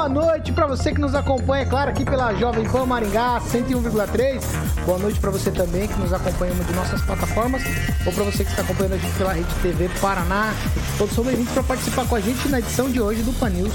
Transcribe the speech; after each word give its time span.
boa 0.00 0.08
noite 0.08 0.50
para 0.50 0.66
você 0.66 0.94
que 0.94 0.98
nos 0.98 1.14
acompanha, 1.14 1.66
claro, 1.66 1.90
aqui 1.90 2.06
pela 2.06 2.32
Jovem 2.32 2.66
Pan 2.66 2.86
Maringá 2.86 3.38
101,3. 3.38 4.40
Boa 4.86 4.98
noite 4.98 5.20
para 5.20 5.30
você 5.30 5.50
também 5.50 5.86
que 5.86 6.00
nos 6.00 6.10
acompanha 6.10 6.54
de 6.54 6.72
nossas 6.72 7.02
plataformas 7.02 7.62
ou 8.06 8.10
para 8.10 8.24
você 8.24 8.42
que 8.42 8.48
está 8.48 8.62
acompanhando 8.62 8.94
a 8.94 8.96
gente 8.96 9.14
pela 9.18 9.34
Rede 9.34 9.54
TV 9.60 9.90
Paraná. 10.00 10.54
Todos 10.96 11.14
são 11.14 11.22
bem-vindos 11.22 11.52
para 11.52 11.62
participar 11.64 12.06
com 12.06 12.14
a 12.14 12.20
gente 12.20 12.48
na 12.48 12.60
edição 12.60 12.88
de 12.88 12.98
hoje 12.98 13.22
do 13.22 13.38
Pan 13.38 13.50
News, 13.50 13.74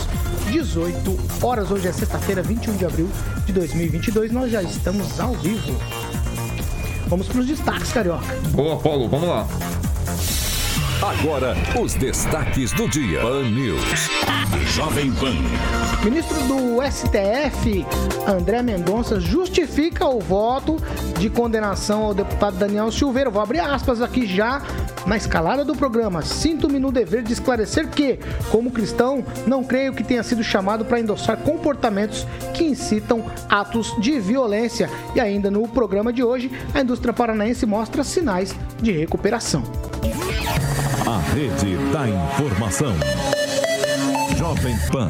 18 0.50 1.46
horas. 1.46 1.70
Hoje 1.70 1.88
é 1.90 1.94
sexta-feira, 1.94 2.42
21 2.42 2.76
de 2.76 2.86
abril 2.86 3.10
de 3.46 3.54
2022. 3.54 4.32
Nós 4.32 4.52
já 4.52 4.64
estamos 4.64 5.20
ao 5.20 5.34
vivo. 5.34 5.80
Vamos 7.06 7.28
para 7.28 7.40
os 7.40 7.46
destaques, 7.46 7.94
Carioca. 7.94 8.36
Boa, 8.50 8.78
Paulo, 8.78 9.08
vamos 9.08 9.30
lá. 9.30 9.46
Agora, 11.06 11.56
os 11.80 11.94
destaques 11.94 12.72
do 12.72 12.90
dia. 12.90 13.22
Pan 13.22 13.44
News. 13.44 14.10
Jovem 14.74 15.12
Pan. 15.12 15.36
Ministro 16.04 16.36
do 16.48 16.82
STF, 16.82 17.86
André 18.28 18.64
Mendonça, 18.64 19.20
justifica 19.20 20.08
o 20.08 20.20
voto 20.20 20.78
de 21.20 21.30
condenação 21.30 22.06
ao 22.06 22.14
deputado 22.16 22.58
Daniel 22.58 22.92
Silveira. 22.92 23.30
Vou 23.30 23.40
abrir 23.40 23.60
aspas 23.60 24.02
aqui 24.02 24.26
já 24.26 24.64
na 25.06 25.16
escalada 25.16 25.64
do 25.64 25.76
programa. 25.76 26.24
Sinto-me 26.24 26.80
no 26.80 26.92
dever 26.92 27.22
de 27.22 27.34
esclarecer 27.34 27.88
que, 27.90 28.18
como 28.50 28.72
cristão, 28.72 29.24
não 29.46 29.64
creio 29.64 29.94
que 29.94 30.04
tenha 30.04 30.24
sido 30.24 30.44
chamado 30.44 30.86
para 30.86 31.00
endossar 31.00 31.38
comportamentos 31.38 32.26
que 32.52 32.64
incitam 32.64 33.24
atos 33.48 33.96
de 34.02 34.20
violência. 34.20 34.90
E 35.14 35.20
ainda 35.20 35.52
no 35.52 35.68
programa 35.68 36.12
de 36.12 36.24
hoje, 36.24 36.52
a 36.74 36.82
indústria 36.82 37.14
paranaense 37.14 37.64
mostra 37.68 38.04
sinais 38.04 38.56
de 38.82 38.92
recuperação. 38.92 39.85
Rede 41.36 41.76
da 41.92 42.08
informação. 42.08 42.96
Jovem 44.38 44.74
Pan, 44.90 45.10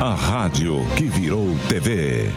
a 0.00 0.14
rádio 0.14 0.76
que 0.96 1.06
virou 1.06 1.48
TV. 1.68 2.30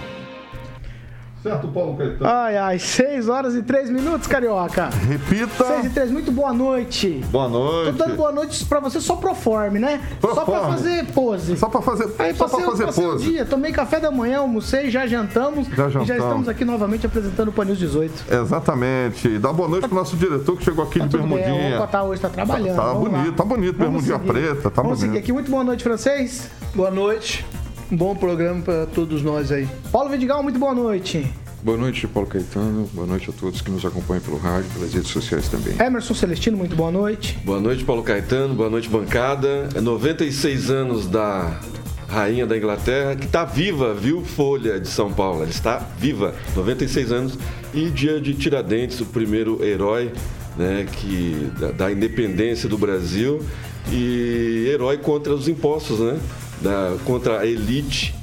Certo, 1.42 1.70
Paulo 1.70 1.96
Caetano. 1.96 2.30
Ai, 2.30 2.58
ai, 2.58 2.80
6 2.80 3.30
horas 3.30 3.56
e 3.56 3.62
3 3.64 3.90
minutos, 3.90 4.28
Carioca. 4.28 4.90
Repita. 5.08 5.64
6 5.64 5.86
e 5.86 5.90
3, 5.92 6.12
muito 6.12 6.34
boa 6.34 6.52
noite. 6.52 7.24
Boa 7.32 7.48
noite. 7.48 7.98
Tô 7.98 8.04
dando 8.04 8.18
boa 8.18 8.32
noite 8.34 8.66
pra 8.66 8.82
você 8.82 9.00
só 9.00 9.16
pro 9.16 9.34
forme, 9.34 9.80
né? 9.80 10.02
Pro 10.20 10.36
só 10.36 10.46
forme. 10.46 10.60
pra 10.62 10.70
fazer 10.72 11.06
pose. 11.14 11.56
Só 11.56 11.70
pra 11.70 11.82
fazer, 11.82 12.10
Aí, 12.20 12.36
só 12.36 12.44
passei, 12.46 12.60
pra 12.64 12.72
fazer 12.72 12.86
passei 12.88 13.04
pose. 13.06 13.26
Um 13.26 13.32
dia, 13.32 13.46
tomei 13.46 13.72
café 13.72 14.02
da 14.02 14.12
manhã, 14.12 14.40
almocei, 14.40 14.92
já 14.92 15.08
jantamos. 15.08 15.66
Já 15.70 15.74
E 15.74 15.76
já 15.78 15.90
jantamos. 15.90 16.24
estamos 16.24 16.50
aqui 16.50 16.66
novamente 16.66 17.06
apresentando 17.06 17.48
o 17.48 17.54
Panils 17.54 17.78
18. 17.80 18.26
Exatamente. 18.30 19.38
Dá 19.40 19.54
boa 19.54 19.70
noite 19.70 19.88
pro 19.88 19.96
nosso 19.96 20.18
diretor 20.18 20.58
que 20.58 20.66
chegou 20.66 20.84
aqui 20.84 21.00
Tá 21.00 21.06
de 21.06 21.12
tudo 21.12 21.24
bem, 21.26 21.38
bermudinha. 21.38 21.76
o 21.76 21.78
Opa 21.78 21.88
tá 21.88 22.04
hoje, 22.04 22.22
tá 22.22 22.28
trabalhando. 22.30 22.76
Tá 22.76 22.84
vamos 22.94 23.10
bonito, 23.12 23.30
lá. 23.32 23.36
tá 23.38 23.44
bonito, 23.46 23.78
Vamos 23.78 24.04
bermudinha 24.04 24.18
seguir. 24.20 24.28
preta, 24.56 24.70
tá 24.70 24.82
Vamos 24.82 25.00
seguir 25.00 25.10
bonito. 25.12 25.24
aqui. 25.24 25.32
Muito 25.32 25.50
boa 25.50 25.64
noite, 25.64 25.84
francês. 25.86 26.50
Boa 26.76 26.92
noite. 26.92 27.46
Um 27.92 27.98
bom 27.98 28.16
programa 28.16 28.62
para 28.62 28.86
todos 28.86 29.24
nós 29.24 29.52
aí. 29.52 29.68
Paulo 29.92 30.12
Vidigal, 30.12 30.44
muito 30.44 30.60
boa 30.60 30.76
noite. 30.76 31.26
Boa 31.64 31.76
noite, 31.76 32.08
Paulo 32.08 32.30
Caetano. 32.30 32.88
Boa 32.94 33.08
noite 33.08 33.32
a 33.32 33.34
todos 33.34 33.62
que 33.62 33.72
nos 33.72 33.84
acompanham 33.84 34.22
pelo 34.22 34.38
rádio, 34.38 34.70
pelas 34.76 34.94
redes 34.94 35.10
sociais 35.10 35.50
também. 35.50 35.74
Emerson 35.80 36.14
Celestino, 36.14 36.56
muito 36.56 36.76
boa 36.76 36.92
noite. 36.92 37.40
Boa 37.44 37.60
noite, 37.60 37.84
Paulo 37.84 38.04
Caetano. 38.04 38.54
Boa 38.54 38.70
noite, 38.70 38.88
bancada. 38.88 39.70
É 39.74 39.82
96 39.82 40.70
anos 40.70 41.08
da 41.08 41.60
rainha 42.08 42.46
da 42.46 42.56
Inglaterra, 42.56 43.16
que 43.16 43.26
está 43.26 43.44
viva, 43.44 43.94
viu, 43.96 44.24
Folha 44.24 44.80
de 44.80 44.88
São 44.88 45.12
Paulo? 45.12 45.42
Ela 45.42 45.50
está 45.50 45.78
viva, 45.98 46.36
96 46.56 47.12
anos. 47.12 47.40
E 47.74 47.90
dia 47.90 48.22
de 48.22 48.36
Tiradentes, 48.36 49.02
o 49.02 49.06
primeiro 49.06 49.64
herói 49.66 50.12
né, 50.56 50.86
que, 50.92 51.52
da, 51.60 51.72
da 51.72 51.92
independência 51.92 52.70
do 52.70 52.78
Brasil. 52.78 53.44
E 53.92 54.68
herói 54.72 55.00
contra 55.00 55.34
os 55.34 55.48
impostos, 55.48 56.00
né? 56.00 56.20
Da, 56.62 56.98
contra 57.06 57.40
a 57.40 57.46
elite 57.46 58.14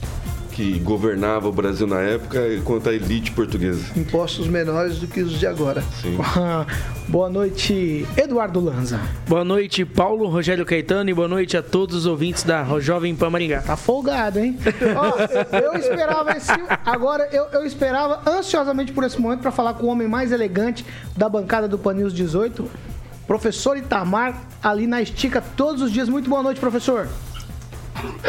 que 0.57 0.79
governava 0.79 1.51
o 1.51 1.53
Brasil 1.53 1.87
na 1.87 2.01
época 2.01 2.49
e 2.49 2.63
contra 2.63 2.91
a 2.91 2.95
elite 2.95 3.31
portuguesa. 3.31 3.93
Impostos 3.95 4.49
menores 4.49 4.99
do 4.99 5.07
que 5.07 5.21
os 5.21 5.39
de 5.39 5.47
agora. 5.47 5.83
Sim. 6.01 6.17
boa 7.07 7.29
noite, 7.29 8.07
Eduardo 8.17 8.59
Lanza. 8.59 8.99
Boa 9.29 9.45
noite, 9.45 9.85
Paulo 9.85 10.27
Rogério 10.29 10.65
Caetano, 10.65 11.11
e 11.11 11.15
boa 11.15 11.29
noite 11.29 11.59
a 11.59 11.63
todos 11.63 11.95
os 11.95 12.07
ouvintes 12.07 12.43
da 12.43 12.65
Jovem 12.81 13.15
Pan 13.15 13.29
Maringá. 13.29 13.61
Tá 13.61 13.77
folgado, 13.77 14.39
hein? 14.39 14.59
Ó, 14.97 15.59
eu 15.59 15.75
esperava 15.75 16.35
esse. 16.35 16.53
Agora, 16.87 17.29
eu, 17.31 17.45
eu 17.53 17.67
esperava 17.67 18.23
ansiosamente 18.27 18.93
por 18.93 19.05
esse 19.05 19.21
momento 19.21 19.41
para 19.41 19.53
falar 19.53 19.75
com 19.75 19.85
o 19.85 19.91
homem 19.91 20.09
mais 20.09 20.33
elegante 20.33 20.87
da 21.15 21.29
bancada 21.29 21.69
do 21.69 21.77
Panils 21.77 22.15
18, 22.15 22.67
professor 23.27 23.77
Itamar, 23.77 24.41
ali 24.63 24.87
na 24.87 25.03
estica 25.03 25.43
todos 25.55 25.83
os 25.83 25.93
dias. 25.93 26.09
Muito 26.09 26.31
boa 26.31 26.43
noite, 26.43 26.59
professor. 26.59 27.07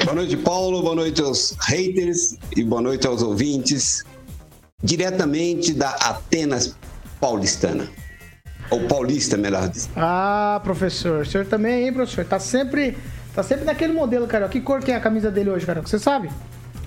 Boa 0.03 0.15
noite, 0.15 0.37
Paulo. 0.37 0.81
Boa 0.81 0.95
noite 0.95 1.21
aos 1.21 1.55
haters 1.67 2.37
e 2.55 2.63
boa 2.63 2.81
noite 2.81 3.05
aos 3.07 3.21
ouvintes. 3.21 4.03
Diretamente 4.81 5.73
da 5.73 5.89
Atenas 5.89 6.75
paulistana. 7.19 7.87
Ou 8.69 8.81
paulista, 8.81 9.37
melhor 9.37 9.67
dizendo. 9.69 9.93
Ah, 9.95 10.59
professor. 10.63 11.21
O 11.21 11.25
senhor 11.25 11.45
também, 11.45 11.85
hein, 11.85 11.93
professor? 11.93 12.25
Tá 12.25 12.37
sempre, 12.39 12.97
tá 13.33 13.41
sempre 13.41 13.65
naquele 13.65 13.93
modelo, 13.93 14.27
cara. 14.27 14.47
Que 14.49 14.59
cor 14.61 14.81
que 14.81 14.91
é 14.91 14.95
a 14.95 14.99
camisa 14.99 15.31
dele 15.31 15.49
hoje, 15.49 15.65
cara? 15.65 15.81
Você 15.81 15.97
sabe? 15.97 16.29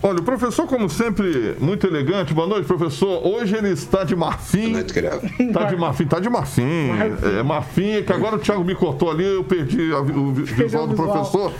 Olha, 0.02 0.18
o 0.20 0.22
professor, 0.22 0.66
como 0.66 0.88
sempre, 0.88 1.56
muito 1.60 1.86
elegante. 1.86 2.32
Boa 2.32 2.46
noite, 2.46 2.66
professor. 2.66 3.26
Hoje 3.26 3.56
ele 3.56 3.70
está 3.70 4.04
de 4.04 4.14
marfim. 4.16 4.60
Boa 4.62 4.72
noite, 4.74 4.92
querido. 4.94 5.20
Tá 5.52 5.64
de 5.64 5.76
marfim, 5.76 6.06
tá 6.06 6.20
de 6.20 6.28
marfim. 6.30 6.88
Marfim. 6.88 7.38
É 7.38 7.42
marfim, 7.42 7.90
é 7.92 8.02
que 8.02 8.12
agora 8.12 8.36
o 8.36 8.38
Thiago 8.38 8.64
me 8.64 8.74
cortou 8.74 9.10
ali, 9.10 9.24
eu 9.24 9.44
perdi 9.44 9.92
a 9.92 9.98
o 10.00 10.32
vi- 10.32 10.42
visual 10.44 10.86
do 10.86 10.94
visual. 10.96 11.12
professor. 11.12 11.52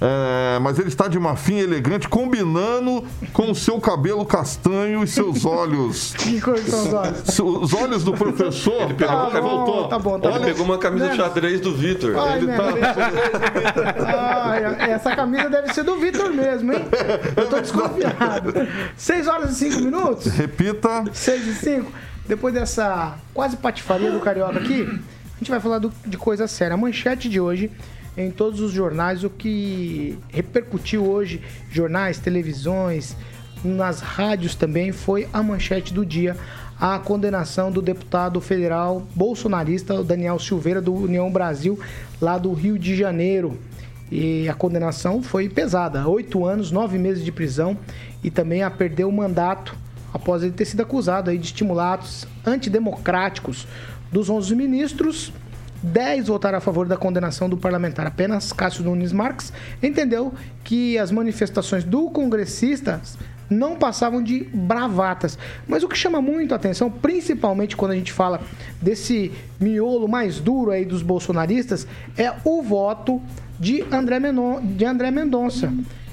É, 0.00 0.60
mas 0.60 0.78
ele 0.78 0.86
está 0.88 1.08
de 1.08 1.18
marfim 1.18 1.56
elegante, 1.58 2.08
combinando 2.08 3.04
com 3.32 3.50
o 3.50 3.54
seu 3.54 3.80
cabelo 3.80 4.24
castanho 4.24 5.02
e 5.02 5.08
seus 5.08 5.42
olhos. 5.46 6.14
Que 6.16 6.40
cor 6.40 6.54
que 6.54 6.70
são 6.70 6.86
os 6.86 6.94
olhos? 6.94 7.38
Os 7.40 7.74
olhos 7.74 8.04
do 8.04 8.12
professor. 8.12 8.82
Ele 8.82 8.94
pegou 8.94 9.16
Tá 9.30 9.40
bom, 9.40 9.88
tá 9.88 9.98
bom, 9.98 10.20
tá 10.20 10.28
Ele 10.30 10.38
bom. 10.38 10.44
pegou 10.44 10.64
uma 10.66 10.78
camisa 10.78 11.06
Né? 11.08 11.16
xadrez 11.16 11.60
do 11.60 11.74
Vitor. 11.74 12.16
Ai, 12.16 12.38
Ele 12.38 12.46
tá-. 12.46 12.72
Ai, 14.06 14.90
essa 14.92 15.14
camisa 15.16 15.48
deve 15.50 15.72
ser 15.74 15.82
do 15.82 15.96
Vitor 15.98 16.30
mesmo, 16.32 16.72
hein? 16.72 16.84
Eu 17.36 17.48
tô 17.48 17.60
desconfiado. 17.60 18.52
6 18.96 19.26
horas 19.28 19.50
e 19.50 19.70
5 19.70 19.80
minutos? 19.80 20.26
Repita. 20.26 21.04
6 21.12 21.46
e 21.46 21.54
5. 21.54 21.92
Depois 22.26 22.54
dessa 22.54 23.16
quase 23.34 23.56
patifaria 23.56 24.10
do 24.10 24.20
Carioca 24.20 24.58
aqui, 24.58 24.82
a 24.82 25.38
gente 25.38 25.50
vai 25.50 25.60
falar 25.60 25.78
do- 25.78 25.92
de 26.06 26.16
coisa 26.18 26.46
séria. 26.46 26.74
A 26.74 26.76
manchete 26.76 27.28
de 27.28 27.40
hoje, 27.40 27.70
em 28.18 28.30
todos 28.30 28.60
os 28.60 28.72
jornais, 28.72 29.22
o 29.22 29.30
que 29.30 30.18
repercutiu 30.28 31.08
hoje, 31.08 31.40
jornais, 31.70 32.18
televisões, 32.18 33.16
nas 33.64 34.00
rádios 34.00 34.54
também, 34.54 34.92
foi 34.92 35.28
a 35.32 35.42
manchete 35.42 35.94
do 35.94 36.04
dia. 36.04 36.36
A 36.80 36.98
condenação 36.98 37.72
do 37.72 37.82
deputado 37.82 38.40
federal 38.40 39.06
bolsonarista 39.14 40.02
Daniel 40.02 40.38
Silveira, 40.38 40.80
do 40.80 40.94
União 40.94 41.30
Brasil, 41.30 41.78
lá 42.20 42.38
do 42.38 42.52
Rio 42.52 42.78
de 42.78 42.96
Janeiro. 42.96 43.58
E 44.10 44.48
a 44.48 44.54
condenação 44.54 45.22
foi 45.22 45.48
pesada: 45.48 46.06
oito 46.08 46.44
anos, 46.44 46.70
nove 46.70 46.96
meses 46.96 47.24
de 47.24 47.32
prisão 47.32 47.76
e 48.22 48.30
também 48.30 48.62
a 48.62 48.70
perder 48.70 49.04
o 49.04 49.12
mandato 49.12 49.76
após 50.12 50.42
ele 50.42 50.52
ter 50.52 50.64
sido 50.64 50.80
acusado 50.80 51.36
de 51.36 51.44
estimular 51.44 51.94
atos 51.94 52.26
antidemocráticos 52.46 53.66
dos 54.10 54.30
11 54.30 54.54
ministros. 54.54 55.32
10 55.82 56.28
votaram 56.28 56.58
a 56.58 56.60
favor 56.60 56.86
da 56.86 56.96
condenação 56.96 57.48
do 57.48 57.56
parlamentar. 57.56 58.06
Apenas 58.06 58.52
Cássio 58.52 58.84
Nunes 58.84 59.12
Marques 59.12 59.52
entendeu 59.82 60.32
que 60.64 60.98
as 60.98 61.10
manifestações 61.10 61.84
do 61.84 62.10
congressista 62.10 63.00
não 63.48 63.76
passavam 63.76 64.22
de 64.22 64.44
bravatas. 64.52 65.38
Mas 65.66 65.82
o 65.82 65.88
que 65.88 65.96
chama 65.96 66.20
muito 66.20 66.52
a 66.52 66.56
atenção, 66.56 66.90
principalmente 66.90 67.76
quando 67.76 67.92
a 67.92 67.96
gente 67.96 68.12
fala 68.12 68.40
desse 68.80 69.32
miolo 69.58 70.08
mais 70.08 70.38
duro 70.40 70.70
aí 70.70 70.84
dos 70.84 71.02
bolsonaristas, 71.02 71.86
é 72.16 72.32
o 72.44 72.62
voto 72.62 73.20
de 73.58 73.84
André, 73.90 74.18
Menon, 74.20 74.60
de 74.60 74.84
André 74.84 75.10
Mendonça. 75.10 75.72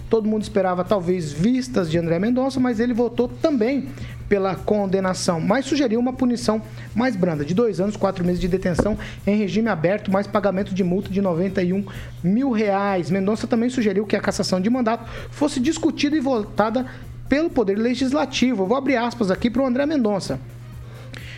Todo 0.09 0.29
mundo 0.29 0.43
esperava 0.43 0.83
talvez 0.83 1.31
vistas 1.31 1.89
de 1.89 1.97
André 1.97 2.19
Mendonça, 2.19 2.59
mas 2.59 2.79
ele 2.79 2.93
votou 2.93 3.27
também 3.27 3.89
pela 4.27 4.55
condenação, 4.55 5.39
mas 5.39 5.65
sugeriu 5.65 5.99
uma 5.99 6.13
punição 6.13 6.61
mais 6.93 7.15
branda, 7.15 7.45
de 7.45 7.53
dois 7.53 7.79
anos, 7.79 7.95
quatro 7.95 8.23
meses 8.23 8.39
de 8.39 8.47
detenção 8.47 8.97
em 9.25 9.37
regime 9.37 9.69
aberto, 9.69 10.11
mais 10.11 10.27
pagamento 10.27 10.73
de 10.73 10.83
multa 10.83 11.09
de 11.09 11.21
91 11.21 11.85
mil 12.23 12.51
reais. 12.51 13.09
Mendonça 13.11 13.47
também 13.47 13.69
sugeriu 13.69 14.05
que 14.05 14.15
a 14.15 14.21
cassação 14.21 14.59
de 14.59 14.69
mandato 14.69 15.09
fosse 15.29 15.59
discutida 15.59 16.15
e 16.15 16.19
votada 16.19 16.85
pelo 17.29 17.49
Poder 17.49 17.77
Legislativo. 17.77 18.63
Eu 18.63 18.67
vou 18.67 18.77
abrir 18.77 18.97
aspas 18.97 19.31
aqui 19.31 19.49
para 19.49 19.61
o 19.61 19.65
André 19.65 19.85
Mendonça. 19.85 20.39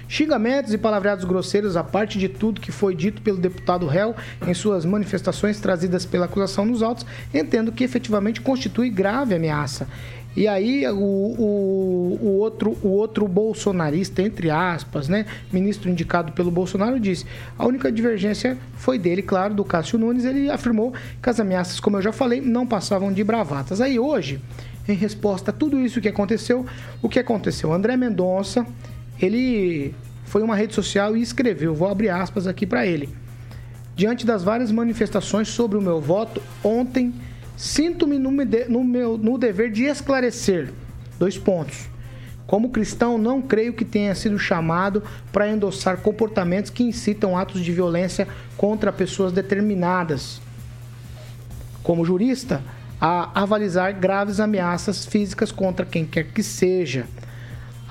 Xingamentos 0.10 0.74
e 0.74 0.78
palavreados 0.78 1.26
grosseiros, 1.26 1.76
a 1.76 1.84
parte 1.84 2.18
de 2.18 2.30
tudo 2.30 2.62
que 2.62 2.72
foi 2.72 2.96
dito 2.96 3.22
pelo 3.22 3.38
deputado 3.38 3.86
réu 3.86 4.16
em 4.48 4.54
suas 4.54 4.86
manifestações 4.86 5.60
trazidas 5.60 6.06
pela 6.06 6.26
acusação 6.26 6.64
nos 6.64 6.82
autos, 6.82 7.06
entendo 7.34 7.74
que 7.74 7.84
efetivamente 7.84 8.40
constitui 8.40 8.90
grave 8.90 9.36
ameaça. 9.36 9.86
E 10.38 10.48
aí 10.48 10.88
o, 10.88 10.96
o, 10.96 12.20
o, 12.22 12.38
outro, 12.38 12.78
o 12.84 12.90
outro 12.90 13.28
bolsonarista, 13.28 14.22
entre 14.22 14.52
aspas, 14.52 15.10
né, 15.10 15.26
ministro 15.52 15.90
indicado 15.90 16.32
pelo 16.32 16.52
Bolsonaro, 16.52 17.00
disse: 17.00 17.26
a 17.58 17.66
única 17.66 17.92
divergência 17.92 18.56
foi 18.76 19.00
dele, 19.00 19.24
claro, 19.24 19.56
do 19.56 19.66
Cássio 19.66 19.98
Nunes. 19.98 20.26
Ele 20.26 20.48
afirmou 20.52 20.94
que 21.24 21.28
as 21.28 21.40
ameaças, 21.40 21.80
como 21.80 21.98
eu 21.98 22.04
já 22.04 22.12
falei, 22.12 22.40
não 22.40 22.68
passavam 22.68 23.12
de 23.12 23.24
bravatas. 23.24 23.82
Aí 23.82 23.98
hoje, 23.98 24.40
em 24.88 24.94
resposta 24.94 25.50
a 25.50 25.54
tudo 25.54 25.82
isso 25.82 26.00
que 26.00 26.08
aconteceu, 26.08 26.68
o 27.02 27.10
que 27.10 27.18
aconteceu? 27.18 27.74
André 27.74 27.98
Mendonça, 27.98 28.64
ele 29.20 29.96
foi 30.26 30.44
uma 30.44 30.56
rede 30.56 30.76
social 30.76 31.18
e 31.18 31.22
escreveu, 31.24 31.74
vou 31.74 31.90
abrir 31.90 32.10
aspas 32.10 32.46
aqui 32.46 32.68
para 32.68 32.86
ele. 32.86 33.10
Diante 33.96 34.24
das 34.24 34.44
várias 34.44 34.72
manifestações 34.72 35.48
sobre 35.48 35.80
o 35.80 35.82
meu 35.82 36.00
voto, 36.00 36.44
ontem 36.64 37.12
Sinto-me 37.58 38.20
no, 38.20 38.32
no, 38.32 38.84
meu, 38.84 39.18
no 39.18 39.36
dever 39.36 39.72
de 39.72 39.86
esclarecer. 39.86 40.72
Dois 41.18 41.40
pontos. 41.40 41.90
Como 42.46 42.70
cristão, 42.70 43.18
não 43.18 43.42
creio 43.42 43.74
que 43.74 43.84
tenha 43.84 44.14
sido 44.14 44.38
chamado 44.38 45.04
para 45.34 45.50
endossar 45.50 45.98
comportamentos 45.98 46.70
que 46.70 46.84
incitam 46.84 47.36
atos 47.36 47.62
de 47.62 47.74
violência 47.74 48.28
contra 48.56 48.94
pessoas 48.94 49.34
determinadas. 49.34 50.40
Como 51.82 52.06
jurista, 52.06 52.62
a 53.02 53.42
avalizar 53.42 53.92
graves 54.00 54.40
ameaças 54.40 55.06
físicas 55.06 55.52
contra 55.52 55.86
quem 55.86 56.06
quer 56.06 56.26
que 56.26 56.44
seja. 56.44 57.06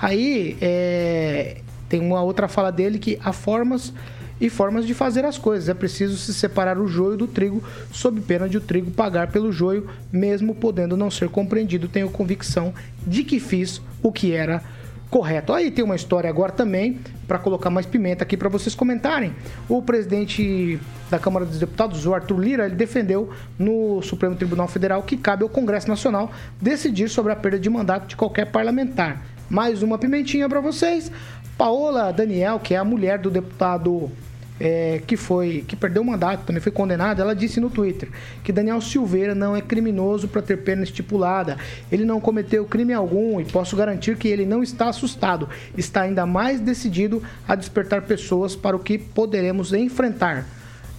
Aí 0.00 0.56
é, 0.60 1.60
tem 1.88 2.00
uma 2.00 2.22
outra 2.22 2.46
fala 2.46 2.70
dele 2.70 2.98
que 2.98 3.18
há 3.22 3.32
formas 3.32 3.92
e 4.40 4.50
formas 4.50 4.86
de 4.86 4.94
fazer 4.94 5.24
as 5.24 5.38
coisas. 5.38 5.68
É 5.68 5.74
preciso 5.74 6.16
se 6.16 6.34
separar 6.34 6.78
o 6.78 6.86
joio 6.86 7.16
do 7.16 7.26
trigo, 7.26 7.62
sob 7.90 8.20
pena 8.20 8.48
de 8.48 8.58
o 8.58 8.60
trigo 8.60 8.90
pagar 8.90 9.30
pelo 9.30 9.52
joio, 9.52 9.88
mesmo 10.12 10.54
podendo 10.54 10.96
não 10.96 11.10
ser 11.10 11.28
compreendido. 11.28 11.88
Tenho 11.88 12.10
convicção 12.10 12.74
de 13.06 13.24
que 13.24 13.40
fiz 13.40 13.80
o 14.02 14.12
que 14.12 14.32
era 14.32 14.62
correto. 15.10 15.52
Aí 15.52 15.70
tem 15.70 15.84
uma 15.84 15.96
história 15.96 16.28
agora 16.28 16.52
também, 16.52 16.98
para 17.26 17.38
colocar 17.38 17.70
mais 17.70 17.86
pimenta 17.86 18.24
aqui 18.24 18.36
para 18.36 18.48
vocês 18.48 18.74
comentarem. 18.74 19.34
O 19.68 19.82
presidente 19.82 20.78
da 21.10 21.18
Câmara 21.18 21.44
dos 21.44 21.58
Deputados, 21.58 22.04
o 22.06 22.14
Arthur 22.14 22.38
Lira, 22.38 22.66
ele 22.66 22.74
defendeu 22.74 23.30
no 23.58 24.02
Supremo 24.02 24.36
Tribunal 24.36 24.68
Federal 24.68 25.02
que 25.02 25.16
cabe 25.16 25.42
ao 25.42 25.48
Congresso 25.48 25.88
Nacional 25.88 26.30
decidir 26.60 27.08
sobre 27.08 27.32
a 27.32 27.36
perda 27.36 27.58
de 27.58 27.70
mandato 27.70 28.08
de 28.08 28.16
qualquer 28.16 28.46
parlamentar. 28.46 29.22
Mais 29.48 29.82
uma 29.82 29.96
pimentinha 29.96 30.48
para 30.48 30.60
vocês. 30.60 31.10
Paola 31.56 32.12
Daniel, 32.12 32.60
que 32.60 32.74
é 32.74 32.76
a 32.76 32.84
mulher 32.84 33.18
do 33.18 33.30
deputado 33.30 34.10
é, 34.58 35.02
que 35.06 35.16
foi 35.16 35.64
que 35.66 35.76
perdeu 35.76 36.02
o 36.02 36.04
mandato, 36.04 36.44
também 36.44 36.60
foi 36.60 36.72
condenada, 36.72 37.22
ela 37.22 37.34
disse 37.34 37.60
no 37.60 37.70
Twitter 37.70 38.08
que 38.42 38.52
Daniel 38.52 38.80
Silveira 38.80 39.34
não 39.34 39.54
é 39.54 39.60
criminoso 39.60 40.28
para 40.28 40.42
ter 40.42 40.58
pena 40.58 40.82
estipulada. 40.82 41.56
Ele 41.90 42.04
não 42.04 42.20
cometeu 42.20 42.64
crime 42.64 42.92
algum 42.92 43.40
e 43.40 43.44
posso 43.44 43.76
garantir 43.76 44.16
que 44.16 44.28
ele 44.28 44.46
não 44.46 44.62
está 44.62 44.88
assustado, 44.88 45.48
está 45.76 46.02
ainda 46.02 46.26
mais 46.26 46.60
decidido 46.60 47.22
a 47.46 47.54
despertar 47.54 48.02
pessoas 48.02 48.56
para 48.56 48.76
o 48.76 48.80
que 48.80 48.98
poderemos 48.98 49.72
enfrentar. 49.72 50.46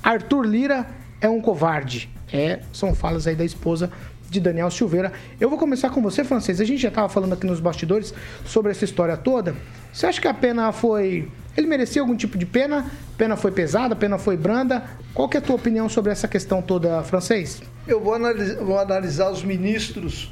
Arthur 0.04 0.46
Lira 0.46 0.88
é 1.20 1.28
um 1.28 1.42
covarde. 1.42 2.10
É, 2.32 2.60
são 2.74 2.94
falas 2.94 3.26
aí 3.26 3.36
da 3.36 3.46
esposa 3.46 3.90
de 4.30 4.40
Daniel 4.40 4.70
Silveira. 4.70 5.12
Eu 5.40 5.50
vou 5.50 5.58
começar 5.58 5.90
com 5.90 6.02
você, 6.02 6.24
Francês. 6.24 6.60
A 6.60 6.66
gente 6.66 6.82
já 6.82 6.90
estava 6.90 7.08
falando 7.10 7.34
aqui 7.34 7.46
nos 7.46 7.60
bastidores 7.60 8.14
sobre 8.46 8.72
essa 8.72 8.86
história 8.86 9.16
toda. 9.16 9.56
Você 9.92 10.06
acha 10.06 10.22
que 10.22 10.28
a 10.28 10.34
pena 10.34 10.72
foi 10.72 11.30
ele 11.58 11.66
merecia 11.66 12.02
algum 12.02 12.16
tipo 12.16 12.38
de 12.38 12.46
pena? 12.46 12.86
Pena 13.18 13.36
foi 13.36 13.52
pesada, 13.52 13.96
pena 13.96 14.20
foi 14.20 14.38
branda? 14.38 14.84
Qual 15.12 15.28
é 15.34 15.38
a 15.38 15.42
tua 15.42 15.56
opinião 15.56 15.90
sobre 15.90 16.12
essa 16.12 16.28
questão 16.28 16.62
toda, 16.62 17.02
francês? 17.02 17.64
Eu 17.88 18.00
vou 18.00 18.14
analisar, 18.14 18.64
vou 18.64 18.78
analisar 18.78 19.32
os 19.32 19.44
ministros 19.44 20.32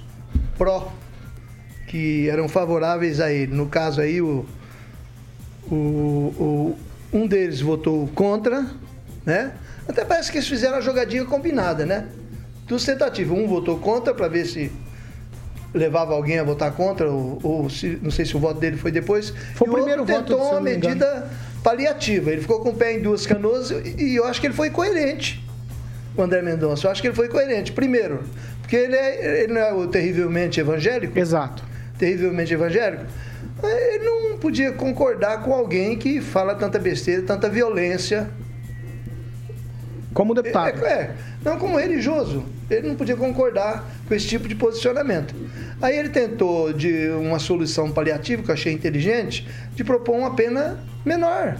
pró 0.56 0.94
que 1.88 2.30
eram 2.30 2.48
favoráveis 2.48 3.20
a 3.20 3.32
ele. 3.32 3.54
No 3.54 3.68
caso 3.68 4.02
aí, 4.02 4.22
o, 4.22 4.46
o, 5.72 5.76
o, 5.76 6.76
um 7.12 7.26
deles 7.26 7.60
votou 7.60 8.08
contra, 8.10 8.70
né? 9.26 9.54
Até 9.88 10.06
parece 10.06 10.32
que 10.32 10.38
eles 10.38 10.48
fizeram 10.48 10.78
a 10.78 10.82
jogadinha 10.82 11.26
combinada, 11.26 11.86
né? 11.86 12.08
Dos 12.68 12.86
tentativas. 12.86 13.36
Um 13.36 13.48
votou 13.48 13.80
contra 13.80 14.14
para 14.14 14.28
ver 14.28 14.46
se 14.46 14.72
levava 15.76 16.14
alguém 16.14 16.40
a 16.40 16.44
votar 16.44 16.72
contra, 16.72 17.12
ou, 17.12 17.38
ou 17.44 17.70
se, 17.70 18.00
não 18.02 18.10
sei 18.10 18.26
se 18.26 18.36
o 18.36 18.40
voto 18.40 18.60
dele 18.60 18.78
foi 18.78 18.92
depois. 18.92 19.34
Foi 19.54 19.68
o, 19.68 19.74
primeiro 19.74 20.06
voto 20.06 20.24
tentou 20.24 20.52
uma 20.52 20.62
medida 20.62 21.30
paliativa. 21.62 22.32
Ele 22.32 22.42
ficou 22.42 22.62
com 22.62 22.70
o 22.70 22.76
pé 22.76 22.94
em 22.94 23.02
duas 23.02 23.28
canoas 23.28 23.72
e 23.72 24.16
eu 24.16 24.26
acho 24.26 24.40
que 24.40 24.48
ele 24.48 24.54
foi 24.54 24.70
coerente, 24.70 25.44
o 26.16 26.22
André 26.22 26.42
Mendonça. 26.42 26.88
Eu 26.88 26.92
acho 26.92 27.02
que 27.02 27.10
ele 27.10 27.16
foi 27.16 27.28
coerente. 27.28 27.74
Primeiro, 27.74 28.24
porque 28.62 28.78
ele, 28.78 28.96
é, 28.96 29.44
ele 29.44 29.54
não 29.54 29.62
é 29.62 29.74
o 29.74 29.88
terrivelmente 29.88 30.60
evangélico. 30.60 31.20
Exato. 31.20 31.64
Terrivelmente 32.00 32.54
evangélico. 32.54 33.06
Ele 33.62 34.04
não 34.04 34.38
podia 34.38 34.72
concordar 34.72 35.44
com 35.44 35.54
alguém 35.54 35.98
que 35.98 36.22
fala 36.22 36.56
tanta 36.56 36.80
besteira, 36.80 37.22
tanta 37.22 37.50
violência. 37.50 38.30
Como 40.14 40.34
deputado. 40.34 40.86
É, 40.86 40.94
é, 40.94 41.16
não 41.44 41.60
como 41.60 41.78
religioso. 41.78 42.46
Ele 42.70 42.88
não 42.88 42.96
podia 42.96 43.16
concordar 43.16 43.86
com 44.08 44.14
esse 44.14 44.28
tipo 44.28 44.48
de 44.48 44.56
posicionamento. 44.56 45.36
Aí 45.82 45.98
ele 45.98 46.10
tentou 46.10 46.74
de 46.74 47.10
uma 47.10 47.38
solução 47.38 47.92
paliativa, 47.92 48.42
que 48.42 48.50
eu 48.50 48.54
achei 48.54 48.74
inteligente, 48.74 49.48
de 49.76 49.84
propor 49.84 50.16
uma 50.16 50.36
pena 50.36 50.80
menor. 51.06 51.58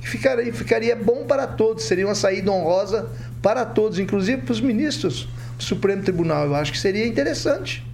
Que 0.00 0.08
ficaria, 0.08 0.52
ficaria 0.52 0.96
bom 0.96 1.24
para 1.26 1.46
todos, 1.46 1.84
seria 1.84 2.06
uma 2.06 2.14
saída 2.14 2.50
honrosa 2.50 3.08
para 3.42 3.64
todos, 3.66 3.98
inclusive 3.98 4.42
para 4.42 4.52
os 4.52 4.60
ministros 4.60 5.28
do 5.58 5.62
Supremo 5.62 6.02
Tribunal. 6.02 6.46
Eu 6.46 6.54
acho 6.54 6.72
que 6.72 6.78
seria 6.78 7.06
interessante. 7.06 7.86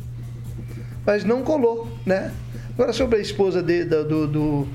Mas 1.04 1.24
não 1.24 1.42
colou, 1.42 1.88
né? 2.06 2.30
Agora 2.74 2.92
sobre 2.92 3.18
a 3.18 3.20
esposa 3.20 3.62
de, 3.62 3.84
do, 3.84 4.26
do, 4.28 4.68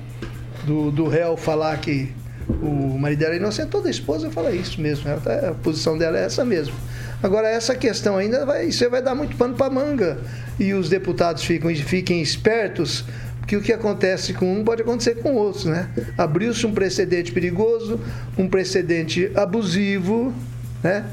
do, 0.64 0.90
do 0.90 1.08
réu 1.08 1.36
falar 1.36 1.78
que 1.78 2.12
o 2.48 2.98
marido 2.98 3.20
dela 3.20 3.34
é 3.34 3.36
inocente, 3.38 3.68
toda 3.68 3.90
esposa 3.90 4.30
fala 4.30 4.52
isso 4.52 4.80
mesmo. 4.80 5.04
Tá, 5.20 5.50
a 5.50 5.54
posição 5.54 5.96
dela 5.96 6.18
é 6.18 6.24
essa 6.24 6.44
mesmo. 6.44 6.74
Agora, 7.22 7.48
essa 7.48 7.74
questão 7.74 8.16
ainda 8.16 8.44
vai, 8.44 8.68
vai 8.70 9.02
dar 9.02 9.14
muito 9.14 9.36
pano 9.36 9.54
para 9.54 9.70
manga. 9.70 10.18
E 10.58 10.72
os 10.72 10.88
deputados 10.88 11.44
ficam, 11.44 11.74
fiquem 11.74 12.20
espertos, 12.20 13.04
que 13.46 13.56
o 13.56 13.62
que 13.62 13.72
acontece 13.72 14.32
com 14.32 14.52
um 14.52 14.64
pode 14.64 14.82
acontecer 14.82 15.16
com 15.16 15.34
outros, 15.34 15.64
né? 15.64 15.88
Abriu-se 16.18 16.66
um 16.66 16.72
precedente 16.72 17.30
perigoso, 17.32 18.00
um 18.36 18.48
precedente 18.48 19.30
abusivo, 19.34 20.34
né? 20.82 21.04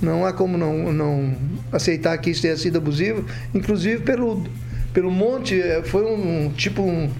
Não 0.00 0.24
há 0.24 0.32
como 0.32 0.56
não, 0.56 0.92
não 0.92 1.36
aceitar 1.70 2.16
que 2.18 2.30
isso 2.30 2.42
tenha 2.42 2.56
sido 2.56 2.78
abusivo, 2.78 3.24
inclusive 3.54 4.02
pelo, 4.02 4.44
pelo 4.92 5.10
monte, 5.10 5.60
eh, 5.60 5.82
foi 5.84 6.04
um 6.04 6.50
tipo 6.50 6.82
um, 6.82 7.10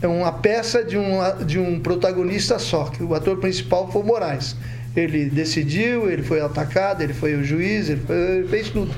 é 0.00 0.06
uma 0.06 0.32
peça 0.32 0.84
de 0.84 0.96
um, 0.98 1.18
de 1.44 1.58
um 1.58 1.80
protagonista 1.80 2.58
só, 2.58 2.84
que 2.84 3.02
o 3.02 3.14
ator 3.14 3.38
principal 3.38 3.90
foi 3.90 4.02
o 4.02 4.04
Moraes. 4.04 4.54
Ele 4.96 5.26
decidiu, 5.26 6.08
ele 6.08 6.22
foi 6.22 6.40
atacado, 6.40 7.02
ele 7.02 7.12
foi 7.12 7.34
o 7.34 7.42
juiz, 7.42 7.88
ele, 7.88 8.00
foi, 8.00 8.16
ele 8.16 8.48
fez 8.48 8.70
tudo. 8.70 8.94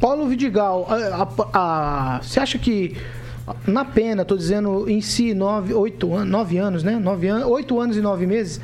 Paulo 0.00 0.28
Vidigal, 0.28 0.86
a, 0.88 1.22
a, 1.22 2.16
a, 2.16 2.22
você 2.22 2.38
acha 2.38 2.58
que 2.58 2.96
na 3.66 3.84
pena, 3.84 4.22
estou 4.22 4.36
dizendo 4.36 4.88
em 4.88 5.00
si, 5.00 5.34
nove, 5.34 5.74
oito 5.74 6.14
anos, 6.14 6.30
nove 6.30 6.58
anos, 6.58 6.82
né? 6.82 6.98
Nove 6.98 7.28
anos, 7.28 7.46
oito 7.46 7.78
anos 7.78 7.96
e 7.96 8.00
nove 8.00 8.26
meses, 8.26 8.60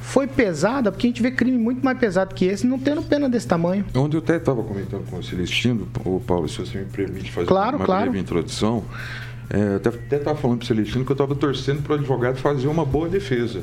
foi 0.00 0.26
pesada, 0.26 0.90
porque 0.90 1.06
a 1.06 1.10
gente 1.10 1.22
vê 1.22 1.30
crime 1.30 1.58
muito 1.58 1.84
mais 1.84 1.98
pesado 1.98 2.34
que 2.34 2.44
esse, 2.46 2.66
não 2.66 2.78
tendo 2.78 3.02
pena 3.02 3.28
desse 3.28 3.46
tamanho. 3.46 3.84
Onde 3.94 4.16
eu 4.16 4.20
até 4.20 4.36
estava 4.36 4.62
comentando 4.62 5.04
com 5.08 5.18
o 5.18 5.22
Celestino, 5.22 5.88
o 6.04 6.20
Paulo, 6.20 6.48
se 6.48 6.58
você 6.58 6.78
me 6.78 6.86
permite 6.86 7.30
fazer 7.30 7.46
claro, 7.46 7.76
uma 7.76 7.84
claro. 7.84 8.04
breve 8.04 8.18
introdução, 8.18 8.84
é, 9.50 9.76
até 9.76 10.16
estava 10.16 10.36
falando 10.36 10.58
para 10.58 10.64
o 10.64 10.66
Celestino 10.66 11.04
que 11.04 11.12
eu 11.12 11.14
estava 11.14 11.34
torcendo 11.34 11.82
para 11.82 11.92
o 11.92 11.94
advogado 11.96 12.36
fazer 12.36 12.68
uma 12.68 12.84
boa 12.84 13.08
defesa. 13.08 13.62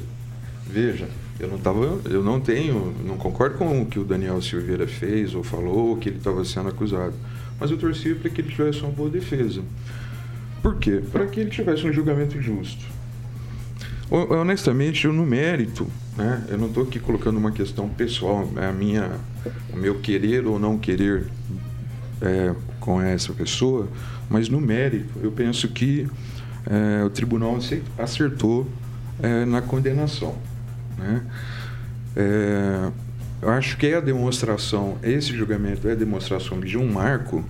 Veja, 0.67 1.07
Eu 1.39 1.49
não 1.49 1.57
tava, 1.57 1.99
eu 2.05 2.23
não 2.23 2.39
tenho, 2.39 2.93
não 3.05 3.17
concordo 3.17 3.57
com 3.57 3.81
o 3.81 3.85
que 3.85 3.99
o 3.99 4.05
Daniel 4.05 4.41
Silveira 4.41 4.87
fez 4.87 5.35
ou 5.35 5.43
falou, 5.43 5.97
que 5.97 6.09
ele 6.09 6.17
estava 6.17 6.45
sendo 6.45 6.69
acusado. 6.69 7.13
Mas 7.59 7.71
eu 7.71 7.77
torcia 7.77 8.15
para 8.15 8.29
que 8.29 8.41
ele 8.41 8.49
tivesse 8.49 8.81
uma 8.81 8.91
boa 8.91 9.09
defesa. 9.09 9.61
Por 10.61 10.77
quê? 10.77 11.01
Para 11.11 11.27
que 11.27 11.39
ele 11.39 11.49
tivesse 11.49 11.85
um 11.85 11.91
julgamento 11.91 12.41
justo. 12.41 12.85
Honestamente, 14.09 15.05
eu 15.05 15.13
no 15.13 15.25
mérito, 15.25 15.87
né? 16.15 16.45
Eu 16.47 16.57
não 16.57 16.67
estou 16.67 16.83
aqui 16.83 16.99
colocando 16.99 17.37
uma 17.37 17.51
questão 17.51 17.89
pessoal, 17.89 18.49
é 18.55 18.67
a 18.67 18.71
minha, 18.71 19.11
o 19.73 19.77
meu 19.77 19.99
querer 19.99 20.45
ou 20.45 20.57
não 20.57 20.77
querer 20.77 21.25
é, 22.21 22.53
com 22.79 23.01
essa 23.01 23.33
pessoa, 23.33 23.87
mas 24.29 24.47
no 24.47 24.61
mérito, 24.61 25.19
eu 25.21 25.31
penso 25.31 25.67
que 25.67 26.07
é, 26.65 27.03
o 27.03 27.09
tribunal 27.09 27.57
acertou 27.97 28.67
é, 29.21 29.43
na 29.43 29.61
condenação. 29.61 30.35
Né? 30.97 31.23
É, 32.15 32.91
eu 33.41 33.49
acho 33.49 33.77
que 33.77 33.87
é 33.87 33.95
a 33.97 34.01
demonstração, 34.01 34.97
esse 35.03 35.35
julgamento 35.35 35.87
é 35.87 35.91
a 35.91 35.95
demonstração 35.95 36.59
de 36.59 36.77
um 36.77 36.91
marco 36.91 37.43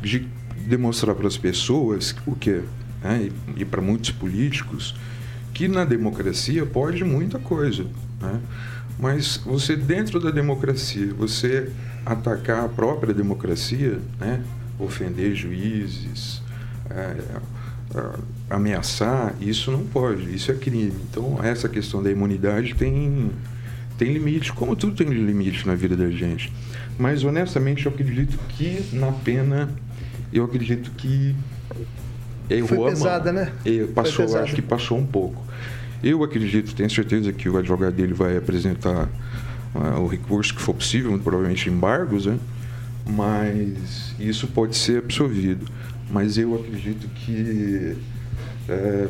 de 0.00 0.28
demonstrar 0.66 1.14
para 1.14 1.26
as 1.26 1.36
pessoas 1.36 2.14
o 2.26 2.34
que 2.34 2.62
né? 3.02 3.28
e, 3.56 3.62
e 3.62 3.64
para 3.64 3.80
muitos 3.80 4.10
políticos 4.10 4.94
que 5.52 5.66
na 5.66 5.84
democracia 5.84 6.64
pode 6.64 7.02
muita 7.04 7.38
coisa, 7.38 7.84
né? 8.20 8.40
mas 8.98 9.38
você 9.38 9.76
dentro 9.76 10.20
da 10.20 10.30
democracia 10.30 11.12
você 11.14 11.72
atacar 12.06 12.64
a 12.64 12.68
própria 12.68 13.12
democracia, 13.12 13.98
né? 14.20 14.42
ofender 14.78 15.34
juízes, 15.34 16.40
é, 16.88 17.16
ameaçar, 18.50 19.34
isso 19.40 19.70
não 19.70 19.84
pode, 19.84 20.34
isso 20.34 20.50
é 20.50 20.54
crime. 20.54 20.92
Então, 21.10 21.38
essa 21.42 21.68
questão 21.68 22.02
da 22.02 22.10
imunidade 22.10 22.74
tem, 22.74 23.30
tem 23.96 24.12
limite, 24.12 24.52
como 24.52 24.76
tudo 24.76 24.94
tem 24.94 25.08
limite 25.08 25.66
na 25.66 25.74
vida 25.74 25.96
da 25.96 26.10
gente. 26.10 26.52
Mas, 26.98 27.24
honestamente, 27.24 27.86
eu 27.86 27.92
acredito 27.92 28.38
que 28.50 28.84
na 28.92 29.12
pena, 29.12 29.70
eu 30.32 30.44
acredito 30.44 30.90
que 30.96 31.34
errou 32.50 32.68
Foi 32.68 32.90
pesada, 32.90 33.32
né? 33.32 33.52
Passou, 33.94 34.36
acho 34.36 34.54
que 34.54 34.62
passou 34.62 34.98
um 34.98 35.06
pouco. 35.06 35.42
Eu 36.02 36.22
acredito, 36.22 36.74
tenho 36.74 36.90
certeza 36.90 37.32
que 37.32 37.48
o 37.48 37.56
advogado 37.56 37.94
dele 37.94 38.14
vai 38.14 38.36
apresentar 38.36 39.08
uh, 39.74 40.00
o 40.00 40.06
recurso 40.06 40.54
que 40.54 40.60
for 40.60 40.74
possível, 40.74 41.18
provavelmente 41.18 41.68
embargos, 41.68 42.26
né? 42.26 42.38
mas 43.08 44.14
isso 44.20 44.46
pode 44.48 44.76
ser 44.76 44.98
absolvido 44.98 45.66
mas 46.10 46.38
eu 46.38 46.54
acredito 46.54 47.08
que 47.08 47.96
é, 48.68 49.08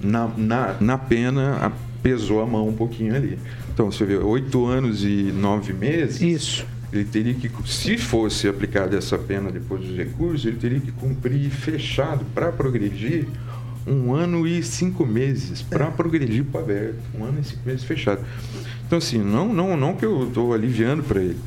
na, 0.00 0.28
na, 0.36 0.76
na 0.80 0.98
pena 0.98 1.72
pesou 2.02 2.40
a 2.40 2.46
mão 2.46 2.68
um 2.68 2.74
pouquinho 2.74 3.14
ali. 3.14 3.38
Então, 3.72 3.90
você 3.90 4.04
vê, 4.04 4.16
oito 4.16 4.64
anos 4.66 5.04
e 5.04 5.32
nove 5.34 5.72
meses. 5.72 6.20
Isso. 6.20 6.66
Ele 6.92 7.04
teria 7.04 7.34
que, 7.34 7.50
se 7.66 7.98
fosse 7.98 8.48
aplicada 8.48 8.96
essa 8.96 9.18
pena 9.18 9.50
depois 9.50 9.82
dos 9.82 9.96
recursos, 9.96 10.46
ele 10.46 10.56
teria 10.56 10.80
que 10.80 10.92
cumprir 10.92 11.50
fechado 11.50 12.24
para 12.32 12.52
progredir 12.52 13.26
um 13.86 14.14
ano 14.14 14.46
e 14.46 14.62
cinco 14.62 15.06
meses 15.06 15.62
para 15.62 15.90
progredir 15.90 16.44
para 16.44 16.60
aberto, 16.60 16.96
um 17.14 17.24
ano 17.24 17.38
e 17.40 17.44
cinco 17.44 17.62
meses 17.64 17.84
fechado. 17.84 18.20
Então 18.86 18.98
assim, 18.98 19.18
não, 19.18 19.52
não, 19.52 19.76
não 19.76 19.94
que 19.94 20.04
eu 20.04 20.26
estou 20.26 20.52
aliviando 20.52 21.02
para 21.02 21.20
ele, 21.20 21.38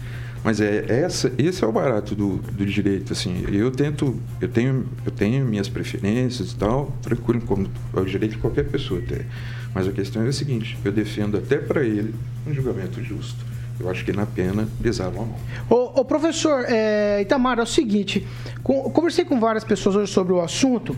mas 0.43 0.61
é 0.61 0.85
essa, 0.87 1.31
esse 1.37 1.63
é 1.63 1.67
o 1.67 1.71
barato 1.71 2.15
do, 2.15 2.37
do 2.37 2.65
direito, 2.65 3.13
assim. 3.13 3.45
Eu 3.51 3.71
tento, 3.71 4.19
eu 4.39 4.47
tenho, 4.47 4.85
eu 5.05 5.11
tenho 5.11 5.45
minhas 5.45 5.67
preferências 5.67 6.51
e 6.51 6.55
tal, 6.55 6.93
tranquilo, 7.01 7.41
como 7.41 7.67
é 7.95 7.99
o 7.99 8.05
direito 8.05 8.33
de 8.33 8.37
qualquer 8.37 8.65
pessoa 8.65 9.01
ter. 9.01 9.25
Mas 9.73 9.87
a 9.87 9.91
questão 9.91 10.23
é 10.23 10.27
a 10.27 10.33
seguinte: 10.33 10.77
eu 10.83 10.91
defendo 10.91 11.37
até 11.37 11.57
para 11.57 11.83
ele 11.83 12.13
um 12.47 12.53
julgamento 12.53 13.03
justo. 13.03 13.49
Eu 13.79 13.89
acho 13.89 14.03
que 14.03 14.11
na 14.11 14.25
pena 14.25 14.67
pesaram 14.81 15.11
a 15.11 15.25
mão. 15.25 15.35
Ô, 15.69 16.01
ô 16.01 16.05
professor 16.05 16.65
é, 16.67 17.21
Itamar, 17.21 17.59
é 17.59 17.63
o 17.63 17.65
seguinte: 17.65 18.25
com, 18.63 18.89
conversei 18.91 19.25
com 19.25 19.39
várias 19.39 19.63
pessoas 19.63 19.95
hoje 19.95 20.11
sobre 20.11 20.33
o 20.33 20.41
assunto 20.41 20.95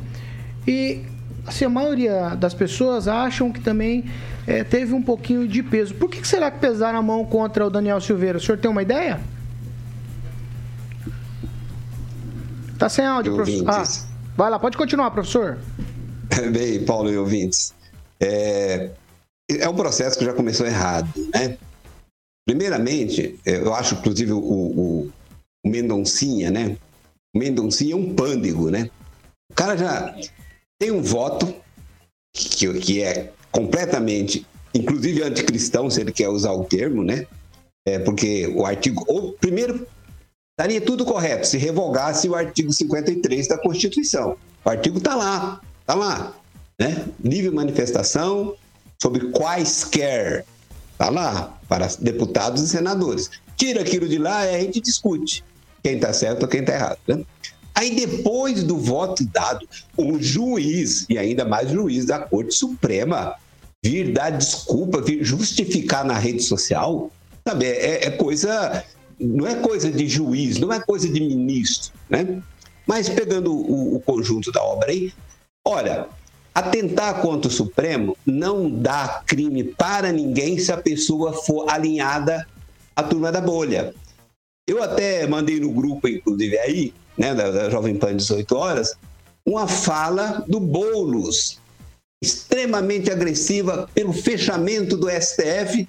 e 0.67 1.01
assim, 1.45 1.65
a 1.65 1.69
maioria 1.69 2.35
das 2.35 2.53
pessoas 2.53 3.07
acham 3.07 3.51
que 3.51 3.59
também 3.59 4.05
é, 4.47 4.63
teve 4.63 4.93
um 4.93 5.01
pouquinho 5.01 5.47
de 5.47 5.61
peso. 5.61 5.93
Por 5.95 6.09
que, 6.09 6.21
que 6.21 6.27
será 6.27 6.49
que 6.49 6.59
pesaram 6.59 6.99
a 6.99 7.01
mão 7.01 7.25
contra 7.25 7.65
o 7.65 7.69
Daniel 7.69 8.01
Silveira? 8.01 8.37
O 8.37 8.41
senhor 8.41 8.57
tem 8.57 8.69
uma 8.69 8.81
ideia? 8.81 9.19
Tá 12.77 12.89
sem 12.89 13.05
áudio, 13.05 13.35
professor. 13.35 13.69
Ah, 13.69 13.83
vai 14.35 14.49
lá, 14.49 14.57
pode 14.57 14.75
continuar, 14.75 15.11
professor. 15.11 15.59
Bem, 16.51 16.83
Paulo 16.83 17.11
e 17.11 17.17
ouvintes. 17.17 17.73
É, 18.19 18.89
é 19.47 19.69
um 19.69 19.75
processo 19.75 20.17
que 20.17 20.25
já 20.25 20.33
começou 20.33 20.65
errado, 20.65 21.07
né? 21.33 21.57
Primeiramente, 22.47 23.39
é, 23.45 23.57
eu 23.57 23.73
acho, 23.73 23.95
inclusive, 23.95 24.31
o, 24.31 24.39
o, 24.39 25.11
o 25.63 25.69
Mendoncinha, 25.69 26.49
né? 26.49 26.75
O 27.35 27.39
Mendoncinha 27.39 27.93
é 27.93 27.95
um 27.95 28.15
pândego, 28.15 28.71
né? 28.71 28.89
O 29.51 29.53
cara 29.53 29.77
já 29.77 30.15
tem 30.79 30.91
um 30.91 31.01
voto 31.01 31.53
que, 32.33 32.79
que 32.79 33.03
é 33.03 33.31
completamente, 33.51 34.45
inclusive 34.73 35.23
anticristão, 35.23 35.89
se 35.89 36.01
ele 36.01 36.11
quer 36.11 36.29
usar 36.29 36.51
o 36.51 36.63
termo, 36.63 37.03
né? 37.03 37.25
É 37.85 37.99
porque 37.99 38.47
o 38.47 38.65
artigo. 38.65 39.03
Ou, 39.07 39.33
primeiro, 39.33 39.85
estaria 40.51 40.79
tudo 40.79 41.03
correto 41.03 41.47
se 41.47 41.57
revogasse 41.57 42.29
o 42.29 42.35
artigo 42.35 42.71
53 42.71 43.47
da 43.47 43.57
Constituição. 43.57 44.37
O 44.63 44.69
artigo 44.69 44.99
está 44.99 45.15
lá, 45.15 45.59
está 45.81 45.95
lá. 45.95 46.35
Né? 46.79 47.05
Livre 47.23 47.51
manifestação 47.51 48.55
sobre 49.01 49.31
quaisquer. 49.31 50.45
Está 50.93 51.09
lá, 51.09 51.59
para 51.67 51.87
deputados 51.99 52.61
e 52.61 52.67
senadores. 52.67 53.31
Tira 53.57 53.81
aquilo 53.81 54.07
de 54.07 54.19
lá 54.19 54.45
e 54.45 54.55
a 54.55 54.59
gente 54.59 54.79
discute 54.79 55.43
quem 55.83 55.95
está 55.95 56.13
certo 56.13 56.43
ou 56.43 56.47
quem 56.47 56.59
está 56.59 56.73
errado. 56.73 56.99
Né? 57.07 57.23
Aí, 57.73 57.95
depois 57.95 58.63
do 58.63 58.77
voto 58.77 59.25
dado, 59.25 59.67
o 59.97 60.19
juiz, 60.19 61.05
e 61.09 61.17
ainda 61.17 61.45
mais 61.45 61.71
o 61.71 61.75
juiz 61.75 62.05
da 62.05 62.19
Corte 62.19 62.53
Suprema, 62.53 63.35
vir 63.83 64.13
dar 64.13 64.29
desculpa, 64.29 65.01
vir 65.01 65.23
justificar 65.23 66.05
na 66.05 66.17
rede 66.17 66.43
social, 66.43 67.11
sabe, 67.47 67.65
é, 67.65 68.07
é 68.07 68.11
coisa. 68.11 68.83
Não 69.19 69.45
é 69.45 69.55
coisa 69.55 69.91
de 69.91 70.07
juiz, 70.07 70.57
não 70.57 70.73
é 70.73 70.79
coisa 70.79 71.07
de 71.07 71.19
ministro, 71.19 71.93
né? 72.09 72.41
Mas 72.87 73.07
pegando 73.07 73.53
o, 73.53 73.95
o 73.95 73.99
conjunto 73.99 74.51
da 74.51 74.63
obra 74.63 74.89
aí, 74.89 75.13
olha, 75.65 76.07
atentar 76.53 77.21
contra 77.21 77.47
o 77.47 77.53
Supremo 77.53 78.17
não 78.25 78.69
dá 78.69 79.23
crime 79.25 79.63
para 79.63 80.11
ninguém 80.11 80.57
se 80.57 80.71
a 80.71 80.77
pessoa 80.77 81.33
for 81.33 81.69
alinhada 81.69 82.47
à 82.95 83.03
turma 83.03 83.31
da 83.31 83.39
bolha. 83.39 83.93
Eu 84.67 84.81
até 84.81 85.27
mandei 85.27 85.59
no 85.59 85.71
grupo, 85.71 86.07
inclusive, 86.07 86.57
aí, 86.57 86.93
né, 87.21 87.35
da, 87.35 87.51
da 87.51 87.69
Jovem 87.69 87.95
Pan 87.95 88.17
18 88.17 88.55
horas, 88.55 88.97
uma 89.45 89.67
fala 89.67 90.43
do 90.47 90.59
Boulos, 90.59 91.59
extremamente 92.19 93.11
agressiva 93.11 93.87
pelo 93.93 94.11
fechamento 94.11 94.97
do 94.97 95.07
STF 95.07 95.87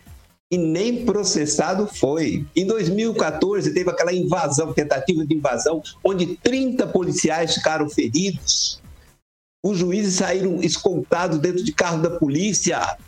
e 0.51 0.59
nem 0.59 1.07
processado 1.07 1.87
foi. 1.87 2.45
Em 2.55 2.67
2014 2.67 3.73
teve 3.73 3.89
aquela 3.89 4.13
invasão, 4.13 4.75
tentativa 4.75 5.25
de 5.25 5.35
invasão, 5.35 5.83
onde 6.05 6.37
30 6.37 6.87
policiais 6.89 7.55
ficaram 7.55 7.89
feridos. 7.89 8.83
Os 9.65 9.79
juízes 9.79 10.17
saíram 10.17 10.61
escoltados 10.63 11.39
dentro 11.39 11.65
de 11.65 11.73
carro 11.73 12.03
da 12.03 12.11
polícia, 12.11 12.99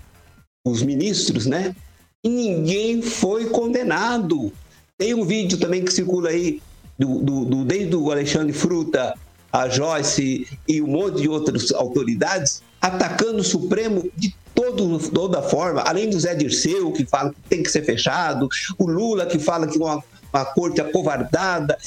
os 0.67 0.83
ministros, 0.83 1.45
né? 1.45 1.77
E 2.25 2.29
ninguém 2.31 3.03
foi 3.03 3.51
condenado. 3.51 4.51
Tem 4.97 5.13
um 5.13 5.27
vídeo 5.27 5.59
também 5.59 5.85
que 5.85 5.93
circula 5.93 6.31
aí 6.31 6.63
do, 6.99 7.45
do, 7.45 7.65
desde 7.65 7.95
o 7.97 8.11
Alexandre 8.11 8.53
Fruta, 8.53 9.15
a 9.53 9.69
Joyce 9.69 10.47
e 10.67 10.83
um 10.83 10.89
monte 10.89 11.23
de 11.23 11.29
outras 11.29 11.71
autoridades, 11.73 12.63
atacando 12.81 13.39
o 13.39 13.45
Supremo 13.45 14.11
de 14.17 14.35
todo, 14.55 14.99
toda 15.11 15.43
forma, 15.43 15.81
além 15.83 16.11
do 16.11 16.19
Zé 16.19 16.35
Dirceu, 16.35 16.93
que 16.93 17.05
fala 17.05 17.31
que 17.31 17.41
tem 17.49 17.63
que 17.63 17.71
ser 17.71 17.85
fechado, 17.85 18.49
o 18.79 18.87
Lula, 18.87 19.27
que 19.27 19.39
fala 19.39 19.67
que 19.67 19.79
uma, 19.79 20.03
uma 20.33 20.45
corte 20.45 20.81
acovardada. 20.81 21.79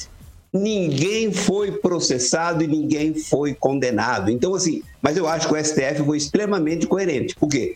Ninguém 0.52 1.34
foi 1.34 1.74
processado 1.74 2.64
e 2.64 2.68
ninguém 2.68 3.14
foi 3.14 3.54
condenado. 3.54 4.32
Então, 4.32 4.56
assim, 4.56 4.82
mas 5.02 5.18
eu 5.18 5.28
acho 5.28 5.48
que 5.48 5.54
o 5.54 5.64
STF 5.64 6.04
foi 6.06 6.18
extremamente 6.18 6.88
coerente. 6.88 7.36
Por 7.36 7.50
quê? 7.50 7.76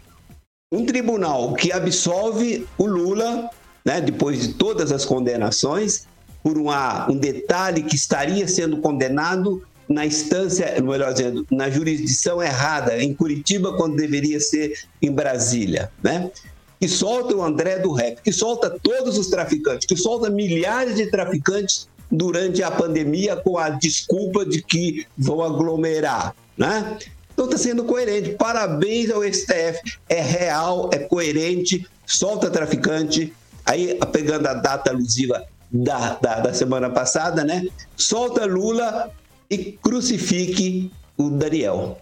Um 0.71 0.85
tribunal 0.85 1.53
que 1.53 1.71
absolve 1.71 2.65
o 2.77 2.85
Lula, 2.85 3.49
né, 3.83 3.99
depois 3.99 4.41
de 4.41 4.53
todas 4.53 4.91
as 4.91 5.03
condenações, 5.03 6.07
por 6.43 6.57
uma, 6.57 7.09
um 7.09 7.17
detalhe 7.17 7.83
que 7.83 7.95
estaria 7.95 8.47
sendo 8.47 8.77
condenado 8.77 9.61
na 9.87 10.05
instância, 10.05 10.73
melhor 10.81 11.13
dizendo, 11.13 11.45
na 11.51 11.69
jurisdição 11.69 12.41
errada, 12.41 13.01
em 13.01 13.13
Curitiba, 13.13 13.73
quando 13.73 13.95
deveria 13.95 14.39
ser 14.39 14.73
em 15.01 15.11
Brasília, 15.11 15.91
né? 16.01 16.31
Que 16.79 16.87
solta 16.87 17.35
o 17.35 17.43
André 17.43 17.79
do 17.79 17.91
Rep, 17.91 18.21
que 18.23 18.31
solta 18.31 18.69
todos 18.81 19.17
os 19.17 19.27
traficantes, 19.27 19.85
que 19.85 19.95
solta 19.95 20.29
milhares 20.29 20.95
de 20.95 21.07
traficantes 21.07 21.87
durante 22.09 22.63
a 22.63 22.71
pandemia 22.71 23.35
com 23.35 23.57
a 23.57 23.69
desculpa 23.69 24.45
de 24.45 24.61
que 24.61 25.05
vão 25.17 25.43
aglomerar, 25.43 26.35
né? 26.57 26.97
Então 27.33 27.45
está 27.45 27.57
sendo 27.57 27.83
coerente. 27.83 28.31
Parabéns 28.31 29.09
ao 29.09 29.23
STF. 29.23 29.97
É 30.09 30.21
real, 30.21 30.89
é 30.93 30.99
coerente, 30.99 31.87
solta 32.05 32.49
traficante, 32.49 33.33
aí 33.65 33.97
pegando 34.11 34.47
a 34.47 34.53
data 34.53 34.91
alusiva 34.91 35.45
da, 35.71 36.15
da, 36.15 36.39
da 36.39 36.53
semana 36.53 36.89
passada, 36.89 37.43
né? 37.43 37.65
Solta 37.95 38.45
Lula 38.45 39.11
e 39.49 39.57
crucifique 39.81 40.91
o 41.17 41.29
Daniel. 41.29 41.97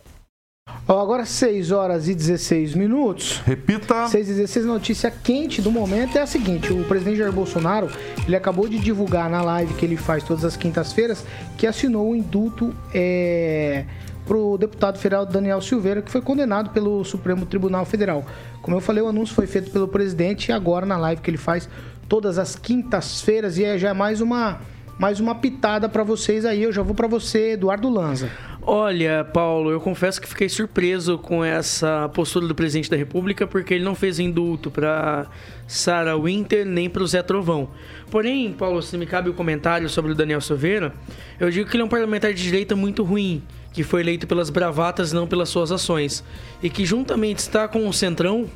Ó, 0.88 1.00
agora 1.00 1.26
6 1.26 1.72
horas 1.72 2.08
e 2.08 2.16
16 2.16 2.74
minutos. 2.76 3.42
Repita. 3.46 4.08
6 4.08 4.30
e 4.30 4.34
16, 4.34 4.66
notícia 4.66 5.12
quente 5.12 5.62
do 5.62 5.72
momento 5.72 6.18
é 6.18 6.22
a 6.22 6.28
seguinte: 6.28 6.72
o 6.72 6.84
presidente 6.86 7.18
Jair 7.18 7.32
Bolsonaro 7.32 7.90
ele 8.26 8.36
acabou 8.36 8.68
de 8.68 8.80
divulgar 8.80 9.30
na 9.30 9.42
live 9.42 9.74
que 9.74 9.86
ele 9.86 9.98
faz 9.98 10.24
todas 10.24 10.46
as 10.46 10.56
quintas-feiras 10.56 11.24
que 11.58 11.68
assinou 11.68 12.12
o 12.12 12.16
indulto 12.16 12.76
é, 12.94 13.86
para 14.28 14.38
o 14.38 14.58
deputado 14.58 15.00
federal 15.00 15.26
Daniel 15.26 15.62
Silveira, 15.62 16.02
que 16.02 16.12
foi 16.12 16.22
condenado 16.22 16.70
pelo 16.70 17.04
Supremo 17.04 17.46
Tribunal 17.46 17.86
Federal. 17.86 18.24
Como 18.62 18.78
eu 18.78 18.82
falei, 18.82 19.02
o 19.02 19.08
anúncio 19.08 19.34
foi 19.34 19.48
feito 19.48 19.72
pelo 19.72 19.88
presidente 19.88 20.50
e 20.50 20.52
agora 20.52 20.86
na 20.86 20.98
live 20.98 21.22
que 21.22 21.30
ele 21.30 21.38
faz 21.38 21.68
todas 22.10 22.40
as 22.40 22.56
quintas-feiras 22.56 23.60
e 23.60 23.64
é 23.64 23.78
já 23.78 23.94
mais 23.94 24.20
uma 24.20 24.60
mais 24.98 25.22
uma 25.22 25.34
pitada 25.34 25.88
para 25.88 26.04
vocês 26.04 26.44
aí. 26.44 26.64
Eu 26.64 26.74
já 26.74 26.82
vou 26.82 26.94
para 26.94 27.08
você, 27.08 27.52
Eduardo 27.52 27.88
Lanza. 27.88 28.30
Olha, 28.62 29.24
Paulo, 29.24 29.72
eu 29.72 29.80
confesso 29.80 30.20
que 30.20 30.28
fiquei 30.28 30.50
surpreso 30.50 31.18
com 31.18 31.46
essa 31.46 32.10
postura 32.10 32.46
do 32.46 32.54
presidente 32.54 32.90
da 32.90 32.98
República, 32.98 33.48
porque 33.48 33.76
ele 33.76 33.84
não 33.84 33.96
fez 33.96 34.20
indulto 34.20 34.70
para 34.70 35.28
Sarah 35.66 36.18
Winter 36.18 36.66
nem 36.66 36.90
para 36.90 37.02
o 37.02 37.08
Zé 37.08 37.24
Trovão. 37.24 37.70
Porém, 38.12 38.52
Paulo, 38.52 38.82
se 38.82 38.98
me 38.98 39.06
cabe 39.06 39.30
o 39.30 39.34
comentário 39.34 39.88
sobre 39.88 40.12
o 40.12 40.16
Daniel 40.16 40.42
Silveira, 40.42 40.94
eu 41.40 41.50
digo 41.50 41.70
que 41.70 41.78
ele 41.78 41.84
é 41.84 41.86
um 41.86 41.90
parlamentar 41.90 42.34
de 42.34 42.44
direita 42.44 42.76
muito 42.76 43.02
ruim, 43.04 43.42
que 43.72 43.84
foi 43.84 44.02
eleito 44.02 44.28
pelas 44.28 44.50
bravatas, 44.50 45.14
não 45.14 45.26
pelas 45.26 45.48
suas 45.48 45.72
ações, 45.72 46.24
e 46.62 46.70
que 46.70 46.86
juntamente 46.86 47.40
está 47.40 47.70
com 47.70 47.88
o 47.88 47.94
Centrão, 47.94 48.50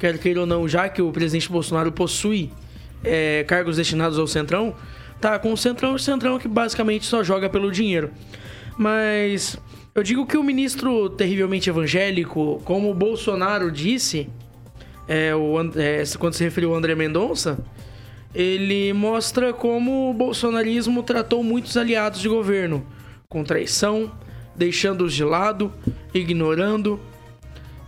quer 0.00 0.18
queira 0.18 0.40
ou 0.40 0.46
não, 0.46 0.66
já 0.66 0.88
que 0.88 1.00
o 1.00 1.12
presidente 1.12 1.48
Bolsonaro 1.48 1.92
possui 1.92 2.50
é, 3.04 3.44
cargos 3.44 3.76
destinados 3.76 4.18
ao 4.18 4.26
Centrão, 4.26 4.74
tá 5.20 5.38
com 5.38 5.52
o 5.52 5.56
Centrão, 5.56 5.94
o 5.94 5.98
Centrão 5.98 6.38
que 6.38 6.48
basicamente 6.48 7.06
só 7.06 7.22
joga 7.22 7.48
pelo 7.48 7.70
dinheiro. 7.70 8.10
Mas 8.78 9.58
eu 9.94 10.02
digo 10.02 10.26
que 10.26 10.36
o 10.36 10.42
ministro 10.42 11.10
terrivelmente 11.10 11.68
evangélico, 11.68 12.60
como 12.64 12.90
o 12.90 12.94
Bolsonaro 12.94 13.70
disse, 13.70 14.28
é, 15.08 15.34
o, 15.34 15.56
é, 15.76 16.04
quando 16.18 16.34
se 16.34 16.44
referiu 16.44 16.70
ao 16.70 16.76
André 16.76 16.94
Mendonça, 16.94 17.58
ele 18.34 18.92
mostra 18.92 19.52
como 19.52 20.10
o 20.10 20.14
bolsonarismo 20.14 21.02
tratou 21.02 21.42
muitos 21.42 21.76
aliados 21.76 22.20
de 22.20 22.28
governo, 22.28 22.86
com 23.28 23.42
traição, 23.42 24.12
deixando-os 24.54 25.12
de 25.12 25.24
lado, 25.24 25.72
ignorando. 26.14 27.00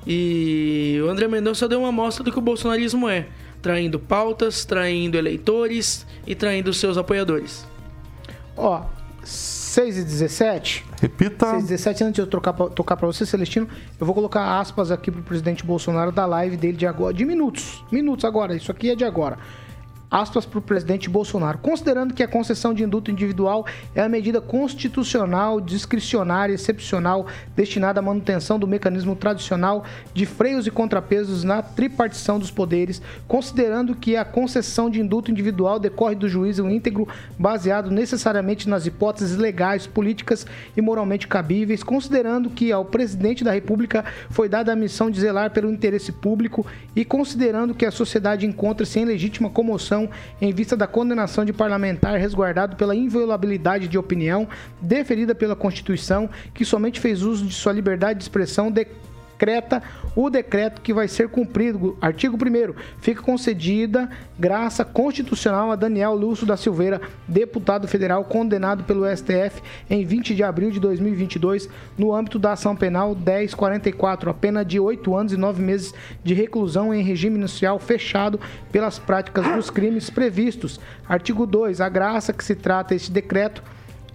E 0.06 1.00
o 1.04 1.08
André 1.08 1.28
Mendonça 1.28 1.68
deu 1.68 1.80
uma 1.80 1.90
amostra 1.90 2.24
do 2.24 2.32
que 2.32 2.38
o 2.38 2.42
bolsonarismo 2.42 3.08
é, 3.08 3.28
traindo 3.62 3.98
pautas, 3.98 4.64
traindo 4.64 5.16
eleitores 5.16 6.04
e 6.26 6.34
traindo 6.34 6.74
seus 6.74 6.98
apoiadores. 6.98 7.64
Ó, 8.56 8.84
6 9.24 9.98
e 9.98 10.04
17. 10.04 10.84
Repita. 11.00 11.46
6 11.46 11.64
e 11.64 11.66
17, 11.68 12.04
antes 12.04 12.14
de 12.16 12.20
eu 12.20 12.26
trocar 12.26 12.52
pra, 12.52 12.68
tocar 12.68 12.96
para 12.96 13.06
você, 13.06 13.24
Celestino, 13.24 13.68
eu 13.98 14.04
vou 14.04 14.14
colocar 14.14 14.58
aspas 14.58 14.90
aqui 14.90 15.10
pro 15.10 15.22
presidente 15.22 15.64
Bolsonaro 15.64 16.10
da 16.12 16.26
live 16.26 16.56
dele 16.56 16.76
de 16.76 16.86
agora, 16.86 17.14
de 17.14 17.24
minutos. 17.24 17.82
Minutos 17.90 18.24
agora, 18.24 18.54
isso 18.54 18.70
aqui 18.70 18.90
é 18.90 18.96
de 18.96 19.04
agora 19.04 19.38
aspas 20.12 20.44
para 20.44 20.58
o 20.58 20.62
presidente 20.62 21.08
Bolsonaro, 21.08 21.56
considerando 21.56 22.12
que 22.12 22.22
a 22.22 22.28
concessão 22.28 22.74
de 22.74 22.84
indulto 22.84 23.10
individual 23.10 23.66
é 23.94 24.02
a 24.02 24.08
medida 24.10 24.42
constitucional, 24.42 25.58
discricionária, 25.58 26.52
excepcional, 26.52 27.26
destinada 27.56 28.00
à 28.00 28.02
manutenção 28.02 28.58
do 28.58 28.68
mecanismo 28.68 29.16
tradicional 29.16 29.86
de 30.12 30.26
freios 30.26 30.66
e 30.66 30.70
contrapesos 30.70 31.44
na 31.44 31.62
tripartição 31.62 32.38
dos 32.38 32.50
poderes, 32.50 33.00
considerando 33.26 33.94
que 33.94 34.14
a 34.14 34.24
concessão 34.24 34.90
de 34.90 35.00
indulto 35.00 35.30
individual 35.30 35.78
decorre 35.78 36.14
do 36.14 36.28
juízo 36.28 36.68
íntegro 36.68 37.08
baseado 37.38 37.90
necessariamente 37.90 38.68
nas 38.68 38.84
hipóteses 38.84 39.38
legais, 39.38 39.86
políticas 39.86 40.46
e 40.76 40.82
moralmente 40.82 41.26
cabíveis, 41.26 41.82
considerando 41.82 42.50
que 42.50 42.70
ao 42.70 42.84
presidente 42.84 43.42
da 43.42 43.52
República 43.52 44.04
foi 44.28 44.46
dada 44.46 44.72
a 44.72 44.76
missão 44.76 45.10
de 45.10 45.18
zelar 45.18 45.50
pelo 45.52 45.72
interesse 45.72 46.12
público 46.12 46.66
e 46.94 47.02
considerando 47.02 47.74
que 47.74 47.86
a 47.86 47.90
sociedade 47.90 48.44
encontra-se 48.44 49.00
em 49.00 49.06
legítima 49.06 49.48
comoção 49.48 50.01
em 50.40 50.52
vista 50.52 50.76
da 50.76 50.86
condenação 50.86 51.44
de 51.44 51.52
parlamentar 51.52 52.18
resguardado 52.18 52.76
pela 52.76 52.94
inviolabilidade 52.94 53.88
de 53.88 53.98
opinião 53.98 54.48
deferida 54.80 55.34
pela 55.34 55.56
Constituição, 55.56 56.28
que 56.54 56.64
somente 56.64 57.00
fez 57.00 57.22
uso 57.22 57.46
de 57.46 57.54
sua 57.54 57.72
liberdade 57.72 58.18
de 58.18 58.24
expressão 58.24 58.70
de 58.70 58.86
decreta 59.42 59.82
o 60.14 60.30
decreto 60.30 60.80
que 60.80 60.94
vai 60.94 61.08
ser 61.08 61.28
cumprido. 61.28 61.98
Artigo 62.00 62.36
1 62.36 62.74
Fica 63.00 63.20
concedida 63.20 64.08
graça 64.38 64.84
constitucional 64.84 65.72
a 65.72 65.76
Daniel 65.76 66.14
Lúcio 66.14 66.46
da 66.46 66.56
Silveira, 66.56 67.00
deputado 67.26 67.88
federal 67.88 68.24
condenado 68.24 68.84
pelo 68.84 69.04
STF 69.04 69.60
em 69.90 70.04
20 70.04 70.36
de 70.36 70.44
abril 70.44 70.70
de 70.70 70.78
2022 70.78 71.68
no 71.98 72.14
âmbito 72.14 72.38
da 72.38 72.52
ação 72.52 72.76
penal 72.76 73.16
1044, 73.16 74.30
a 74.30 74.34
pena 74.34 74.64
de 74.64 74.78
8 74.78 75.16
anos 75.16 75.32
e 75.32 75.36
9 75.36 75.60
meses 75.60 75.92
de 76.22 76.34
reclusão 76.34 76.94
em 76.94 77.02
regime 77.02 77.36
inicial 77.36 77.80
fechado 77.80 78.38
pelas 78.70 79.00
práticas 79.00 79.44
dos 79.56 79.70
crimes 79.70 80.08
previstos. 80.08 80.78
Artigo 81.08 81.46
2 81.46 81.80
A 81.80 81.88
graça 81.88 82.32
que 82.32 82.44
se 82.44 82.54
trata 82.54 82.94
este 82.94 83.10
decreto 83.10 83.62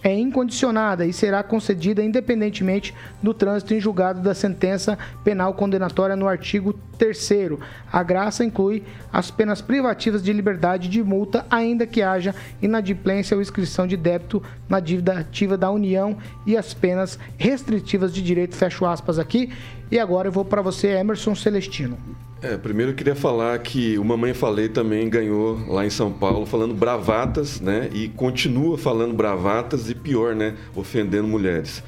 é 0.03 0.13
incondicionada 0.13 1.05
e 1.05 1.13
será 1.13 1.41
concedida 1.43 2.03
independentemente 2.03 2.93
do 3.21 3.33
trânsito 3.33 3.73
em 3.73 3.79
julgado 3.79 4.21
da 4.21 4.33
sentença 4.33 4.97
penal 5.23 5.53
condenatória 5.53 6.15
no 6.15 6.27
artigo 6.27 6.73
3 6.97 7.29
A 7.91 8.03
graça 8.03 8.43
inclui 8.43 8.83
as 9.11 9.31
penas 9.31 9.61
privativas 9.61 10.23
de 10.23 10.33
liberdade 10.33 10.87
de 10.87 11.03
multa, 11.03 11.45
ainda 11.49 11.85
que 11.85 12.01
haja 12.01 12.33
inadimplência 12.61 13.35
ou 13.35 13.41
inscrição 13.41 13.87
de 13.87 13.97
débito 13.97 14.41
na 14.67 14.79
dívida 14.79 15.19
ativa 15.19 15.57
da 15.57 15.71
União 15.71 16.17
e 16.45 16.57
as 16.57 16.73
penas 16.73 17.19
restritivas 17.37 18.13
de 18.13 18.21
direito, 18.21 18.55
fecho 18.55 18.85
aspas 18.85 19.19
aqui. 19.19 19.51
E 19.91 19.99
agora 19.99 20.27
eu 20.27 20.31
vou 20.31 20.43
para 20.43 20.61
você, 20.61 20.89
Emerson 20.89 21.33
Celestino. 21.33 21.97
É, 22.41 22.55
primeiro 22.55 22.91
eu 22.91 22.95
queria 22.95 23.15
falar 23.15 23.57
que 23.59 23.97
o 23.97 24.03
Mamãe 24.03 24.33
Falei 24.33 24.69
também 24.69 25.09
ganhou 25.09 25.59
lá 25.67 25.85
em 25.85 25.89
São 25.89 26.11
Paulo 26.11 26.45
falando 26.45 26.73
bravatas, 26.73 27.59
né? 27.59 27.89
E 27.91 28.09
continua 28.09 28.77
falando 28.77 29.13
bravatas 29.13 29.89
e 29.89 29.95
pior, 29.95 30.35
né? 30.35 30.55
Ofendendo 30.75 31.27
mulheres. 31.27 31.83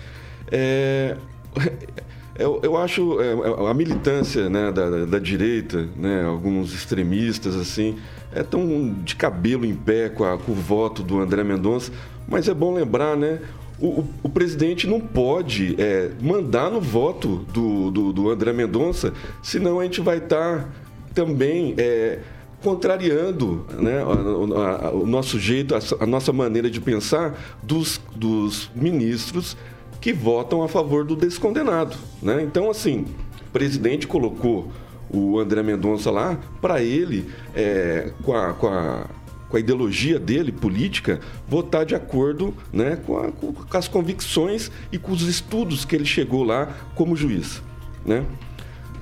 É, 0.52 1.16
eu, 2.38 2.60
eu 2.64 2.76
acho 2.78 3.22
é, 3.22 3.70
a 3.70 3.74
militância 3.76 4.50
né, 4.50 4.72
da, 4.72 5.06
da, 5.06 5.20
direita, 5.20 5.88
né, 5.96 6.24
alguns 6.24 6.74
extremistas 6.74 7.56
assim, 7.56 7.98
é 8.32 8.42
tão 8.42 8.96
de 9.04 9.16
cabelo 9.16 9.66
em 9.66 9.76
pé 9.76 10.10
com, 10.10 10.24
a, 10.24 10.38
com 10.38 10.54
o 10.54 10.56
voto 10.56 11.04
do 11.04 11.20
André 11.20 11.44
Mendonça, 11.44 11.92
mas 12.28 12.48
é 12.48 12.54
bom 12.54 12.74
lembrar, 12.74 13.16
né? 13.16 13.40
O, 13.82 14.06
o, 14.24 14.30
presidente 14.30 14.88
não 14.88 15.00
pode 15.00 15.76
é, 15.80 16.12
mandar 16.22 16.70
no 16.70 16.82
voto 16.82 17.46
do, 17.54 17.92
do, 17.92 18.14
do, 18.14 18.30
André 18.30 18.52
Mendonça, 18.52 19.14
senão 19.42 19.80
a 19.80 19.84
gente 19.84 20.02
vai 20.02 20.18
estar 20.18 20.60
tá 20.60 20.70
também 21.14 21.76
é, 21.78 22.20
contrariando 22.62 23.66
né, 23.78 24.04
o, 24.04 24.58
a, 24.58 24.92
o, 24.92 25.06
nosso 25.06 25.40
jeito, 25.40 25.76
a, 25.76 25.80
a, 26.02 26.06
nossa 26.06 26.34
maneira 26.34 26.70
de 26.70 26.82
pensar 26.82 27.38
dos, 27.64 28.02
dos 28.16 28.70
ministros 28.76 29.56
que 30.02 30.14
votam 30.14 30.64
a 30.64 30.68
favor 30.68 31.06
do 31.06 31.16
descondenado. 31.16 31.96
Né? 32.22 32.42
Então, 32.44 32.70
assim, 32.70 33.06
o 33.48 33.52
presidente 33.52 34.08
colocou 34.08 34.72
o 35.12 35.40
André 35.40 35.64
Mendonça 35.64 36.12
lá 36.12 36.38
para 36.62 36.82
ele, 36.82 37.30
é, 37.56 38.12
com 38.24 38.34
a, 38.34 38.54
com 38.54 38.68
a 38.68 39.06
com 39.50 39.58
a 39.58 39.60
ideologia 39.60 40.20
dele, 40.20 40.52
política, 40.52 41.20
votar 41.48 41.86
de 41.86 41.96
acordo 41.96 42.54
né, 42.72 42.98
com, 43.06 43.18
a, 43.18 43.32
com, 43.32 43.54
as 43.78 43.88
convicções 43.88 44.72
e 44.92 44.98
com 44.98 45.12
os 45.12 45.24
estudos 45.24 45.84
que 45.84 45.96
ele 45.96 46.06
chegou 46.06 46.44
lá 46.44 46.68
como 46.96 47.16
juiz. 47.16 47.62
Né? 48.06 48.24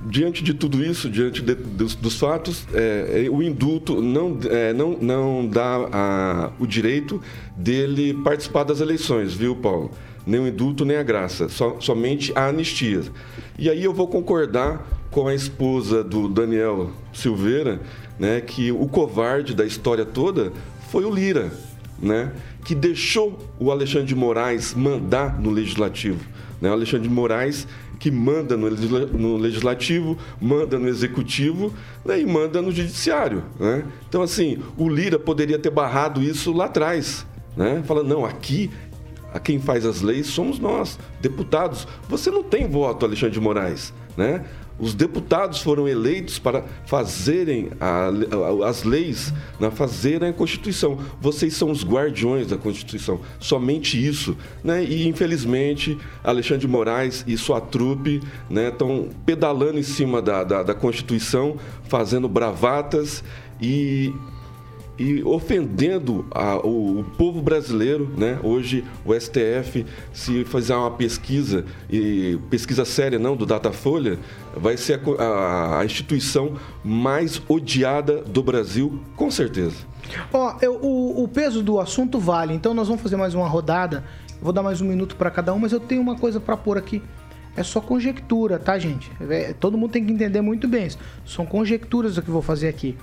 Diante 0.06 0.42
de 0.42 0.54
tudo 0.54 0.82
isso, 0.82 1.10
diante 1.10 1.42
de, 1.42 1.54
dos, 1.54 1.94
dos, 1.94 2.18
fatos, 2.18 2.66
é, 2.72 3.24
é, 3.26 3.30
o 3.30 3.42
indulto 3.42 4.00
não, 4.00 4.38
é, 4.48 4.72
não, 4.72 4.96
não 4.98 5.46
dá 5.46 5.88
a, 5.92 6.50
o 6.58 6.66
direito 6.66 7.20
dele 7.56 8.14
participar 8.14 8.64
das 8.64 8.80
eleições, 8.80 9.34
viu, 9.34 9.54
Paulo? 9.56 9.90
Nem 10.24 10.40
o 10.40 10.46
indulto, 10.46 10.84
nem 10.84 10.96
a 10.96 11.02
graça, 11.02 11.48
so, 11.48 11.76
somente 11.80 12.32
a 12.34 12.46
anistia. 12.46 13.02
E 13.58 13.68
aí 13.68 13.82
eu 13.82 13.92
vou 13.92 14.06
concordar 14.06 14.86
com 15.10 15.26
a 15.26 15.34
esposa 15.34 16.04
do 16.04 16.28
Daniel 16.28 16.90
Silveira, 17.12 17.80
né, 18.18 18.40
que 18.40 18.72
o 18.72 18.86
covarde 18.86 19.54
da 19.54 19.64
história 19.64 20.04
toda 20.04 20.52
foi 20.90 21.04
o 21.04 21.14
Lira, 21.14 21.52
né, 22.00 22.32
que 22.64 22.74
deixou 22.74 23.38
o 23.58 23.70
Alexandre 23.70 24.08
de 24.08 24.14
Moraes 24.14 24.74
mandar 24.74 25.40
no 25.40 25.50
legislativo. 25.50 26.20
Né, 26.60 26.68
o 26.70 26.72
Alexandre 26.72 27.08
de 27.08 27.14
Moraes 27.14 27.66
que 27.98 28.10
manda 28.10 28.56
no, 28.56 28.70
no 28.70 29.36
legislativo, 29.36 30.16
manda 30.40 30.78
no 30.78 30.88
executivo 30.88 31.74
né, 32.04 32.20
e 32.20 32.26
manda 32.26 32.62
no 32.62 32.70
judiciário. 32.70 33.42
Né? 33.58 33.84
Então, 34.08 34.22
assim, 34.22 34.58
o 34.76 34.88
Lira 34.88 35.18
poderia 35.18 35.58
ter 35.58 35.70
barrado 35.70 36.22
isso 36.22 36.52
lá 36.52 36.66
atrás. 36.66 37.26
Né? 37.56 37.82
Falando, 37.84 38.08
não, 38.08 38.24
aqui 38.24 38.70
a 39.32 39.38
quem 39.38 39.58
faz 39.58 39.84
as 39.84 40.00
leis 40.00 40.28
somos 40.28 40.58
nós, 40.58 40.98
deputados. 41.20 41.86
Você 42.08 42.30
não 42.30 42.42
tem 42.42 42.68
voto, 42.68 43.04
Alexandre 43.04 43.34
de 43.34 43.40
Moraes. 43.40 43.92
Né? 44.16 44.44
Os 44.78 44.94
deputados 44.94 45.60
foram 45.60 45.88
eleitos 45.88 46.38
para 46.38 46.64
fazerem 46.86 47.70
a, 47.80 48.08
a, 48.08 48.68
as 48.68 48.84
leis, 48.84 49.32
né, 49.58 49.70
fazerem 49.70 50.28
a 50.28 50.32
Constituição. 50.32 50.98
Vocês 51.20 51.54
são 51.54 51.70
os 51.70 51.84
guardiões 51.84 52.46
da 52.46 52.56
Constituição. 52.56 53.20
Somente 53.40 54.02
isso. 54.04 54.36
Né? 54.62 54.84
E, 54.84 55.08
infelizmente, 55.08 55.98
Alexandre 56.22 56.60
de 56.60 56.68
Moraes 56.68 57.24
e 57.26 57.36
sua 57.36 57.60
trupe 57.60 58.20
estão 58.50 59.02
né, 59.02 59.08
pedalando 59.26 59.78
em 59.78 59.82
cima 59.82 60.22
da, 60.22 60.44
da, 60.44 60.62
da 60.62 60.74
Constituição, 60.74 61.56
fazendo 61.88 62.28
bravatas 62.28 63.24
e 63.60 64.12
e 64.98 65.22
ofendendo 65.22 66.26
a, 66.30 66.56
o, 66.56 67.00
o, 67.00 67.04
povo 67.04 67.40
brasileiro, 67.40 68.10
né? 68.16 68.38
Hoje 68.42 68.84
o 69.04 69.14
STF, 69.14 69.86
se 70.12 70.44
fizer 70.44 70.74
uma 70.74 70.90
pesquisa 70.90 71.64
e 71.88 72.38
pesquisa 72.50 72.84
séria 72.84 73.18
não 73.18 73.36
do 73.36 73.46
Datafolha, 73.46 74.18
vai 74.56 74.76
ser 74.76 75.00
a, 75.18 75.22
a, 75.22 75.80
a 75.80 75.84
instituição 75.84 76.54
mais 76.84 77.40
odiada 77.48 78.22
do 78.22 78.42
Brasil, 78.42 79.00
com 79.14 79.30
certeza. 79.30 79.76
Ó, 80.32 80.56
eu, 80.60 80.74
o, 80.82 81.22
o 81.22 81.28
peso 81.28 81.62
do 81.62 81.78
assunto 81.78 82.18
vale. 82.18 82.52
Então 82.52 82.74
nós 82.74 82.88
vamos 82.88 83.02
fazer 83.02 83.16
mais 83.16 83.34
uma 83.34 83.46
rodada. 83.46 84.04
Vou 84.40 84.52
dar 84.52 84.62
mais 84.62 84.80
um 84.80 84.86
minuto 84.86 85.16
para 85.16 85.30
cada 85.30 85.52
um, 85.54 85.58
mas 85.58 85.72
eu 85.72 85.80
tenho 85.80 86.00
uma 86.00 86.16
coisa 86.16 86.40
para 86.40 86.56
pôr 86.56 86.76
aqui. 86.76 87.02
É 87.56 87.62
só 87.62 87.80
conjectura, 87.80 88.58
tá, 88.58 88.78
gente? 88.78 89.10
É, 89.28 89.52
todo 89.52 89.76
mundo 89.76 89.90
tem 89.90 90.04
que 90.04 90.12
entender 90.12 90.40
muito 90.40 90.68
bem 90.68 90.86
isso. 90.86 90.98
São 91.26 91.44
conjecturas 91.44 92.16
o 92.16 92.22
que 92.22 92.28
eu 92.28 92.32
vou 92.32 92.42
fazer 92.42 92.68
aqui. 92.68 92.96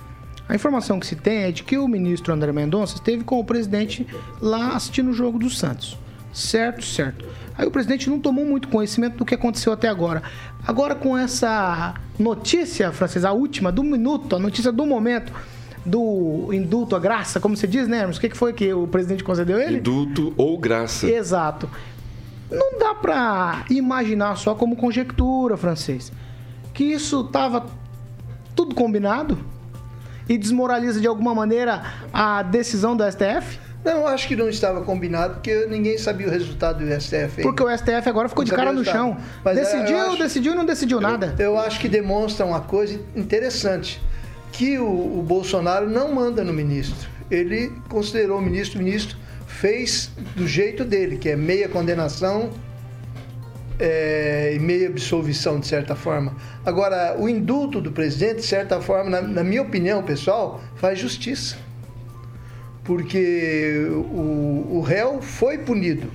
A 0.48 0.54
informação 0.54 1.00
que 1.00 1.06
se 1.06 1.16
tem 1.16 1.44
é 1.44 1.52
de 1.52 1.62
que 1.62 1.76
o 1.76 1.88
ministro 1.88 2.32
André 2.32 2.52
Mendonça 2.52 2.94
esteve 2.94 3.24
com 3.24 3.40
o 3.40 3.44
presidente 3.44 4.06
lá 4.40 4.76
assistindo 4.76 5.10
o 5.10 5.12
jogo 5.12 5.38
do 5.38 5.50
Santos. 5.50 5.98
Certo, 6.32 6.84
certo. 6.84 7.24
Aí 7.56 7.66
o 7.66 7.70
presidente 7.70 8.10
não 8.10 8.20
tomou 8.20 8.44
muito 8.44 8.68
conhecimento 8.68 9.16
do 9.16 9.24
que 9.24 9.34
aconteceu 9.34 9.72
até 9.72 9.88
agora. 9.88 10.22
Agora 10.66 10.94
com 10.94 11.16
essa 11.16 11.94
notícia, 12.18 12.92
francesa, 12.92 13.30
a 13.30 13.32
última 13.32 13.72
do 13.72 13.82
minuto, 13.82 14.36
a 14.36 14.38
notícia 14.38 14.70
do 14.70 14.84
momento 14.84 15.32
do 15.84 16.50
indulto, 16.52 16.94
a 16.94 16.98
graça, 16.98 17.40
como 17.40 17.56
você 17.56 17.66
diz, 17.66 17.88
né, 17.88 18.00
Hermes? 18.00 18.18
O 18.18 18.20
que 18.20 18.34
foi 18.34 18.52
que 18.52 18.72
o 18.72 18.86
presidente 18.86 19.24
concedeu 19.24 19.58
ele? 19.58 19.78
Indulto 19.78 20.34
ou 20.36 20.58
graça. 20.58 21.08
Exato. 21.08 21.70
Não 22.50 22.78
dá 22.78 22.94
pra 22.94 23.64
imaginar 23.70 24.36
só 24.36 24.54
como 24.54 24.76
conjectura, 24.76 25.56
francês, 25.56 26.12
que 26.74 26.84
isso 26.84 27.24
tava 27.24 27.66
tudo 28.54 28.74
combinado? 28.74 29.38
E 30.28 30.36
desmoraliza 30.36 31.00
de 31.00 31.06
alguma 31.06 31.34
maneira 31.34 31.82
a 32.12 32.42
decisão 32.42 32.96
do 32.96 33.04
STF? 33.10 33.58
Não, 33.84 34.04
acho 34.04 34.26
que 34.26 34.34
não 34.34 34.48
estava 34.48 34.82
combinado, 34.82 35.34
porque 35.34 35.66
ninguém 35.66 35.96
sabia 35.96 36.26
o 36.26 36.30
resultado 36.30 36.84
do 36.84 37.00
STF. 37.00 37.42
Porque 37.42 37.62
o 37.62 37.68
STF 37.70 38.08
agora 38.08 38.28
ficou 38.28 38.44
de 38.44 38.50
cara 38.50 38.72
no 38.72 38.84
chão. 38.84 39.16
Mas 39.44 39.56
é, 39.56 39.60
decidiu, 39.60 39.98
acho, 39.98 40.18
decidiu 40.18 40.52
e 40.52 40.56
não 40.56 40.64
decidiu 40.64 41.00
nada. 41.00 41.34
Eu 41.38 41.56
acho 41.56 41.78
que 41.78 41.88
demonstra 41.88 42.44
uma 42.44 42.60
coisa 42.60 43.00
interessante, 43.14 44.02
que 44.50 44.76
o, 44.78 45.18
o 45.18 45.22
Bolsonaro 45.22 45.88
não 45.88 46.12
manda 46.12 46.42
no 46.42 46.52
ministro. 46.52 47.08
Ele 47.30 47.72
considerou 47.88 48.38
o 48.38 48.42
ministro, 48.42 48.80
o 48.80 48.82
ministro 48.82 49.16
fez 49.46 50.10
do 50.34 50.48
jeito 50.48 50.84
dele, 50.84 51.16
que 51.16 51.28
é 51.28 51.36
meia 51.36 51.68
condenação 51.68 52.50
é, 53.78 54.54
e 54.54 54.58
meia 54.58 54.88
absolvição, 54.88 55.60
de 55.60 55.66
certa 55.66 55.94
forma. 55.94 56.34
Agora, 56.64 57.16
o 57.18 57.28
indulto 57.28 57.80
do 57.80 57.92
presidente, 57.92 58.36
de 58.36 58.46
certa 58.46 58.80
forma, 58.80 59.10
na, 59.10 59.22
na 59.22 59.44
minha 59.44 59.62
opinião 59.62 60.02
pessoal, 60.02 60.60
faz 60.76 60.98
justiça. 60.98 61.56
Porque 62.84 63.86
o, 63.90 64.76
o 64.76 64.80
réu 64.80 65.20
foi 65.20 65.58
punido. 65.58 66.10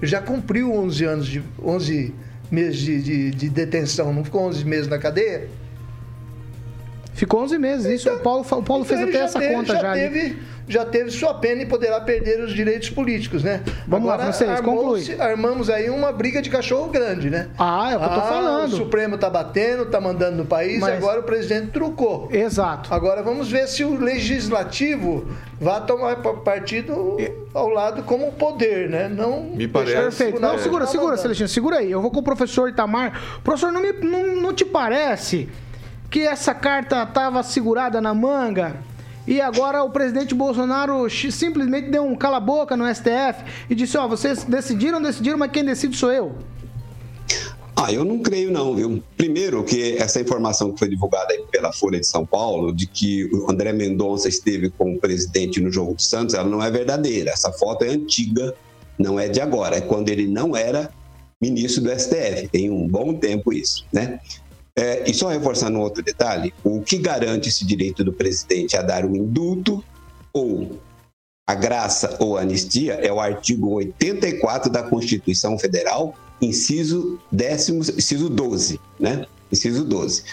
Já 0.00 0.20
cumpriu 0.20 0.72
11 0.72 1.04
anos 1.04 1.26
de 1.26 1.42
11 1.62 2.14
meses 2.50 2.80
de, 2.80 3.02
de, 3.02 3.30
de 3.30 3.48
detenção, 3.48 4.12
não 4.12 4.24
ficou 4.24 4.42
11 4.42 4.64
meses 4.64 4.88
na 4.88 4.98
cadeia? 4.98 5.48
Ficou 7.14 7.42
11 7.42 7.58
meses. 7.58 7.86
Isso 7.86 8.08
então, 8.08 8.20
o 8.20 8.22
Paulo, 8.22 8.40
o 8.40 8.62
Paulo 8.62 8.84
então 8.84 8.84
fez 8.84 9.08
até 9.08 9.18
essa 9.18 9.38
teve, 9.38 9.54
conta 9.54 9.74
já. 9.74 9.80
já 9.80 9.92
teve, 9.92 10.38
já 10.68 10.84
teve 10.84 11.10
sua 11.10 11.34
pena 11.34 11.62
e 11.62 11.66
poderá 11.66 12.00
perder 12.00 12.42
os 12.42 12.52
direitos 12.52 12.90
políticos, 12.90 13.42
né? 13.42 13.62
Vamos 13.86 14.08
Agora, 14.08 14.26
lá, 14.26 14.32
vocês, 14.32 14.60
conclui. 14.60 15.20
Armamos 15.20 15.68
aí 15.68 15.90
uma 15.90 16.12
briga 16.12 16.40
de 16.40 16.50
cachorro 16.50 16.88
grande, 16.88 17.30
né? 17.30 17.48
Ah, 17.58 17.90
é 17.92 17.96
o 17.96 17.98
que 17.98 18.04
eu 18.04 18.10
tô 18.10 18.20
ah, 18.20 18.22
falando. 18.22 18.72
O 18.72 18.76
Supremo 18.76 19.18
tá 19.18 19.28
batendo, 19.28 19.86
tá 19.86 20.00
mandando 20.00 20.36
no 20.38 20.46
país 20.46 20.80
Mas... 20.80 20.94
e 20.94 20.96
agora 20.96 21.20
o 21.20 21.22
presidente 21.24 21.68
trucou. 21.68 22.28
Exato. 22.30 22.92
Agora 22.92 23.22
vamos 23.22 23.50
ver 23.50 23.66
se 23.66 23.84
o 23.84 23.98
legislativo 23.98 25.26
vai 25.60 25.84
tomar 25.84 26.16
partido 26.16 27.16
ao 27.54 27.68
lado 27.68 28.02
como 28.02 28.32
poder, 28.32 28.88
né? 28.88 29.08
Não 29.08 29.42
me 29.42 29.68
parece. 29.68 29.96
Perfeito. 29.96 30.40
Não, 30.40 30.58
segura, 30.58 30.86
segura, 30.86 31.16
Celestino, 31.16 31.48
segura 31.48 31.78
aí. 31.78 31.90
Eu 31.90 32.00
vou 32.00 32.10
com 32.10 32.20
o 32.20 32.22
professor 32.22 32.68
Itamar. 32.68 33.20
Professor, 33.42 33.72
não, 33.72 33.80
me, 33.80 33.92
não, 33.92 34.36
não 34.36 34.52
te 34.52 34.64
parece 34.64 35.48
que 36.10 36.26
essa 36.26 36.54
carta 36.54 37.02
estava 37.02 37.42
segurada 37.42 38.00
na 38.00 38.12
manga 38.12 38.76
e 39.26 39.40
agora 39.40 39.82
o 39.84 39.90
presidente 39.90 40.34
Bolsonaro 40.34 41.08
simplesmente 41.10 41.90
deu 41.90 42.04
um 42.04 42.16
cala-boca 42.16 42.76
no 42.76 42.92
STF 42.92 43.44
e 43.70 43.74
disse: 43.74 43.96
Ó, 43.96 44.04
oh, 44.04 44.08
vocês 44.08 44.44
decidiram, 44.44 45.00
decidiram, 45.00 45.38
mas 45.38 45.50
quem 45.52 45.64
decide 45.64 45.96
sou 45.96 46.12
eu. 46.12 46.34
Ah, 47.74 47.92
eu 47.92 48.04
não 48.04 48.18
creio 48.18 48.50
não, 48.50 48.74
viu? 48.76 49.02
Primeiro 49.16 49.64
que 49.64 49.96
essa 49.96 50.20
informação 50.20 50.72
que 50.72 50.78
foi 50.78 50.88
divulgada 50.88 51.34
pela 51.50 51.72
Folha 51.72 51.98
de 51.98 52.06
São 52.06 52.24
Paulo, 52.24 52.72
de 52.72 52.86
que 52.86 53.24
o 53.32 53.50
André 53.50 53.72
Mendonça 53.72 54.28
esteve 54.28 54.70
com 54.70 54.94
o 54.94 54.98
presidente 55.00 55.60
no 55.60 55.70
jogo 55.70 55.94
do 55.94 56.02
Santos, 56.02 56.34
ela 56.34 56.48
não 56.48 56.62
é 56.62 56.70
verdadeira. 56.70 57.30
Essa 57.30 57.50
foto 57.52 57.84
é 57.84 57.88
antiga, 57.88 58.54
não 58.98 59.18
é 59.18 59.28
de 59.28 59.40
agora, 59.40 59.76
é 59.76 59.80
quando 59.80 60.10
ele 60.10 60.28
não 60.28 60.54
era 60.54 60.90
ministro 61.40 61.82
do 61.82 61.90
STF. 61.90 62.48
Tem 62.52 62.70
um 62.70 62.86
bom 62.86 63.14
tempo 63.14 63.52
isso, 63.52 63.84
né? 63.92 64.20
É, 64.76 65.08
e 65.08 65.12
só 65.12 65.28
reforçando 65.28 65.78
um 65.78 65.82
outro 65.82 66.02
detalhe, 66.02 66.52
o 66.64 66.80
que 66.80 66.96
garante 66.96 67.48
esse 67.48 67.64
direito 67.64 68.02
do 68.02 68.12
presidente 68.12 68.76
a 68.76 68.82
dar 68.82 69.04
um 69.04 69.14
indulto 69.14 69.84
ou 70.32 70.80
a 71.46 71.54
graça 71.54 72.16
ou 72.18 72.38
a 72.38 72.40
anistia 72.40 72.94
é 72.94 73.12
o 73.12 73.20
artigo 73.20 73.68
84 73.74 74.70
da 74.70 74.82
Constituição 74.82 75.58
Federal, 75.58 76.14
inciso, 76.40 77.20
décimo, 77.30 77.80
inciso 77.80 78.30
12, 78.30 78.80
né? 78.98 79.26
Inciso 79.50 79.84
12. 79.84 80.24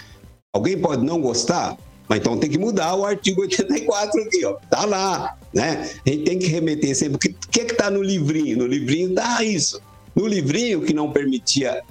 Alguém 0.54 0.78
pode 0.78 1.04
não 1.04 1.20
gostar, 1.20 1.76
mas 2.08 2.20
então 2.20 2.38
tem 2.38 2.48
que 2.48 2.58
mudar 2.58 2.94
o 2.94 3.04
artigo 3.04 3.42
84 3.42 4.22
aqui, 4.22 4.44
ó. 4.44 4.54
Tá 4.70 4.86
lá, 4.86 5.36
né? 5.52 5.90
A 6.06 6.10
gente 6.10 6.24
tem 6.24 6.38
que 6.38 6.46
remeter 6.46 6.96
sempre. 6.96 7.16
O 7.16 7.18
que, 7.18 7.28
que 7.50 7.60
é 7.60 7.64
que 7.66 7.74
tá 7.74 7.90
no 7.90 8.02
livrinho? 8.02 8.56
No 8.56 8.66
livrinho 8.66 9.14
tá 9.14 9.44
isso. 9.44 9.80
No 10.14 10.26
livrinho 10.26 10.80
que 10.80 10.94
não 10.94 11.12
permitia 11.12 11.82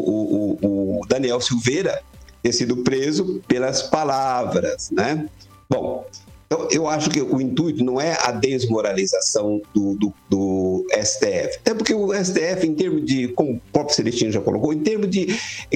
o, 0.00 0.58
o, 0.62 1.00
o, 1.00 1.06
Daniel 1.06 1.40
Silveira 1.40 2.02
ter 2.42 2.52
sido 2.52 2.78
preso 2.78 3.42
pelas 3.46 3.82
palavras, 3.82 4.90
né? 4.90 5.28
Bom, 5.68 6.06
então 6.52 6.66
eu 6.72 6.88
acho 6.88 7.08
que 7.10 7.20
o 7.22 7.40
intuito 7.40 7.84
não 7.84 8.00
é 8.00 8.18
a 8.24 8.32
desmoralização 8.32 9.62
do, 9.72 9.94
do, 9.94 10.12
do 10.28 10.86
STF, 10.92 11.58
até 11.60 11.74
porque 11.74 11.94
o 11.94 12.12
STF, 12.12 12.66
em 12.66 12.74
termos 12.74 13.04
de, 13.04 13.28
como 13.28 13.52
o 13.52 13.60
próprio 13.72 13.94
Celestino 13.94 14.32
já 14.32 14.40
colocou, 14.40 14.72
em 14.72 14.80
termos 14.80 15.08
de 15.10 15.28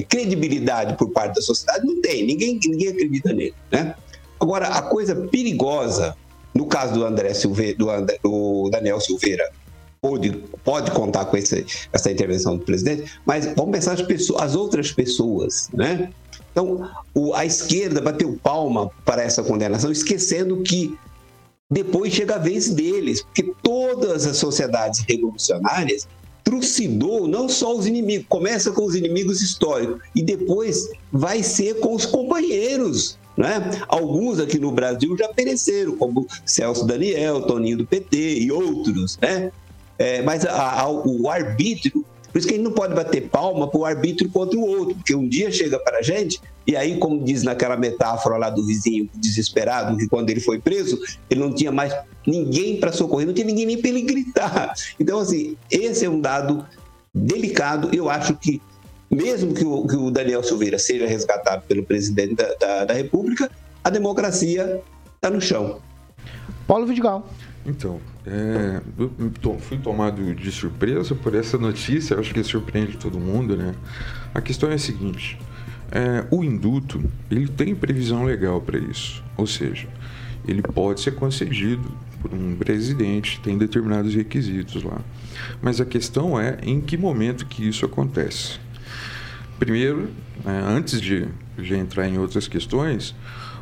credibilidade 0.09 0.97
por 0.97 1.11
parte 1.11 1.35
da 1.35 1.41
sociedade, 1.41 1.85
não 1.85 2.01
tem, 2.01 2.25
ninguém, 2.25 2.59
ninguém 2.65 2.89
acredita 2.89 3.31
nele, 3.31 3.53
né? 3.71 3.95
Agora, 4.37 4.67
a 4.67 4.81
coisa 4.81 5.15
perigosa, 5.15 6.15
no 6.53 6.65
caso 6.65 6.93
do 6.93 7.05
André 7.05 7.33
Silveira, 7.33 7.77
do, 7.77 7.89
André, 7.89 8.19
do 8.21 8.69
Daniel 8.69 8.99
Silveira, 8.99 9.49
pode, 10.05 10.31
pode 10.63 10.91
contar 10.91 11.25
com 11.25 11.35
esse, 11.35 11.65
essa 11.91 12.11
intervenção 12.11 12.57
do 12.57 12.63
presidente, 12.63 13.19
mas 13.25 13.45
vamos 13.55 13.71
pensar 13.71 13.93
as, 13.93 14.03
pessoas, 14.03 14.41
as 14.41 14.55
outras 14.55 14.91
pessoas, 14.91 15.69
né? 15.73 16.11
Então, 16.51 16.89
o, 17.13 17.33
a 17.33 17.43
esquerda 17.43 17.99
bateu 17.99 18.37
palma 18.41 18.91
para 19.03 19.23
essa 19.23 19.41
condenação, 19.41 19.91
esquecendo 19.91 20.61
que 20.61 20.95
depois 21.69 22.13
chega 22.13 22.35
a 22.35 22.37
vez 22.37 22.69
deles, 22.69 23.23
porque 23.23 23.51
todas 23.63 24.27
as 24.27 24.37
sociedades 24.37 25.03
revolucionárias 25.09 26.07
trucidou 26.43 27.27
não 27.27 27.49
só 27.49 27.75
os 27.75 27.87
inimigos, 27.87 28.27
começa 28.29 28.71
com 28.71 28.85
os 28.85 28.93
inimigos 28.93 29.41
históricos 29.41 29.99
e 30.15 30.21
depois 30.21 30.87
vai 31.11 31.41
ser 31.41 31.79
com 31.79 31.95
os 31.95 32.05
companheiros. 32.05 33.17
Né? 33.35 33.83
Alguns 33.87 34.39
aqui 34.39 34.59
no 34.59 34.71
Brasil 34.71 35.17
já 35.17 35.27
pereceram, 35.29 35.97
como 35.97 36.27
Celso 36.45 36.85
Daniel, 36.85 37.41
Toninho 37.41 37.79
do 37.79 37.85
PT 37.85 38.39
e 38.39 38.51
outros. 38.51 39.17
Né? 39.17 39.51
É, 39.97 40.21
mas 40.21 40.45
a, 40.45 40.81
a, 40.81 40.89
o 40.89 41.29
arbítrio, 41.29 42.05
por 42.31 42.39
isso 42.39 42.47
que 42.47 42.53
a 42.53 42.57
gente 42.57 42.65
não 42.65 42.73
pode 42.73 42.93
bater 42.93 43.29
palma 43.29 43.67
para 43.67 43.79
o 43.79 43.85
arbítrio 43.85 44.29
contra 44.29 44.57
o 44.57 44.61
outro, 44.61 44.95
porque 44.95 45.15
um 45.15 45.27
dia 45.27 45.51
chega 45.51 45.79
para 45.79 45.99
a 45.99 46.01
gente, 46.01 46.41
e 46.67 46.75
aí, 46.75 46.97
como 46.97 47.23
diz 47.23 47.43
naquela 47.43 47.77
metáfora 47.77 48.37
lá 48.37 48.49
do 48.49 48.65
vizinho 48.65 49.07
desesperado, 49.15 49.95
que 49.97 50.07
quando 50.07 50.29
ele 50.31 50.39
foi 50.39 50.59
preso, 50.59 50.99
ele 51.29 51.39
não 51.39 51.53
tinha 51.53 51.71
mais 51.71 51.93
ninguém 52.25 52.79
para 52.79 52.91
socorrer, 52.91 53.27
não 53.27 53.33
tinha 53.33 53.45
ninguém 53.45 53.67
nem 53.67 53.77
para 53.79 53.89
ele 53.89 54.01
gritar. 54.01 54.73
Então, 54.99 55.19
assim, 55.19 55.55
esse 55.69 56.05
é 56.05 56.09
um 56.09 56.19
dado 56.19 56.65
delicado. 57.13 57.95
Eu 57.95 58.09
acho 58.09 58.33
que, 58.35 58.59
mesmo 59.11 59.53
que 59.53 59.63
o, 59.63 59.85
que 59.85 59.95
o 59.95 60.09
Daniel 60.09 60.43
Silveira 60.43 60.79
seja 60.79 61.05
resgatado 61.05 61.63
pelo 61.67 61.83
presidente 61.83 62.33
da, 62.33 62.53
da, 62.55 62.85
da 62.85 62.93
República, 62.93 63.49
a 63.83 63.89
democracia 63.91 64.81
está 65.15 65.29
no 65.29 65.39
chão. 65.39 65.79
Paulo 66.67 66.87
Vidigal. 66.87 67.29
Então, 67.65 67.99
é, 68.27 68.79
eu 68.97 69.59
fui 69.59 69.77
tomado 69.79 70.35
de 70.35 70.51
surpresa 70.51 71.15
por 71.15 71.33
essa 71.33 71.57
notícia, 71.57 72.19
acho 72.19 72.33
que 72.33 72.43
surpreende 72.43 72.97
todo 72.97 73.19
mundo, 73.19 73.57
né? 73.57 73.73
A 74.33 74.41
questão 74.41 74.69
é 74.69 74.75
a 74.75 74.77
seguinte: 74.77 75.39
é, 75.91 76.25
o 76.29 76.43
induto 76.43 77.03
ele 77.29 77.47
tem 77.47 77.73
previsão 77.73 78.23
legal 78.23 78.61
para 78.61 78.77
isso, 78.77 79.23
ou 79.35 79.47
seja, 79.47 79.87
ele 80.47 80.61
pode 80.61 81.01
ser 81.01 81.15
concedido 81.15 81.91
por 82.21 82.33
um 82.33 82.55
presidente, 82.55 83.39
tem 83.41 83.57
determinados 83.57 84.13
requisitos 84.13 84.83
lá. 84.83 84.99
Mas 85.61 85.81
a 85.81 85.85
questão 85.85 86.39
é 86.39 86.57
em 86.63 86.79
que 86.79 86.97
momento 86.97 87.45
que 87.45 87.67
isso 87.67 87.85
acontece. 87.85 88.59
Primeiro, 89.57 90.09
né, 90.43 90.63
antes 90.67 90.99
de, 90.99 91.27
de 91.57 91.75
entrar 91.75 92.07
em 92.07 92.17
outras 92.17 92.47
questões, 92.47 93.15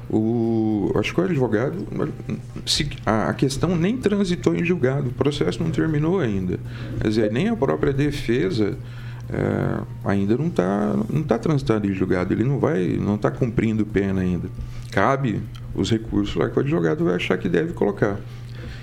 o, 0.09 0.91
acho 0.95 1.13
que 1.13 1.21
o 1.21 1.23
advogado, 1.23 1.87
se, 2.65 2.89
a, 3.05 3.29
a, 3.29 3.33
questão 3.33 3.75
nem 3.75 3.97
transitou 3.97 4.55
em 4.55 4.63
julgado, 4.63 5.09
o 5.09 5.13
processo 5.13 5.63
não 5.63 5.71
terminou 5.71 6.19
ainda. 6.19 6.59
Quer 7.01 7.07
dizer, 7.07 7.31
nem 7.31 7.49
a 7.49 7.55
própria 7.55 7.93
defesa 7.93 8.77
é, 9.29 9.81
ainda 10.03 10.37
não 10.37 10.47
está 10.47 10.95
não 11.09 11.23
tá 11.23 11.37
transitando 11.37 11.89
em 11.89 11.93
julgado, 11.93 12.33
ele 12.33 12.43
não 12.43 12.59
vai, 12.59 12.97
não 12.99 13.15
está 13.15 13.31
cumprindo 13.31 13.85
pena 13.85 14.21
ainda. 14.21 14.49
Cabe 14.91 15.41
os 15.73 15.89
recursos 15.89 16.35
lá 16.35 16.49
que 16.49 16.57
o 16.57 16.61
advogado 16.61 17.05
vai 17.05 17.15
achar 17.15 17.37
que 17.37 17.49
deve 17.49 17.73
colocar, 17.73 18.19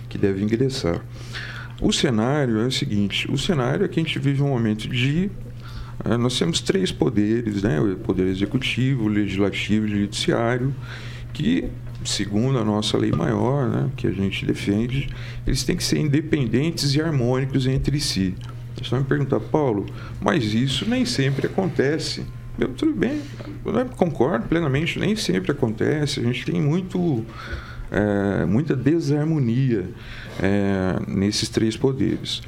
que 0.09 0.19
deve 0.19 0.43
ingressar. 0.43 1.01
O 1.81 1.93
cenário 1.93 2.59
é 2.59 2.67
o 2.67 2.73
seguinte: 2.73 3.31
o 3.31 3.39
cenário 3.39 3.85
é 3.85 3.89
que 3.89 4.01
a 4.01 4.03
gente 4.03 4.19
vive 4.19 4.43
um 4.43 4.49
momento 4.49 4.89
de 4.89 5.31
é, 6.05 6.17
nós 6.17 6.39
temos 6.39 6.61
três 6.61 6.91
poderes, 6.91 7.63
né? 7.63 7.81
o 7.81 7.97
poder 7.97 8.27
executivo, 8.27 9.05
o 9.05 9.09
legislativo 9.09 9.87
e 9.87 9.95
o 9.95 10.01
judiciário, 10.01 10.75
que, 11.33 11.69
segundo 12.05 12.59
a 12.59 12.65
nossa 12.65 12.97
lei 12.97 13.13
maior, 13.13 13.69
né, 13.69 13.91
que 13.97 14.07
a 14.07 14.13
gente 14.13 14.45
defende, 14.45 15.09
eles 15.47 15.65
têm 15.65 15.77
que 15.77 15.85
ser 15.85 15.99
independentes 15.99 16.95
e 16.95 17.01
harmônicos 17.01 17.67
entre 17.67 17.99
si. 18.01 18.35
Você 18.77 18.91
vai 18.91 19.01
me 19.01 19.07
perguntar, 19.07 19.41
Paulo, 19.41 19.87
mas 20.21 20.55
isso 20.55 20.89
nem 20.89 21.05
sempre 21.05 21.47
acontece. 21.47 22.25
Eu, 22.59 22.69
tudo 22.69 22.93
bem, 22.93 23.21
eu 23.65 23.85
concordo 23.97 24.47
plenamente, 24.47 24.99
nem 24.99 25.17
sempre 25.17 25.53
acontece. 25.53 26.21
A 26.21 26.23
gente 26.23 26.45
tem 26.45 26.61
muito, 26.61 27.25
é, 27.91 28.45
muita 28.45 28.75
desarmonia 28.75 29.89
é, 30.39 30.99
nesses 31.07 31.49
três 31.49 31.77
poderes. 31.77 32.43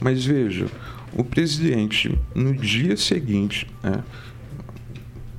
Mas 0.00 0.24
veja, 0.24 0.66
o 1.12 1.24
presidente, 1.24 2.16
no 2.34 2.54
dia 2.54 2.96
seguinte, 2.96 3.66
né, 3.82 4.02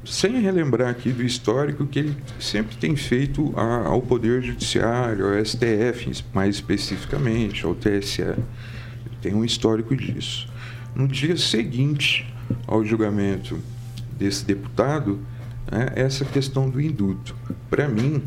sem 0.10 0.42
relembrar 0.42 0.90
aqui 0.90 1.12
do 1.12 1.24
histórico 1.24 1.86
que 1.86 2.00
ele 2.00 2.18
sempre 2.40 2.76
tem 2.76 2.96
feito 2.96 3.54
ao 3.56 4.02
Poder 4.02 4.42
Judiciário, 4.42 5.26
ao 5.28 5.46
STF 5.46 6.24
mais 6.34 6.56
especificamente, 6.56 7.66
ao 7.66 7.76
TSE. 7.76 8.36
Tem 9.22 9.34
um 9.34 9.46
histórico 9.46 9.96
disso. 9.96 10.48
No 10.96 11.08
dia 11.08 11.38
seguinte 11.38 12.26
ao 12.66 12.84
julgamento 12.84 13.60
desse 14.18 14.44
deputado, 14.44 15.20
né, 15.72 15.92
essa 15.96 16.26
questão 16.26 16.70
do 16.70 16.82
induto. 16.82 17.36
Para 17.70 17.88
mim, 17.88 18.24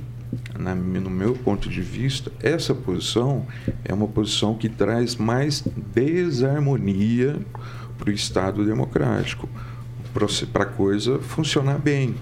na, 0.59 0.75
no 0.75 1.11
meu 1.11 1.35
ponto 1.35 1.69
de 1.69 1.81
vista, 1.81 2.31
essa 2.41 2.75
posição 2.75 3.47
é 3.85 3.93
uma 3.93 4.07
posição 4.07 4.55
que 4.55 4.69
traz 4.69 5.17
mais 5.17 5.65
desarmonia 5.93 7.41
para 7.99 8.11
o 8.11 8.13
Estado 8.13 8.65
democrático 8.65 9.49
para 10.13 10.63
a 10.63 10.67
coisa 10.67 11.19
funcionar 11.19 11.79
bem. 11.79 12.15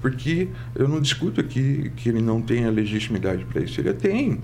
Porque 0.00 0.48
eu 0.74 0.88
não 0.88 1.00
discuto 1.00 1.40
aqui 1.40 1.90
que 1.96 2.08
ele 2.08 2.20
não 2.20 2.40
tenha 2.40 2.70
legitimidade 2.70 3.44
para 3.44 3.62
isso. 3.62 3.80
Ele 3.80 3.92
tem. 3.92 4.40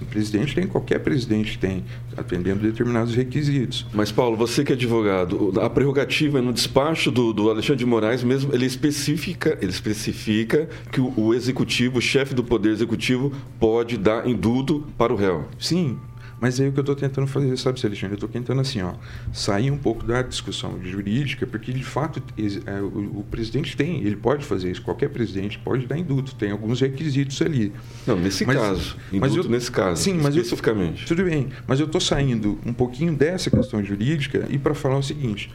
O 0.00 0.04
presidente 0.06 0.54
tem, 0.54 0.66
qualquer 0.66 0.98
presidente 0.98 1.56
tem, 1.56 1.84
atendendo 2.16 2.60
determinados 2.60 3.14
requisitos. 3.14 3.86
Mas, 3.92 4.10
Paulo, 4.10 4.36
você 4.36 4.64
que 4.64 4.72
é 4.72 4.74
advogado, 4.74 5.52
a 5.60 5.70
prerrogativa 5.70 6.42
no 6.42 6.52
despacho 6.52 7.12
do, 7.12 7.32
do 7.32 7.48
Alexandre 7.48 7.78
de 7.78 7.86
Moraes 7.86 8.24
mesmo, 8.24 8.52
ele 8.52 8.66
especifica, 8.66 9.56
ele 9.60 9.70
especifica 9.70 10.68
que 10.90 11.00
o, 11.00 11.12
o 11.16 11.32
executivo, 11.32 11.98
o 11.98 12.02
chefe 12.02 12.34
do 12.34 12.42
poder 12.42 12.70
executivo, 12.70 13.32
pode 13.60 13.96
dar 13.96 14.26
induto 14.26 14.84
para 14.98 15.12
o 15.12 15.16
réu. 15.16 15.46
Sim, 15.60 15.96
mas 16.44 16.60
aí 16.60 16.68
o 16.68 16.72
que 16.72 16.78
eu 16.78 16.82
estou 16.82 16.94
tentando 16.94 17.26
fazer, 17.26 17.56
sabe, 17.56 17.80
Celestino? 17.80 18.12
Eu 18.12 18.16
estou 18.16 18.28
tentando, 18.28 18.60
assim, 18.60 18.82
ó, 18.82 18.92
sair 19.32 19.70
um 19.70 19.78
pouco 19.78 20.04
da 20.04 20.20
discussão 20.20 20.78
jurídica, 20.84 21.46
porque, 21.46 21.72
de 21.72 21.82
fato, 21.82 22.22
é, 22.66 22.82
o, 22.82 23.24
presidente 23.30 23.74
tem, 23.74 24.02
ele 24.02 24.16
pode 24.16 24.44
fazer 24.44 24.70
isso. 24.70 24.82
Qualquer 24.82 25.08
presidente 25.08 25.58
pode 25.58 25.86
dar 25.86 25.96
induto, 25.96 26.34
tem 26.34 26.50
alguns 26.50 26.82
requisitos 26.82 27.40
ali. 27.40 27.72
Não, 28.06 28.20
nesse 28.20 28.44
mas, 28.44 28.58
caso. 28.58 28.96
Induto 29.10 29.20
mas 29.20 29.36
eu, 29.36 29.44
nesse 29.44 29.70
caso, 29.70 30.02
sim, 30.02 30.18
mas 30.20 30.36
especificamente. 30.36 31.00
Eu, 31.00 31.08
tudo 31.16 31.24
bem, 31.24 31.48
mas 31.66 31.80
eu 31.80 31.86
estou 31.86 31.98
saindo 31.98 32.58
um 32.66 32.74
pouquinho 32.74 33.16
dessa 33.16 33.48
questão 33.48 33.82
jurídica 33.82 34.46
e 34.50 34.58
para 34.58 34.74
falar 34.74 34.98
o 34.98 35.02
seguinte 35.02 35.50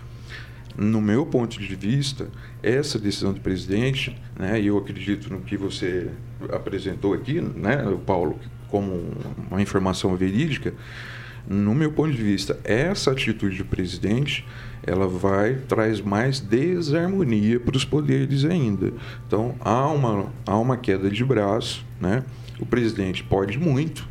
no 0.76 1.02
meu 1.02 1.26
ponto 1.26 1.60
de 1.60 1.76
vista, 1.76 2.30
essa 2.64 2.98
decisão 2.98 3.34
do 3.34 3.42
presidente, 3.42 4.16
né, 4.38 4.60
e 4.60 4.68
eu 4.68 4.78
acredito 4.78 5.30
no 5.30 5.42
que 5.42 5.58
você 5.58 6.10
apresentou 6.54 7.14
aqui, 7.14 7.42
né, 7.42 7.78
Paulo, 8.06 8.40
como 8.70 9.12
uma 9.50 9.62
informação 9.62 10.16
verídica, 10.16 10.74
no 11.48 11.74
meu 11.74 11.92
ponto 11.92 12.12
de 12.12 12.22
vista, 12.22 12.60
essa 12.64 13.12
atitude 13.12 13.58
do 13.58 13.66
presidente 13.66 14.46
ela 14.86 15.08
vai 15.08 15.56
traz 15.68 16.00
mais 16.00 16.40
desarmonia 16.40 17.60
para 17.60 17.76
os 17.76 17.86
poderes 17.86 18.46
ainda. 18.46 18.94
Então 19.28 19.56
há 19.60 19.88
uma, 19.88 20.32
há 20.46 20.58
uma 20.58 20.78
queda 20.78 21.10
de 21.10 21.24
braço, 21.24 21.86
né? 22.00 22.24
O 22.60 22.66
presidente 22.66 23.24
pode 23.24 23.58
muito, 23.58 24.08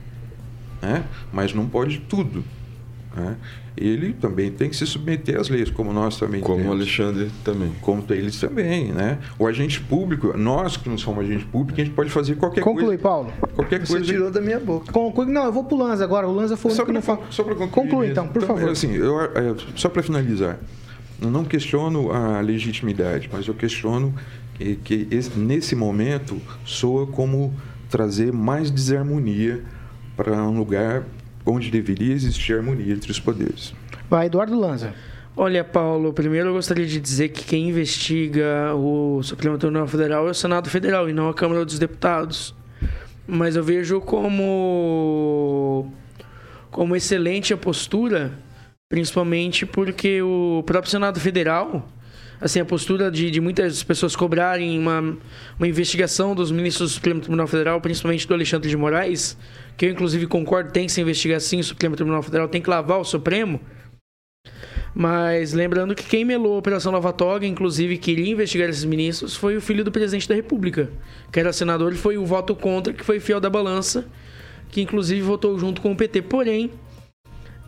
né? 0.81 1.05
mas 1.33 1.53
não 1.53 1.69
pode 1.69 1.99
tudo. 2.01 2.43
Né? 3.15 3.37
Ele 3.81 4.13
também 4.13 4.51
tem 4.51 4.69
que 4.69 4.77
se 4.77 4.87
submeter 4.87 5.39
às 5.39 5.49
leis, 5.49 5.71
como 5.71 5.93
nós 5.93 6.19
também 6.19 6.41
Como 6.41 6.57
temos. 6.57 6.71
o 6.71 6.75
Alexandre 6.75 7.31
também. 7.45 7.73
Como 7.81 8.05
eles 8.11 8.39
também, 8.41 8.93
né? 8.93 9.19
O 9.39 9.47
agente 9.47 9.81
público, 9.81 10.37
nós 10.37 10.77
que 10.77 10.89
não 10.89 10.99
somos 10.99 11.25
agente 11.25 11.45
público, 11.45 11.81
a 11.81 11.85
gente 11.85 11.95
pode 11.95 12.11
fazer 12.11 12.37
qualquer 12.37 12.63
Conclui, 12.63 12.99
coisa. 12.99 13.03
Conclui, 13.03 13.33
Paulo. 13.33 13.55
Qualquer 13.55 13.81
Você 13.81 13.93
coisa. 13.93 14.07
tirou 14.07 14.31
da 14.31 14.41
minha 14.41 14.61
boca. 14.61 14.93
Conclui. 14.93 15.27
Não, 15.27 15.45
eu 15.45 15.53
vou 15.53 15.65
pro 15.65 15.77
Lanza 15.77 16.05
agora. 16.05 16.27
O 16.29 16.33
Lanza 16.35 16.57
foi 16.57 16.71
o 16.71 16.75
só 16.75 16.85
que 16.85 16.93
não 16.93 17.03
fala. 17.03 17.21
Só 17.31 17.43
para 17.43 17.55
concluir. 17.55 17.89
Conclui, 17.89 18.11
então, 18.11 18.27
por 18.29 18.43
então, 18.43 18.57
favor. 18.57 18.71
Assim, 18.71 18.93
eu, 18.95 19.21
é, 19.21 19.55
só 19.77 19.89
para 19.89 20.03
finalizar. 20.03 20.59
Eu 21.21 21.31
não 21.31 21.45
questiono 21.45 22.13
a 22.13 22.41
legitimidade, 22.41 23.29
mas 23.33 23.47
eu 23.49 23.55
questiono 23.55 24.15
que, 24.55 24.77
que 24.77 25.09
esse, 25.11 25.37
nesse 25.39 25.75
momento 25.75 26.41
soa 26.65 27.07
como 27.07 27.53
trazer 27.91 28.33
mais 28.33 28.71
desarmonia 28.71 29.63
para 30.17 30.43
um 30.43 30.59
lugar 30.59 31.05
onde 31.49 31.71
deveria 31.71 32.15
existir 32.15 32.55
harmonia 32.55 32.93
entre 32.93 33.11
os 33.11 33.19
poderes. 33.19 33.75
Vai, 34.09 34.27
Eduardo 34.27 34.59
Lanza. 34.59 34.95
Olha, 35.37 35.63
Paulo, 35.63 36.13
primeiro 36.13 36.49
eu 36.49 36.53
gostaria 36.55 36.85
de 36.85 37.01
dizer 37.01 37.29
que 37.29 37.45
quem 37.45 37.69
investiga 37.69 38.75
o 38.75 39.23
Supremo 39.23 39.57
Tribunal 39.57 39.87
Federal 39.87 40.27
é 40.27 40.31
o 40.31 40.35
Senado 40.35 40.69
Federal 40.69 41.09
e 41.09 41.13
não 41.13 41.29
a 41.29 41.35
Câmara 41.35 41.65
dos 41.65 41.79
Deputados. 41.79 42.55
Mas 43.27 43.55
eu 43.55 43.63
vejo 43.63 44.01
como 44.01 45.93
como 46.71 46.97
excelente 46.97 47.55
a 47.55 47.57
postura, 47.57 48.33
principalmente 48.89 49.65
porque 49.65 50.21
o 50.23 50.63
próprio 50.67 50.91
Senado 50.91 51.21
Federal, 51.21 51.89
assim, 52.41 52.61
a 52.61 52.65
postura 52.65 53.11
de, 53.11 53.31
de 53.31 53.41
muitas 53.41 53.83
pessoas 53.83 54.17
cobrarem 54.17 54.79
uma, 54.79 55.17
uma 55.59 55.69
investigação 55.69 56.35
dos 56.35 56.51
ministros 56.51 56.91
do 56.91 56.95
Supremo 56.95 57.21
Tribunal 57.21 57.47
Federal, 57.47 57.81
principalmente 57.81 58.27
do 58.27 58.35
Alexandre 58.35 58.69
de 58.69 58.77
Moraes, 58.77 59.37
que 59.79 59.87
eu 59.87 59.91
inclusive 59.91 60.27
concordo, 60.27 60.73
tem 60.73 60.87
que 60.87 60.93
se 60.93 61.01
investigar 61.01 61.41
sim, 61.41 61.61
o 61.61 61.65
Supremo 61.65 61.95
Tribunal 61.95 62.21
Federal 62.21 62.49
tem 62.49 62.61
que 62.61 62.69
lavar 62.69 62.99
o 62.99 63.05
Supremo, 63.05 63.61
mas 64.93 65.53
lembrando 65.53 65.95
que 65.95 66.03
quem 66.03 66.25
melou 66.25 66.57
a 66.57 66.59
Operação 66.59 66.91
Nova 66.91 67.13
Toga, 67.13 67.47
inclusive 67.47 67.97
queria 67.97 68.29
investigar 68.29 68.69
esses 68.69 68.85
ministros, 68.85 69.37
foi 69.37 69.57
o 69.57 69.61
filho 69.61 69.85
do 69.85 69.93
presidente 69.93 70.29
da 70.29 70.35
República, 70.35 70.91
que 71.31 71.39
era 71.39 71.53
senador, 71.53 71.93
e 71.93 71.97
foi 71.97 72.19
o 72.19 72.27
voto 72.27 72.57
contra 72.57 72.93
que 72.93 73.05
foi 73.05 73.21
fiel 73.21 73.39
da 73.39 73.49
balança, 73.49 74.05
que 74.69 74.81
inclusive 74.81 75.21
votou 75.23 75.57
junto 75.57 75.81
com 75.81 75.93
o 75.93 75.97
PT. 75.97 76.23
Porém, 76.23 76.73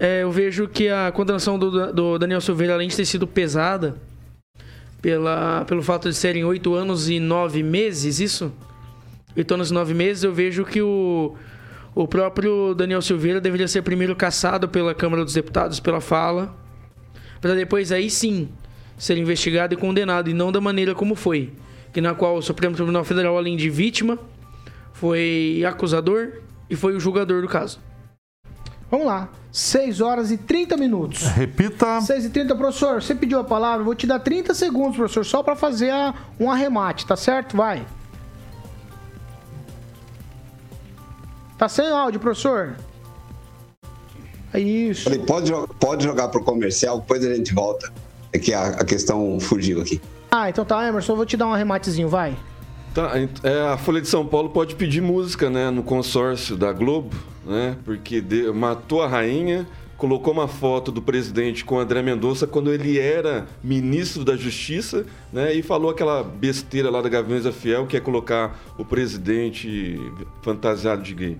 é, 0.00 0.24
eu 0.24 0.32
vejo 0.32 0.66
que 0.66 0.88
a 0.88 1.12
condenação 1.12 1.56
do, 1.56 1.92
do, 1.92 2.18
Daniel 2.18 2.40
Silveira, 2.40 2.74
além 2.74 2.88
de 2.88 2.96
ter 2.96 3.04
sido 3.04 3.24
pesada, 3.24 3.94
pela, 5.00 5.64
pelo 5.64 5.82
fato 5.82 6.08
de 6.08 6.16
serem 6.16 6.44
oito 6.44 6.74
anos 6.74 7.08
e 7.08 7.20
nove 7.20 7.62
meses, 7.62 8.18
isso? 8.18 8.52
Oito 9.36 9.54
anos 9.54 9.70
e 9.70 9.74
nove 9.74 9.94
meses, 9.94 10.24
eu 10.24 10.32
vejo 10.32 10.64
que 10.64 10.82
o, 10.82 11.36
o 11.94 12.06
próprio 12.06 12.74
Daniel 12.74 13.02
Silveira 13.02 13.40
deveria 13.40 13.68
ser 13.68 13.82
primeiro 13.82 14.14
caçado 14.14 14.68
pela 14.68 14.94
Câmara 14.94 15.24
dos 15.24 15.34
Deputados 15.34 15.80
pela 15.80 16.00
fala 16.00 16.54
para 17.40 17.54
depois 17.54 17.90
aí 17.90 18.10
sim 18.10 18.48
ser 18.98 19.16
investigado 19.16 19.72
e 19.72 19.76
condenado, 19.76 20.28
e 20.28 20.34
não 20.34 20.52
da 20.52 20.60
maneira 20.60 20.94
como 20.94 21.14
foi, 21.14 21.54
que 21.92 22.00
na 22.00 22.14
qual 22.14 22.36
o 22.36 22.42
Supremo 22.42 22.76
Tribunal 22.76 23.02
Federal, 23.02 23.36
além 23.36 23.56
de 23.56 23.70
vítima, 23.70 24.18
foi 24.92 25.64
acusador 25.66 26.42
e 26.68 26.76
foi 26.76 26.94
o 26.94 27.00
julgador 27.00 27.40
do 27.40 27.48
caso. 27.48 27.80
Vamos 28.90 29.06
lá. 29.06 29.30
6 29.50 30.00
horas 30.00 30.30
e 30.30 30.36
30 30.36 30.76
minutos. 30.76 31.22
Repita. 31.22 32.00
6 32.00 32.26
e 32.26 32.30
30, 32.30 32.54
professor. 32.54 33.02
Você 33.02 33.14
pediu 33.14 33.38
a 33.38 33.44
palavra, 33.44 33.82
vou 33.82 33.94
te 33.94 34.06
dar 34.06 34.18
30 34.18 34.52
segundos, 34.52 34.96
professor, 34.96 35.24
só 35.24 35.42
para 35.42 35.56
fazer 35.56 35.90
a, 35.90 36.14
um 36.38 36.50
arremate, 36.50 37.06
tá 37.06 37.16
certo? 37.16 37.56
Vai. 37.56 37.86
Tá 41.60 41.68
sem 41.68 41.86
áudio, 41.88 42.18
professor? 42.18 42.74
É 44.50 44.58
isso. 44.58 45.04
Falei, 45.04 45.18
pode, 45.18 45.52
pode 45.78 46.04
jogar 46.04 46.28
pro 46.28 46.42
comercial, 46.42 47.00
depois 47.00 47.22
a 47.22 47.34
gente 47.34 47.52
volta. 47.52 47.92
É 48.32 48.38
que 48.38 48.54
a, 48.54 48.68
a 48.68 48.84
questão 48.84 49.38
fugiu 49.38 49.82
aqui. 49.82 50.00
Ah, 50.30 50.48
então 50.48 50.64
tá, 50.64 50.88
Emerson, 50.88 51.12
eu 51.12 51.16
vou 51.16 51.26
te 51.26 51.36
dar 51.36 51.46
um 51.48 51.52
arrematezinho, 51.52 52.08
vai. 52.08 52.34
Tá, 52.94 53.12
é, 53.42 53.60
a 53.68 53.76
Folha 53.76 54.00
de 54.00 54.08
São 54.08 54.26
Paulo 54.26 54.48
pode 54.48 54.74
pedir 54.74 55.02
música, 55.02 55.50
né, 55.50 55.68
no 55.68 55.82
consórcio 55.82 56.56
da 56.56 56.72
Globo, 56.72 57.14
né, 57.44 57.76
porque 57.84 58.22
de- 58.22 58.50
matou 58.52 59.02
a 59.02 59.06
rainha, 59.06 59.66
colocou 59.98 60.32
uma 60.32 60.48
foto 60.48 60.90
do 60.90 61.02
presidente 61.02 61.62
com 61.62 61.78
André 61.78 62.00
Mendonça 62.00 62.46
quando 62.46 62.72
ele 62.72 62.98
era 62.98 63.46
ministro 63.62 64.24
da 64.24 64.34
Justiça, 64.34 65.04
né, 65.30 65.52
e 65.52 65.62
falou 65.62 65.90
aquela 65.90 66.22
besteira 66.24 66.88
lá 66.90 67.02
da 67.02 67.08
Gaviões 67.10 67.46
Fiel, 67.54 67.86
que 67.86 67.98
é 67.98 68.00
colocar 68.00 68.58
o 68.78 68.84
presidente 68.84 70.00
fantasiado 70.42 71.02
de 71.02 71.14
gay. 71.14 71.38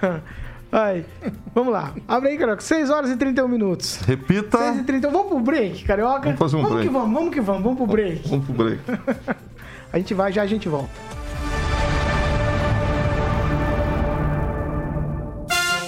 Vai. 0.70 1.04
Vamos 1.54 1.70
lá. 1.70 1.92
Abre 2.08 2.30
aí, 2.30 2.38
Carioca. 2.38 2.62
6 2.62 2.88
horas 2.88 3.10
e 3.10 3.16
31 3.16 3.46
minutos. 3.46 3.96
Repita. 4.06 4.56
6 4.56 4.78
e 4.78 4.82
31. 4.84 5.12
Vamos 5.12 5.28
pro 5.28 5.40
break, 5.40 5.84
Carioca? 5.84 6.22
Vamos 6.22 6.38
fazer 6.38 6.56
um 6.56 6.62
vamos 6.62 6.72
break. 6.72 6.88
que 6.88 6.94
vamos, 6.94 7.14
vamos 7.14 7.34
que 7.34 7.40
vamos. 7.42 7.62
Vamos 7.62 7.76
pro 7.76 7.86
break. 7.86 8.28
Vamos 8.28 8.46
pro 8.46 8.54
break. 8.54 8.80
A 9.92 9.98
gente 9.98 10.14
vai, 10.14 10.32
já 10.32 10.40
a 10.40 10.46
gente 10.46 10.70
volta. 10.70 10.88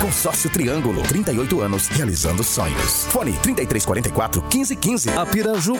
Consórcio 0.00 0.48
Triângulo, 0.48 1.02
38 1.02 1.60
anos, 1.60 1.88
realizando 1.88 2.42
sonhos. 2.42 3.04
Fone 3.08 3.32
3344 3.42 4.40
1515. 4.40 5.10
A 5.10 5.26
Piraju. 5.26 5.78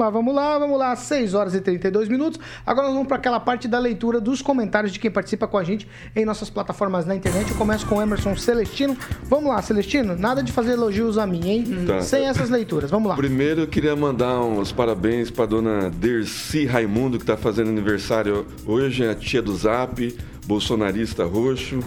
Lá, 0.00 0.08
vamos 0.08 0.34
lá, 0.34 0.58
vamos 0.58 0.78
lá, 0.78 0.96
6 0.96 1.34
horas 1.34 1.54
e 1.54 1.60
32 1.60 2.08
minutos. 2.08 2.40
Agora 2.64 2.86
nós 2.86 2.94
vamos 2.94 3.08
para 3.08 3.18
aquela 3.18 3.38
parte 3.38 3.68
da 3.68 3.78
leitura 3.78 4.20
dos 4.20 4.40
comentários 4.40 4.92
de 4.92 4.98
quem 4.98 5.10
participa 5.10 5.46
com 5.46 5.58
a 5.58 5.64
gente 5.64 5.86
em 6.16 6.24
nossas 6.24 6.48
plataformas 6.48 7.04
na 7.04 7.14
internet. 7.14 7.50
Eu 7.50 7.56
começo 7.56 7.84
com 7.84 7.96
o 7.96 8.02
Emerson 8.02 8.34
Celestino. 8.36 8.96
Vamos 9.24 9.50
lá, 9.50 9.60
Celestino, 9.60 10.16
nada 10.16 10.42
de 10.42 10.50
fazer 10.50 10.72
elogios 10.72 11.18
a 11.18 11.26
mim, 11.26 11.46
hein? 11.46 11.84
Tá. 11.86 12.00
Sem 12.00 12.26
essas 12.26 12.48
leituras. 12.48 12.90
Vamos 12.90 13.10
lá. 13.10 13.16
Primeiro 13.16 13.62
eu 13.62 13.66
queria 13.66 13.94
mandar 13.94 14.40
uns 14.40 14.72
parabéns 14.72 15.30
para 15.30 15.46
dona 15.46 15.90
Dercy 15.90 16.64
Raimundo, 16.64 17.18
que 17.18 17.24
está 17.24 17.36
fazendo 17.36 17.68
aniversário 17.68 18.46
hoje, 18.64 19.06
a 19.06 19.14
tia 19.14 19.42
do 19.42 19.54
Zap, 19.54 20.16
bolsonarista 20.46 21.24
roxo. 21.26 21.80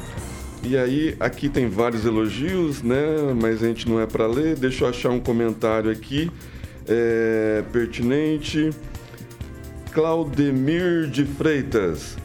E 0.64 0.78
aí, 0.78 1.16
aqui 1.20 1.50
tem 1.50 1.68
vários 1.68 2.06
elogios, 2.06 2.84
né? 2.84 3.34
Mas 3.40 3.64
a 3.64 3.68
gente 3.68 3.90
não 3.90 4.00
é 4.00 4.06
para 4.06 4.28
ler. 4.28 4.56
Deixa 4.56 4.86
eu 4.86 4.90
achar 4.90 5.10
um 5.10 5.20
comentário 5.20 5.90
aqui 5.90 6.32
é, 6.88 7.64
pertinente. 7.72 8.70
Claudemir 9.92 11.08
de 11.08 11.26
Freitas. 11.26 12.16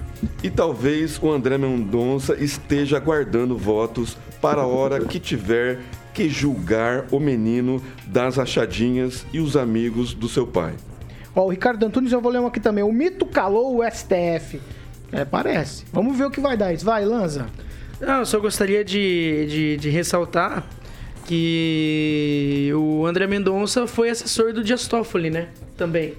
E 0.43 0.51
talvez 0.51 1.19
o 1.21 1.31
André 1.31 1.57
Mendonça 1.59 2.35
esteja 2.35 2.99
aguardando 2.99 3.57
votos 3.57 4.17
para 4.41 4.63
a 4.63 4.67
hora 4.67 5.01
que 5.01 5.19
tiver 5.19 5.81
que 6.13 6.29
julgar 6.29 7.07
o 7.11 7.19
menino 7.19 7.83
das 8.07 8.39
achadinhas 8.39 9.27
e 9.33 9.41
os 9.41 9.57
amigos 9.57 10.15
do 10.15 10.29
seu 10.29 10.47
pai. 10.47 10.75
Ó, 11.35 11.45
o 11.45 11.51
Ricardo 11.51 11.85
Antunes, 11.85 12.13
eu 12.13 12.21
vou 12.21 12.33
ler 12.33 12.41
um 12.41 12.47
aqui 12.47 12.61
também. 12.61 12.83
O 12.83 12.93
mito 12.93 13.27
calou 13.27 13.79
o 13.79 13.91
STF. 13.91 14.61
É, 15.13 15.25
parece. 15.25 15.85
Vamos 15.93 16.17
ver 16.17 16.25
o 16.25 16.31
que 16.31 16.41
vai 16.41 16.57
dar 16.57 16.73
isso. 16.73 16.85
Vai, 16.85 17.05
Lanza. 17.05 17.47
Não, 18.01 18.19
eu 18.21 18.27
só 18.27 18.39
gostaria 18.39 18.85
de, 18.85 19.47
de, 19.47 19.77
de 19.79 19.89
ressaltar 19.89 20.65
que 21.25 22.71
o 22.75 23.07
André 23.07 23.27
Mendonça 23.27 23.87
foi 23.87 24.11
assessor 24.11 24.53
do 24.53 24.63
Dias 24.63 24.87
Toffoli, 24.87 25.31
né? 25.31 25.49
Também. 25.77 26.15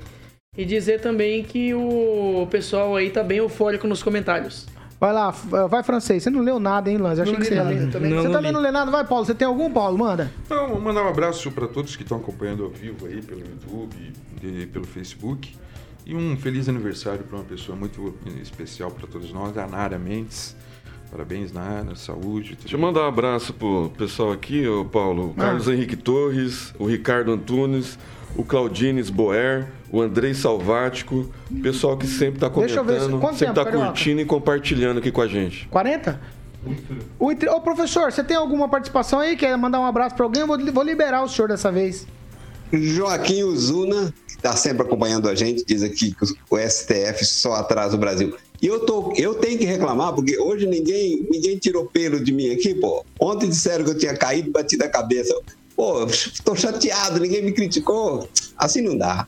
E 0.57 0.65
dizer 0.65 0.99
também 1.01 1.43
que 1.43 1.73
o 1.73 2.47
pessoal 2.49 2.95
aí 2.95 3.09
tá 3.09 3.23
bem 3.23 3.37
eufórico 3.37 3.87
nos 3.87 4.01
comentários. 4.01 4.65
Vai 4.99 5.13
lá, 5.13 5.31
f- 5.31 5.47
vai 5.69 5.83
francês. 5.83 6.23
Você 6.23 6.29
não 6.31 6.41
leu 6.41 6.59
nada, 6.59 6.89
hein, 6.89 6.97
Lanza? 6.97 7.21
Eu 7.21 7.23
achei 7.23 7.33
Não 7.33 7.41
que 7.41 7.47
você 7.47 7.53
ia 7.53 7.61
ler. 7.63 7.91
também. 7.91 8.09
Você 8.09 8.15
Não, 8.15 8.23
não 8.23 8.31
também 8.31 8.49
li. 8.49 8.53
não 8.55 8.61
lê 8.61 8.71
nada? 8.71 8.89
Vai, 8.89 9.05
Paulo. 9.05 9.23
Você 9.25 9.35
tem 9.35 9.47
algum, 9.47 9.71
Paulo? 9.71 9.95
Manda. 9.97 10.31
Então, 10.45 10.69
vou 10.69 10.81
mandar 10.81 11.03
um 11.03 11.07
abraço 11.09 11.51
para 11.51 11.67
todos 11.67 11.95
que 11.95 12.01
estão 12.01 12.17
acompanhando 12.17 12.63
ao 12.63 12.71
vivo 12.71 13.05
aí 13.05 13.21
pelo 13.21 13.41
YouTube 13.41 13.95
e 14.41 14.65
pelo 14.65 14.85
Facebook. 14.87 15.55
E 16.03 16.15
um 16.15 16.35
feliz 16.37 16.67
aniversário 16.67 17.23
para 17.23 17.35
uma 17.37 17.45
pessoa 17.45 17.77
muito 17.77 18.15
especial 18.41 18.89
para 18.89 19.05
todos 19.05 19.31
nós, 19.31 19.55
a 19.57 19.67
Nara 19.67 19.99
Mendes. 19.99 20.55
Parabéns, 21.11 21.51
Nara, 21.53 21.95
saúde. 21.95 22.49
tudo 22.51 22.61
Deixa 22.61 22.75
eu 22.75 22.79
mandar 22.79 23.01
um 23.01 23.07
abraço 23.07 23.53
pro 23.53 23.91
pessoal 23.97 24.31
aqui, 24.31 24.67
o 24.67 24.85
Paulo. 24.85 25.27
O 25.29 25.33
Ah. 25.37 25.41
Carlos 25.41 25.67
Henrique 25.67 25.95
Torres, 25.95 26.73
o 26.77 26.85
Ricardo 26.85 27.31
Antunes, 27.31 27.97
o 28.35 28.43
Claudines 28.43 29.09
Boer, 29.09 29.67
o 29.91 30.01
Andrei 30.01 30.33
Salvático, 30.33 31.31
o 31.49 31.61
pessoal 31.61 31.97
que 31.97 32.05
sempre 32.05 32.39
tá 32.39 32.49
Deixa 32.49 32.79
eu 32.79 32.83
ver, 32.83 32.99
comentando, 32.99 33.21
sempre 33.21 33.37
tempo, 33.39 33.53
tá 33.55 33.63
Carioca? 33.65 33.85
curtindo 33.87 34.21
e 34.21 34.25
compartilhando 34.25 34.97
aqui 34.99 35.11
com 35.11 35.21
a 35.21 35.27
gente. 35.27 35.67
40? 35.69 36.19
O 37.17 37.31
Ô, 37.31 37.61
professor, 37.61 38.11
você 38.11 38.23
tem 38.23 38.35
alguma 38.35 38.67
participação 38.67 39.19
aí? 39.19 39.37
Quer 39.37 39.57
mandar 39.57 39.79
um 39.79 39.85
abraço 39.85 40.15
pra 40.15 40.25
alguém? 40.25 40.41
Eu 40.41 40.47
vou, 40.47 40.59
vou 40.73 40.83
liberar 40.83 41.23
o 41.23 41.29
senhor 41.29 41.47
dessa 41.47 41.71
vez. 41.71 42.05
Joaquim 42.73 43.43
Uzuna, 43.43 44.13
que 44.27 44.33
está 44.35 44.53
sempre 44.53 44.83
acompanhando 44.85 45.29
a 45.29 45.35
gente, 45.35 45.63
diz 45.65 45.81
aqui 45.83 46.13
que 46.13 46.25
o 46.51 46.57
STF 46.57 47.23
só 47.25 47.53
atrasa 47.53 47.95
o 47.95 47.99
Brasil. 47.99 48.35
E 48.61 48.65
eu, 48.65 48.79
tô, 48.85 49.13
eu 49.15 49.35
tenho 49.35 49.57
que 49.57 49.65
reclamar, 49.65 50.13
porque 50.13 50.37
hoje 50.39 50.65
ninguém, 50.65 51.25
ninguém 51.29 51.57
tirou 51.57 51.85
pelo 51.85 52.19
de 52.23 52.31
mim 52.31 52.49
aqui, 52.51 52.73
pô. 52.73 53.05
Ontem 53.19 53.47
disseram 53.49 53.85
que 53.85 53.91
eu 53.91 53.97
tinha 53.97 54.17
caído 54.17 54.49
e 54.49 54.51
batido 54.51 54.83
a 54.83 54.89
cabeça. 54.89 55.33
Pô, 55.75 56.07
tô 56.43 56.55
chateado, 56.55 57.19
ninguém 57.19 57.43
me 57.43 57.51
criticou. 57.51 58.27
Assim 58.57 58.81
não 58.81 58.97
dá. 58.97 59.27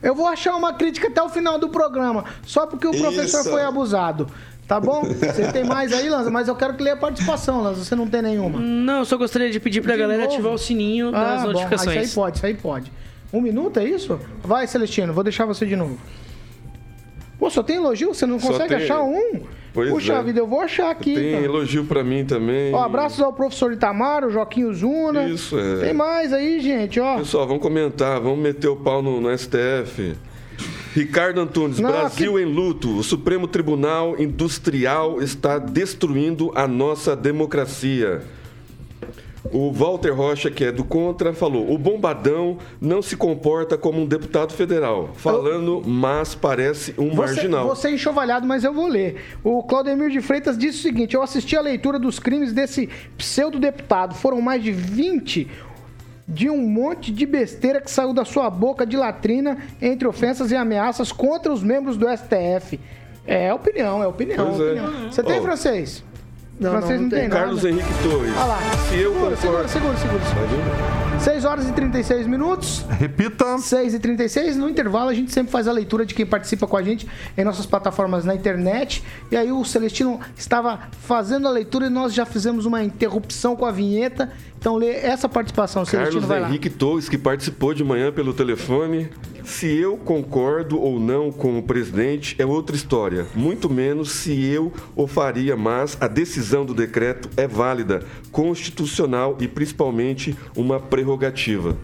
Eu 0.00 0.14
vou 0.14 0.26
achar 0.26 0.54
uma 0.54 0.74
crítica 0.74 1.08
até 1.08 1.20
o 1.22 1.28
final 1.28 1.58
do 1.58 1.68
programa, 1.70 2.24
só 2.46 2.66
porque 2.66 2.86
o 2.86 2.92
professor 2.92 3.40
Isso. 3.40 3.50
foi 3.50 3.62
abusado. 3.62 4.28
Tá 4.68 4.78
bom? 4.80 5.02
Você 5.02 5.52
tem 5.52 5.62
mais 5.64 5.92
aí, 5.92 6.08
Lanza? 6.08 6.30
Mas 6.30 6.48
eu 6.48 6.54
quero 6.56 6.74
que 6.74 6.82
leia 6.82 6.94
a 6.94 6.98
participação, 6.98 7.62
Lanza. 7.62 7.84
Você 7.84 7.94
não 7.94 8.06
tem 8.06 8.22
nenhuma. 8.22 8.58
Não, 8.60 9.00
eu 9.00 9.04
só 9.04 9.16
gostaria 9.18 9.50
de 9.50 9.60
pedir 9.60 9.82
pra 9.82 9.92
De 9.94 9.98
galera 9.98 10.22
novo? 10.22 10.32
ativar 10.34 10.52
o 10.54 10.58
sininho 10.58 11.10
das 11.12 11.20
Ah, 11.20 11.34
bom. 11.36 11.40
Ah, 11.42 11.52
notificações. 11.52 11.96
isso 11.96 11.98
aí 11.98 12.14
pode, 12.14 12.36
isso 12.38 12.46
aí 12.46 12.54
pode. 12.54 12.92
Um 13.32 13.40
minuto, 13.42 13.78
é 13.78 13.84
isso? 13.84 14.18
Vai, 14.42 14.66
Celestino, 14.66 15.12
vou 15.12 15.22
deixar 15.24 15.44
você 15.44 15.66
de 15.66 15.76
novo. 15.76 15.98
Pô, 17.38 17.50
só 17.50 17.62
tem 17.62 17.76
elogio? 17.76 18.14
Você 18.14 18.26
não 18.26 18.38
Só 18.38 18.48
consegue 18.52 18.74
tem- 18.74 18.84
achar 18.84 19.02
um? 19.02 19.40
Pois 19.72 19.90
Puxa 19.90 20.12
é. 20.14 20.22
vida, 20.22 20.38
eu 20.38 20.46
vou 20.46 20.60
achar 20.60 20.90
aqui. 20.90 21.14
Tem 21.14 21.32
cara. 21.32 21.44
elogio 21.44 21.84
pra 21.84 22.04
mim 22.04 22.24
também. 22.24 22.72
Ó, 22.72 22.82
abraços 22.84 23.20
ao 23.20 23.32
professor 23.32 23.72
Itamar, 23.72 24.24
o 24.24 24.30
Joaquim 24.30 24.72
Zuna. 24.72 25.24
Isso, 25.28 25.58
é. 25.58 25.80
Tem 25.80 25.92
mais 25.92 26.32
aí, 26.32 26.60
gente, 26.60 27.00
ó. 27.00 27.16
Pessoal, 27.18 27.46
vamos 27.46 27.60
comentar, 27.62 28.20
vamos 28.20 28.38
meter 28.38 28.68
o 28.68 28.76
pau 28.76 29.02
no, 29.02 29.20
no 29.20 29.36
STF. 29.36 30.14
Ricardo 30.94 31.40
Antunes, 31.40 31.80
Não, 31.80 31.90
Brasil 31.90 32.38
em 32.38 32.44
luto. 32.44 32.96
O 32.98 33.02
Supremo 33.02 33.48
Tribunal 33.48 34.14
Industrial 34.16 35.20
está 35.20 35.58
destruindo 35.58 36.52
a 36.54 36.68
nossa 36.68 37.16
democracia. 37.16 38.22
O 39.52 39.70
Walter 39.70 40.10
Rocha, 40.10 40.50
que 40.50 40.64
é 40.64 40.72
do 40.72 40.84
Contra, 40.84 41.34
falou: 41.34 41.70
o 41.72 41.76
bombadão 41.76 42.58
não 42.80 43.02
se 43.02 43.16
comporta 43.16 43.76
como 43.76 44.00
um 44.00 44.06
deputado 44.06 44.52
federal, 44.52 45.10
falando, 45.14 45.82
mas 45.84 46.34
parece 46.34 46.94
um 46.98 47.10
Você, 47.10 47.16
marginal. 47.16 47.66
você 47.68 47.88
é 47.88 47.92
enxovalhado, 47.92 48.46
mas 48.46 48.64
eu 48.64 48.72
vou 48.72 48.88
ler. 48.88 49.16
O 49.44 49.62
Claudemir 49.62 50.10
de 50.10 50.20
Freitas 50.20 50.56
disse 50.56 50.78
o 50.78 50.82
seguinte: 50.82 51.14
eu 51.14 51.22
assisti 51.22 51.56
a 51.56 51.60
leitura 51.60 51.98
dos 51.98 52.18
crimes 52.18 52.52
desse 52.52 52.88
pseudo-deputado. 53.18 54.14
Foram 54.14 54.40
mais 54.40 54.62
de 54.62 54.72
20 54.72 55.48
de 56.26 56.48
um 56.48 56.56
monte 56.66 57.12
de 57.12 57.26
besteira 57.26 57.82
que 57.82 57.90
saiu 57.90 58.14
da 58.14 58.24
sua 58.24 58.48
boca 58.48 58.86
de 58.86 58.96
latrina 58.96 59.58
entre 59.80 60.08
ofensas 60.08 60.50
e 60.50 60.56
ameaças 60.56 61.12
contra 61.12 61.52
os 61.52 61.62
membros 61.62 61.98
do 61.98 62.06
STF. 62.08 62.80
É 63.26 63.52
opinião, 63.52 64.02
é 64.02 64.06
opinião. 64.06 64.48
É. 64.48 64.50
opinião. 64.50 65.12
Você 65.12 65.22
tem 65.22 65.38
Ó. 65.38 65.42
francês? 65.42 66.02
Não, 66.60 66.70
francês 66.70 66.90
não, 66.90 66.96
não, 66.96 67.02
não 67.02 67.10
tem 67.10 67.20
tem. 67.20 67.28
nada. 67.28 67.40
Carlos 67.40 67.64
Henrique 67.64 67.94
Torres. 68.02 68.32
Olha 68.36 68.44
lá. 68.44 68.58
Se 68.88 68.96
eu 68.96 69.12
segura, 69.12 69.36
segura, 69.36 69.64
concordo. 69.64 69.68
segura, 69.68 69.96
segura, 69.96 70.24
segura. 70.24 70.46
Vir? 70.46 70.94
6 71.20 71.44
horas 71.44 71.68
e 71.68 71.72
36 71.72 72.26
minutos. 72.26 72.84
Repita. 72.90 73.56
6 73.58 73.94
e 73.94 73.98
36 73.98 74.56
No 74.56 74.68
intervalo, 74.68 75.08
a 75.08 75.14
gente 75.14 75.32
sempre 75.32 75.50
faz 75.50 75.66
a 75.66 75.72
leitura 75.72 76.04
de 76.04 76.14
quem 76.14 76.26
participa 76.26 76.66
com 76.66 76.76
a 76.76 76.82
gente 76.82 77.08
em 77.36 77.44
nossas 77.44 77.66
plataformas 77.66 78.24
na 78.24 78.34
internet. 78.34 79.02
E 79.30 79.36
aí 79.36 79.50
o 79.50 79.64
Celestino 79.64 80.20
estava 80.36 80.80
fazendo 81.00 81.48
a 81.48 81.50
leitura 81.50 81.86
e 81.86 81.90
nós 81.90 82.12
já 82.12 82.26
fizemos 82.26 82.66
uma 82.66 82.82
interrupção 82.82 83.56
com 83.56 83.64
a 83.64 83.70
vinheta. 83.70 84.32
Então 84.64 84.76
lê 84.76 84.92
essa 84.92 85.28
participação, 85.28 85.84
Celestino, 85.84 86.22
Carlos 86.22 86.24
vai 86.26 86.40
lá. 86.40 86.48
Henrique 86.48 86.70
Torres, 86.70 87.06
que 87.06 87.18
participou 87.18 87.74
de 87.74 87.84
manhã 87.84 88.10
pelo 88.10 88.32
telefone. 88.32 89.10
Se 89.44 89.66
eu 89.66 89.98
concordo 89.98 90.80
ou 90.80 90.98
não 90.98 91.30
com 91.30 91.58
o 91.58 91.62
presidente 91.62 92.34
é 92.38 92.46
outra 92.46 92.74
história. 92.74 93.26
Muito 93.34 93.68
menos 93.68 94.10
se 94.10 94.42
eu 94.42 94.72
o 94.96 95.06
faria, 95.06 95.54
mas 95.54 95.98
a 96.00 96.08
decisão 96.08 96.64
do 96.64 96.72
decreto 96.72 97.28
é 97.36 97.46
válida, 97.46 98.06
constitucional 98.32 99.36
e 99.38 99.46
principalmente 99.46 100.34
uma 100.56 100.80
prerrogativa. 100.80 101.76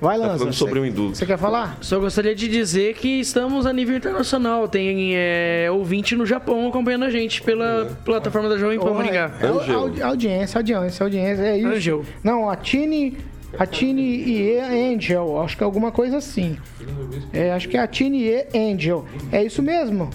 Vai, 0.00 0.16
Tá 0.18 0.26
Lanza. 0.26 0.38
falando 0.38 0.52
sobre 0.54 0.78
o 0.78 0.86
indulto. 0.86 1.16
Você 1.16 1.26
quer 1.26 1.36
falar? 1.38 1.76
Só 1.80 1.98
gostaria 1.98 2.34
de 2.34 2.46
dizer 2.48 2.94
que 2.94 3.20
estamos 3.20 3.66
a 3.66 3.72
nível 3.72 3.96
internacional. 3.96 4.68
Tem 4.68 5.12
é, 5.16 5.68
ouvinte 5.72 6.14
no 6.14 6.24
Japão 6.24 6.68
acompanhando 6.68 7.04
a 7.04 7.10
gente 7.10 7.42
pela 7.42 7.90
plataforma 8.04 8.48
da 8.48 8.56
Jovem 8.56 8.78
Pan 8.78 8.92
Maringá. 8.94 9.32
é, 9.40 9.46
audi- 9.48 9.72
audi- 9.72 10.02
audiência, 10.02 10.58
audiência, 10.58 11.02
audiência, 11.04 11.42
é 11.42 11.58
isso. 11.58 11.66
Angel. 11.68 12.04
Não, 12.22 12.48
a 12.48 12.54
Tini, 12.54 13.16
a 13.58 13.66
Tini 13.66 14.22
e 14.28 14.58
Angel, 14.94 15.40
acho 15.40 15.56
que 15.56 15.64
é 15.64 15.66
alguma 15.66 15.90
coisa 15.90 16.18
assim. 16.18 16.56
É, 17.32 17.50
acho 17.52 17.68
que 17.68 17.76
é 17.76 17.80
a 17.80 17.86
Tini 17.88 18.22
e 18.28 18.46
Angel. 18.72 19.04
É 19.32 19.42
isso 19.42 19.60
mesmo? 19.62 20.10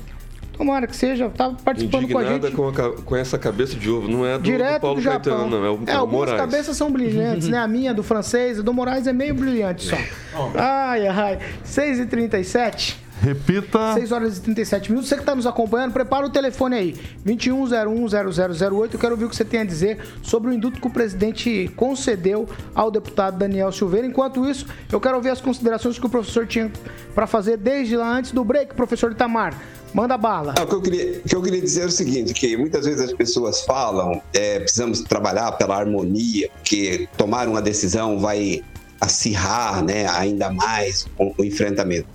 Tomara 0.58 0.86
que 0.86 0.96
seja, 0.96 1.30
tá 1.30 1.50
participando 1.64 2.08
com 2.10 2.18
a 2.18 2.22
Indignada 2.22 2.48
gente. 2.48 2.56
com, 2.56 2.68
a 2.68 2.92
com 3.02 3.16
essa 3.16 3.38
cabeça 3.38 3.76
de 3.76 3.90
ovo. 3.90 4.08
Não 4.08 4.26
é 4.26 4.34
do, 4.34 4.40
do 4.40 4.44
Direto 4.44 4.82
Paulo 4.82 4.96
do 4.98 5.02
Japão. 5.02 5.34
Caetano, 5.34 5.50
não. 5.50 5.66
É 5.66 5.70
o, 5.70 5.80
é, 5.88 5.92
é 5.92 5.96
o 5.96 6.00
algumas 6.00 6.30
Moraes. 6.30 6.42
cabeças 6.42 6.78
são 6.78 6.92
brilhantes, 6.92 7.48
né? 7.48 7.58
A 7.58 7.68
minha, 7.68 7.94
do 7.94 8.04
francês, 8.04 8.60
a 8.60 8.62
do 8.62 8.74
Moraes 8.74 9.08
é 9.08 9.14
meio 9.14 9.34
brilhante 9.34 9.88
só. 9.88 9.98
Ai, 10.56 11.08
ai. 11.08 11.40
6h37. 11.66 12.98
Repita. 13.24 13.94
6 13.94 14.12
horas 14.12 14.38
e 14.38 14.42
37 14.42 14.90
minutos. 14.90 15.08
Você 15.08 15.16
que 15.16 15.22
está 15.22 15.34
nos 15.34 15.48
acompanhando, 15.48 15.94
prepara 15.94 16.26
o 16.26 16.30
telefone 16.30 16.76
aí. 16.76 16.96
21010008. 17.26 18.94
Eu 18.94 19.00
quero 19.00 19.14
ouvir 19.14 19.26
o 19.26 19.30
que 19.30 19.36
você 19.36 19.46
tem 19.46 19.62
a 19.62 19.64
dizer 19.64 20.00
sobre 20.22 20.50
o 20.50 20.54
indulto 20.54 20.82
que 20.82 20.88
o 20.88 20.90
presidente 20.90 21.72
concedeu 21.76 22.50
ao 22.76 22.92
deputado 22.92 23.38
Daniel 23.38 23.72
Silveira. 23.72 24.06
Enquanto 24.06 24.46
isso, 24.46 24.66
eu 24.92 25.00
quero 25.00 25.16
ouvir 25.16 25.30
as 25.30 25.40
considerações 25.40 25.98
que 25.98 26.06
o 26.06 26.10
professor 26.10 26.46
tinha 26.46 26.70
para 27.16 27.26
fazer 27.26 27.56
desde 27.56 27.96
lá 27.96 28.12
antes 28.12 28.32
do 28.32 28.44
break, 28.44 28.74
professor 28.74 29.12
Itamar. 29.12 29.54
Manda 29.94 30.18
bala. 30.18 30.56
Ah, 30.58 30.64
o, 30.64 30.68
que 30.68 30.74
eu 30.74 30.82
queria, 30.82 31.20
que 31.20 31.36
eu 31.36 31.42
queria 31.42 31.62
dizer 31.62 31.84
é 31.84 31.86
o 31.86 31.92
seguinte, 31.92 32.34
que 32.34 32.58
muitas 32.58 32.86
vezes 32.86 33.02
as 33.02 33.14
pessoas 33.14 33.62
falam, 33.62 34.22
é, 34.34 34.60
precisamos 34.60 35.02
trabalhar 35.02 35.52
pela 35.54 35.78
harmonia, 35.78 36.50
porque 36.50 37.08
tomar 37.16 37.48
uma 37.48 37.62
decisão 37.62 38.20
vai 38.20 38.64
acirrar 39.00 39.84
né, 39.84 40.08
ainda 40.10 40.50
mais 40.50 41.06
o, 41.18 41.34
o 41.38 41.46
enfrentamento. 41.46 42.08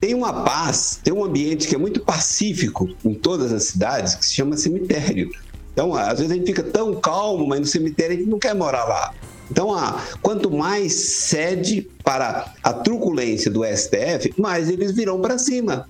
Tem 0.00 0.14
uma 0.14 0.44
paz, 0.44 1.00
tem 1.02 1.12
um 1.12 1.24
ambiente 1.24 1.66
que 1.66 1.74
é 1.74 1.78
muito 1.78 2.00
pacífico 2.00 2.88
em 3.04 3.14
todas 3.14 3.52
as 3.52 3.64
cidades, 3.64 4.14
que 4.14 4.26
se 4.26 4.34
chama 4.34 4.56
cemitério. 4.56 5.30
Então, 5.72 5.94
às 5.94 6.18
vezes 6.18 6.30
a 6.30 6.34
gente 6.34 6.46
fica 6.46 6.62
tão 6.62 6.94
calmo, 6.94 7.46
mas 7.46 7.60
no 7.60 7.66
cemitério 7.66 8.14
a 8.14 8.18
gente 8.18 8.28
não 8.28 8.38
quer 8.38 8.54
morar 8.54 8.84
lá. 8.84 9.14
Então, 9.50 9.74
ah, 9.74 10.00
quanto 10.20 10.50
mais 10.50 10.92
cede 10.92 11.88
para 12.02 12.52
a 12.62 12.72
truculência 12.72 13.50
do 13.50 13.64
STF, 13.64 14.34
mais 14.38 14.68
eles 14.68 14.92
virão 14.92 15.20
para 15.20 15.38
cima. 15.38 15.88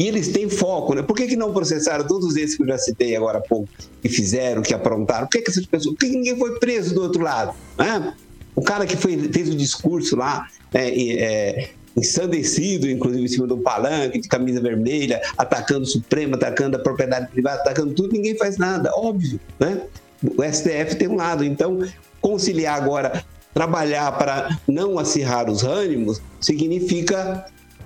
E 0.00 0.08
eles 0.08 0.28
têm 0.28 0.48
foco, 0.48 0.94
né? 0.94 1.02
Por 1.02 1.14
que, 1.14 1.26
que 1.26 1.36
não 1.36 1.52
processaram 1.52 2.06
todos 2.06 2.34
esses 2.34 2.56
que 2.56 2.62
eu 2.62 2.66
já 2.66 2.78
citei 2.78 3.14
agora 3.14 3.36
há 3.36 3.42
pouco, 3.42 3.68
que 4.00 4.08
fizeram, 4.08 4.62
que 4.62 4.72
aprontaram? 4.72 5.26
Por 5.26 5.32
que, 5.32 5.42
que 5.42 5.50
essas 5.50 5.66
pessoas. 5.66 5.94
Por 5.94 6.00
que, 6.00 6.08
que 6.08 6.16
ninguém 6.16 6.38
foi 6.38 6.58
preso 6.58 6.94
do 6.94 7.02
outro 7.02 7.22
lado? 7.22 7.54
Né? 7.76 8.14
O 8.56 8.62
cara 8.62 8.86
que 8.86 8.96
foi, 8.96 9.18
fez 9.30 9.50
o 9.50 9.54
discurso 9.54 10.16
lá, 10.16 10.48
né, 10.72 10.88
é, 10.88 11.68
ensandecido, 11.94 12.88
inclusive 12.88 13.22
em 13.22 13.28
cima 13.28 13.46
do 13.46 13.58
palanque, 13.58 14.22
de 14.22 14.26
camisa 14.26 14.58
vermelha, 14.58 15.20
atacando 15.36 15.82
o 15.82 15.86
Supremo, 15.86 16.34
atacando 16.34 16.78
a 16.78 16.80
propriedade 16.80 17.30
privada, 17.30 17.60
atacando 17.60 17.92
tudo, 17.92 18.14
ninguém 18.14 18.38
faz 18.38 18.56
nada, 18.56 18.90
óbvio, 18.94 19.38
né? 19.58 19.82
O 20.22 20.42
STF 20.42 20.96
tem 20.96 21.08
um 21.08 21.16
lado, 21.16 21.44
então 21.44 21.86
conciliar 22.22 22.82
agora, 22.82 23.22
trabalhar 23.52 24.16
para 24.16 24.58
não 24.66 24.98
acirrar 24.98 25.50
os 25.50 25.62
ânimos, 25.62 26.22
significa 26.40 27.44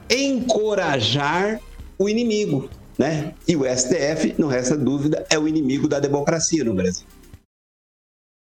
encorajar 0.08 1.58
o 1.98 2.08
inimigo, 2.08 2.68
né? 2.98 3.34
E 3.46 3.54
o 3.56 3.64
STF, 3.64 4.34
não 4.38 4.48
resta 4.48 4.76
dúvida, 4.76 5.24
é 5.30 5.38
o 5.38 5.46
inimigo 5.48 5.88
da 5.88 5.98
democracia 6.00 6.62
no 6.64 6.74
Brasil. 6.74 7.06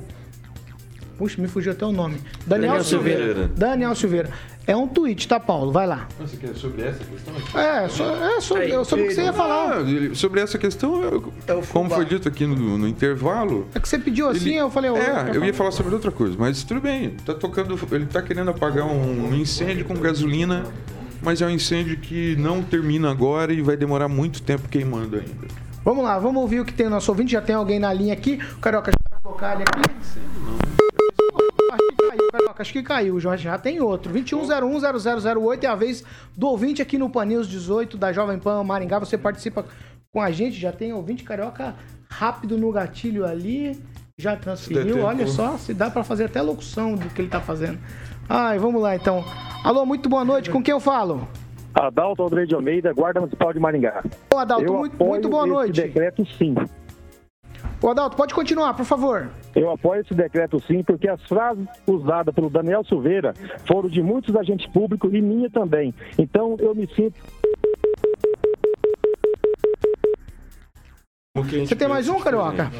Puxa, 1.22 1.40
me 1.40 1.46
fugiu 1.46 1.70
até 1.70 1.86
o 1.86 1.92
nome. 1.92 2.16
Daniel, 2.44 2.70
Daniel 2.70 2.84
Silveira. 2.84 3.24
Silveira. 3.26 3.50
Daniel 3.56 3.94
Silveira. 3.94 4.30
É 4.66 4.76
um 4.76 4.88
tweet, 4.88 5.28
tá, 5.28 5.38
Paulo? 5.38 5.70
Vai 5.70 5.86
lá. 5.86 6.08
Você 6.18 6.36
quer 6.36 6.52
sobre 6.56 6.82
essa 6.82 7.04
questão? 7.04 7.32
É, 7.62 7.88
so- 7.88 8.02
é 8.02 8.40
sobre, 8.40 8.72
é 8.72 8.82
sobre 8.84 9.04
o 9.04 9.08
que 9.08 9.14
você 9.14 9.22
ia 9.22 9.32
falar. 9.32 9.76
Ah, 9.76 9.80
ele- 9.82 10.16
sobre 10.16 10.40
essa 10.40 10.58
questão, 10.58 11.00
eu- 11.00 11.32
como 11.72 11.88
foi 11.90 12.04
dito 12.06 12.26
aqui 12.26 12.44
no, 12.44 12.76
no 12.76 12.88
intervalo. 12.88 13.68
É 13.72 13.78
que 13.78 13.88
você 13.88 14.00
pediu 14.00 14.28
assim, 14.28 14.54
eu 14.54 14.68
falei... 14.68 14.90
É, 14.90 15.30
eu 15.32 15.44
ia 15.44 15.54
falar 15.54 15.70
sobre 15.70 15.94
outra 15.94 16.10
coisa, 16.10 16.34
mas 16.36 16.64
tudo 16.64 16.80
bem. 16.80 17.10
Tá 17.24 17.34
tocando, 17.34 17.78
ele 17.92 18.06
tá 18.06 18.20
querendo 18.20 18.50
apagar 18.50 18.84
um 18.84 19.32
incêndio 19.32 19.84
com 19.84 19.94
gasolina, 19.94 20.64
mas 21.22 21.40
é 21.40 21.46
um 21.46 21.50
incêndio 21.50 21.96
que 21.98 22.34
não 22.36 22.64
termina 22.64 23.12
agora 23.12 23.52
e 23.52 23.62
vai 23.62 23.76
demorar 23.76 24.08
muito 24.08 24.42
tempo 24.42 24.68
queimando 24.68 25.14
ainda. 25.18 25.52
Vamos 25.84 26.02
lá, 26.02 26.18
vamos 26.18 26.42
ouvir 26.42 26.58
o 26.58 26.64
que 26.64 26.72
tem 26.72 26.86
no 26.86 26.90
nosso 26.92 27.12
ouvinte. 27.12 27.30
Já 27.30 27.40
tem 27.40 27.54
alguém 27.54 27.78
na 27.78 27.92
linha 27.92 28.12
aqui. 28.12 28.40
O 28.56 28.60
Carioca 28.60 28.90
já 28.90 28.96
vai 29.10 29.20
colocar 29.22 29.54
ele 29.54 29.62
aqui. 29.62 30.91
Acho 31.70 31.86
que 31.88 31.96
caiu, 31.96 32.28
Carioca. 32.32 32.62
Acho 32.62 32.72
que 32.72 32.82
caiu, 32.82 33.20
Jorge. 33.20 33.44
Já 33.44 33.58
tem 33.58 33.80
outro. 33.80 34.12
21010008 34.12 35.64
é 35.64 35.66
a 35.66 35.74
vez 35.74 36.04
do 36.36 36.48
ouvinte 36.48 36.82
aqui 36.82 36.98
no 36.98 37.08
Panews 37.10 37.48
18 37.48 37.96
da 37.96 38.12
Jovem 38.12 38.38
Pan 38.38 38.62
Maringá. 38.64 38.98
Você 38.98 39.16
participa 39.16 39.64
com 40.12 40.20
a 40.20 40.30
gente. 40.30 40.58
Já 40.58 40.72
tem 40.72 40.92
ouvinte 40.92 41.24
Carioca 41.24 41.74
rápido 42.08 42.58
no 42.58 42.70
gatilho 42.72 43.24
ali. 43.24 43.80
Já 44.18 44.36
transferiu. 44.36 45.02
Olha 45.02 45.26
só, 45.26 45.56
se 45.56 45.72
dá 45.72 45.90
pra 45.90 46.04
fazer 46.04 46.24
até 46.24 46.40
locução 46.42 46.94
do 46.94 47.08
que 47.08 47.22
ele 47.22 47.28
tá 47.28 47.40
fazendo. 47.40 47.78
Ai, 48.28 48.58
vamos 48.58 48.80
lá 48.80 48.94
então. 48.94 49.24
Alô, 49.64 49.84
muito 49.86 50.08
boa 50.08 50.24
noite. 50.24 50.50
Com 50.50 50.62
quem 50.62 50.72
eu 50.72 50.80
falo? 50.80 51.26
Adalto 51.74 52.22
André 52.22 52.44
de 52.44 52.54
Almeida, 52.54 52.92
Guarda 52.92 53.20
Municipal 53.20 53.52
de 53.52 53.58
Maringá. 53.58 54.04
Ô, 54.32 54.38
Adalto, 54.38 54.64
Eu 54.64 54.74
muito, 54.74 54.94
apoio 54.94 55.10
muito 55.10 55.28
boa 55.28 55.44
esse 55.44 55.52
noite. 55.52 55.80
decreto 55.80 56.26
sim. 56.38 56.54
Ô, 57.80 57.88
Adalto, 57.88 58.16
pode 58.16 58.34
continuar, 58.34 58.74
por 58.74 58.84
favor. 58.84 59.28
Eu 59.54 59.70
apoio 59.70 60.00
esse 60.02 60.14
decreto 60.14 60.60
sim, 60.60 60.82
porque 60.82 61.08
as 61.08 61.20
frases 61.22 61.66
usadas 61.86 62.34
pelo 62.34 62.48
Daniel 62.48 62.84
Silveira 62.84 63.34
foram 63.66 63.88
de 63.88 64.02
muitos 64.02 64.34
agentes 64.36 64.66
públicos 64.68 65.12
e 65.12 65.20
minha 65.20 65.50
também. 65.50 65.92
Então 66.18 66.56
eu 66.58 66.74
me 66.74 66.86
sinto. 66.94 67.20
Você 71.34 71.74
tem 71.74 71.88
mais 71.88 72.08
um, 72.08 72.20
Carioca? 72.20 72.70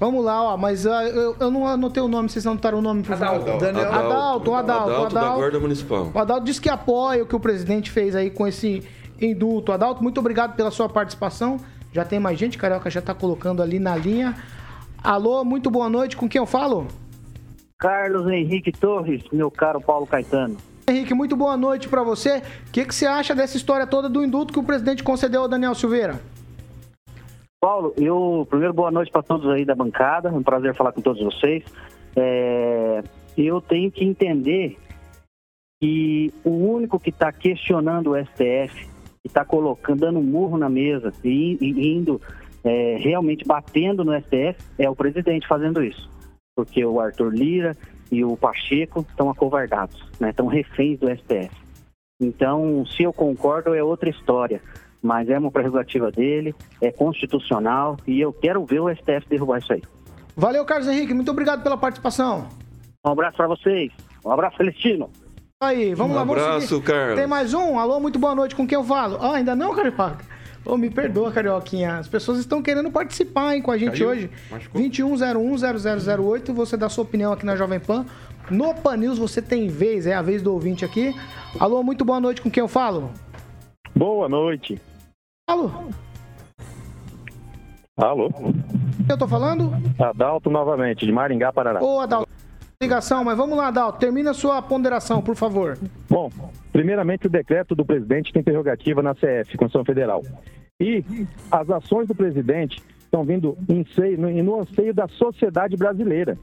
Vamos 0.00 0.24
lá, 0.24 0.42
ó. 0.42 0.56
Mas 0.56 0.86
ah, 0.86 1.04
eu, 1.04 1.36
eu 1.38 1.50
não 1.50 1.66
anotei 1.66 2.02
o 2.02 2.08
nome, 2.08 2.28
vocês 2.28 2.46
anotaram 2.46 2.78
o 2.78 2.82
nome, 2.82 3.02
por 3.02 3.16
favor. 3.16 3.42
Adalto. 3.42 3.64
Daniel. 3.64 3.92
Adalto, 3.92 4.50
o 4.50 4.54
Adalto. 4.54 4.90
o 4.90 4.94
Adalto 4.94 5.14
da 5.14 5.20
Adalto. 5.20 5.38
Guarda 5.38 5.60
Municipal. 5.60 6.10
O 6.14 6.18
Adalto 6.18 6.44
disse 6.44 6.60
que 6.60 6.68
apoia 6.68 7.22
o 7.22 7.26
que 7.26 7.36
o 7.36 7.40
presidente 7.40 7.90
fez 7.90 8.16
aí 8.16 8.30
com 8.30 8.46
esse 8.46 8.82
indulto. 9.20 9.72
Adalto, 9.72 10.02
muito 10.02 10.18
obrigado 10.18 10.56
pela 10.56 10.70
sua 10.70 10.88
participação. 10.88 11.58
Já 11.92 12.04
tem 12.04 12.20
mais 12.20 12.38
gente, 12.38 12.58
Carioca 12.58 12.90
já 12.90 13.00
tá 13.00 13.14
colocando 13.14 13.62
ali 13.62 13.78
na 13.78 13.96
linha. 13.96 14.34
Alô, 15.02 15.44
muito 15.44 15.70
boa 15.70 15.88
noite. 15.88 16.16
Com 16.16 16.28
quem 16.28 16.38
eu 16.38 16.46
falo? 16.46 16.86
Carlos 17.78 18.30
Henrique 18.30 18.72
Torres, 18.72 19.22
meu 19.32 19.50
caro 19.50 19.80
Paulo 19.80 20.06
Caetano. 20.06 20.56
Henrique, 20.88 21.14
muito 21.14 21.36
boa 21.36 21.56
noite 21.56 21.88
pra 21.88 22.02
você. 22.02 22.38
O 22.66 22.72
que, 22.72 22.84
que 22.84 22.94
você 22.94 23.06
acha 23.06 23.34
dessa 23.34 23.56
história 23.56 23.86
toda 23.86 24.08
do 24.08 24.24
indulto 24.24 24.52
que 24.52 24.58
o 24.58 24.64
presidente 24.64 25.02
concedeu 25.02 25.42
ao 25.42 25.48
Daniel 25.48 25.74
Silveira? 25.74 26.20
Paulo, 27.60 27.92
eu 27.96 28.46
primeiro 28.48 28.72
boa 28.72 28.90
noite 28.90 29.10
para 29.10 29.22
todos 29.22 29.50
aí 29.50 29.64
da 29.64 29.74
bancada, 29.74 30.30
um 30.30 30.42
prazer 30.42 30.74
falar 30.74 30.92
com 30.92 31.00
todos 31.00 31.22
vocês. 31.22 31.64
É, 32.16 33.02
eu 33.36 33.60
tenho 33.60 33.90
que 33.90 34.04
entender 34.04 34.78
que 35.80 36.32
o 36.44 36.50
único 36.50 36.98
que 36.98 37.10
está 37.10 37.30
questionando 37.30 38.12
o 38.12 38.16
STF, 38.16 38.88
que 39.28 39.30
está 39.30 39.44
colocando, 39.44 40.00
dando 40.00 40.18
um 40.18 40.22
murro 40.22 40.56
na 40.56 40.68
mesa 40.68 41.12
e, 41.22 41.58
e 41.60 41.94
indo 41.94 42.20
é, 42.64 42.96
realmente 42.98 43.44
batendo 43.46 44.04
no 44.04 44.18
STF, 44.18 44.56
é 44.78 44.88
o 44.88 44.96
presidente 44.96 45.46
fazendo 45.46 45.84
isso. 45.84 46.10
Porque 46.56 46.84
o 46.84 46.98
Arthur 46.98 47.32
Lira 47.32 47.76
e 48.10 48.24
o 48.24 48.36
Pacheco 48.36 49.06
estão 49.08 49.30
acovardados, 49.30 50.02
né? 50.18 50.30
estão 50.30 50.46
reféns 50.46 50.98
do 50.98 51.08
STF. 51.08 51.54
Então, 52.20 52.84
se 52.86 53.02
eu 53.04 53.12
concordo, 53.12 53.74
é 53.74 53.82
outra 53.82 54.08
história. 54.08 54.60
mas 55.00 55.28
é 55.28 55.38
uma 55.38 55.52
prerrogativa 55.52 56.10
dele, 56.10 56.52
é 56.80 56.90
constitucional 56.90 57.96
e 58.04 58.20
eu 58.20 58.32
quero 58.32 58.64
ver 58.64 58.80
o 58.80 58.92
STF 58.92 59.28
derrubar 59.28 59.58
isso 59.58 59.72
aí. 59.72 59.82
Valeu, 60.34 60.64
Carlos 60.64 60.88
Henrique. 60.88 61.14
Muito 61.14 61.30
obrigado 61.30 61.62
pela 61.62 61.76
participação. 61.76 62.48
Um 63.06 63.10
abraço 63.10 63.36
para 63.36 63.46
vocês. 63.46 63.92
Um 64.24 64.30
abraço, 64.32 64.56
Celestino. 64.56 65.08
Aí, 65.60 65.92
vamos 65.92 66.12
Um 66.12 66.18
lá, 66.18 66.24
vamos 66.24 66.40
abraço, 66.42 66.68
seguir. 66.68 66.82
Carlos. 66.84 67.16
Tem 67.18 67.26
mais 67.26 67.52
um? 67.52 67.78
Alô, 67.80 67.98
muito 67.98 68.16
boa 68.16 68.32
noite. 68.32 68.54
Com 68.54 68.64
quem 68.64 68.76
eu 68.76 68.84
falo? 68.84 69.18
Ah, 69.20 69.34
ainda 69.34 69.56
não, 69.56 69.74
Carioca? 69.74 70.18
Ô, 70.64 70.76
me 70.76 70.88
perdoa, 70.88 71.32
Carioquinha. 71.32 71.96
As 71.96 72.06
pessoas 72.06 72.38
estão 72.38 72.62
querendo 72.62 72.92
participar 72.92 73.56
hein, 73.56 73.62
com 73.62 73.72
a 73.72 73.76
gente 73.76 73.98
Caiu? 73.98 74.08
hoje. 74.10 74.30
Machucou? 74.48 74.80
2101-0008. 74.80 76.52
Você 76.52 76.76
dá 76.76 76.88
sua 76.88 77.02
opinião 77.02 77.32
aqui 77.32 77.44
na 77.44 77.56
Jovem 77.56 77.80
Pan. 77.80 78.06
No 78.48 78.72
Pan 78.72 78.96
News 78.98 79.18
você 79.18 79.42
tem 79.42 79.66
vez, 79.66 80.06
é 80.06 80.14
a 80.14 80.22
vez 80.22 80.42
do 80.42 80.52
ouvinte 80.52 80.84
aqui. 80.84 81.12
Alô, 81.58 81.82
muito 81.82 82.04
boa 82.04 82.20
noite. 82.20 82.40
Com 82.40 82.50
quem 82.50 82.60
eu 82.60 82.68
falo? 82.68 83.10
Boa 83.96 84.28
noite. 84.28 84.80
Alô, 85.48 85.70
Alô? 87.96 88.30
eu 89.08 89.18
tô 89.18 89.26
falando? 89.26 89.72
Adalto 89.98 90.50
novamente, 90.50 91.04
de 91.04 91.10
Maringá, 91.10 91.52
Paraná. 91.52 91.80
Ô, 91.82 91.98
Adalto, 92.00 92.27
ligação, 92.80 93.24
mas 93.24 93.36
vamos 93.36 93.58
lá, 93.58 93.66
Adalto. 93.66 93.98
Termina 93.98 94.32
sua 94.32 94.62
ponderação, 94.62 95.20
por 95.20 95.34
favor. 95.34 95.76
Bom, 96.08 96.30
primeiramente 96.72 97.26
o 97.26 97.30
decreto 97.30 97.74
do 97.74 97.84
presidente 97.84 98.32
tem 98.32 98.40
prerrogativa 98.40 99.02
na 99.02 99.16
CF, 99.16 99.58
Constituição 99.58 99.84
Federal. 99.84 100.22
E 100.80 101.04
as 101.50 101.68
ações 101.70 102.06
do 102.06 102.14
presidente 102.14 102.80
estão 103.00 103.24
vindo 103.24 103.58
em 103.68 103.84
seio, 103.96 104.16
no, 104.16 104.30
no 104.44 104.60
anseio 104.60 104.94
da 104.94 105.08
sociedade 105.08 105.76
brasileira. 105.76 106.38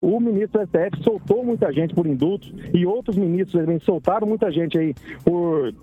O 0.00 0.20
ministro 0.20 0.60
do 0.60 0.66
STF 0.68 1.02
soltou 1.02 1.44
muita 1.44 1.72
gente 1.72 1.92
por 1.92 2.06
indultos 2.06 2.54
e 2.72 2.86
outros 2.86 3.16
ministros 3.16 3.60
também 3.60 3.80
soltaram 3.80 4.28
muita 4.28 4.52
gente 4.52 4.78
aí 4.78 4.94
por 5.24 5.74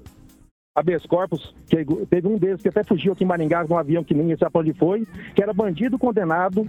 habeas 0.74 1.06
corpus, 1.06 1.54
que 1.68 1.84
teve 2.06 2.30
um 2.30 2.38
deles 2.38 2.62
que 2.62 2.70
até 2.70 2.82
fugiu 2.82 3.12
aqui 3.12 3.26
em 3.26 3.28
Maringá 3.28 3.66
num 3.66 3.78
avião 3.78 4.06
que 4.06 4.14
ninguém 4.14 4.38
sabe 4.38 4.58
onde 4.58 4.74
foi, 4.74 5.06
que 5.36 5.44
era 5.44 5.52
bandido 5.54 6.00
condenado 6.00 6.66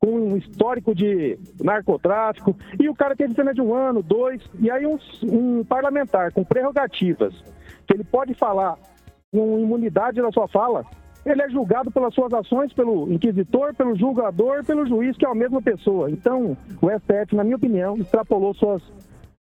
com 0.00 0.08
um 0.08 0.36
histórico 0.36 0.94
de 0.94 1.38
narcotráfico, 1.62 2.56
e 2.78 2.88
o 2.88 2.94
cara 2.94 3.16
teve 3.16 3.34
pena 3.34 3.52
de 3.52 3.60
um 3.60 3.74
ano, 3.74 4.02
dois, 4.02 4.42
e 4.58 4.70
aí 4.70 4.86
um, 4.86 4.98
um 5.22 5.64
parlamentar 5.64 6.32
com 6.32 6.44
prerrogativas, 6.44 7.34
que 7.86 7.94
ele 7.94 8.04
pode 8.04 8.34
falar 8.34 8.78
com 9.32 9.58
imunidade 9.58 10.20
na 10.20 10.30
sua 10.32 10.48
fala, 10.48 10.84
ele 11.24 11.42
é 11.42 11.50
julgado 11.50 11.90
pelas 11.90 12.14
suas 12.14 12.32
ações, 12.32 12.72
pelo 12.72 13.12
inquisitor, 13.12 13.74
pelo 13.74 13.96
julgador, 13.96 14.64
pelo 14.64 14.86
juiz, 14.86 15.16
que 15.16 15.26
é 15.26 15.28
a 15.28 15.34
mesma 15.34 15.60
pessoa. 15.60 16.08
Então, 16.08 16.56
o 16.80 16.88
STF, 16.88 17.34
na 17.34 17.42
minha 17.42 17.56
opinião, 17.56 17.96
extrapolou 17.96 18.54
suas, 18.54 18.80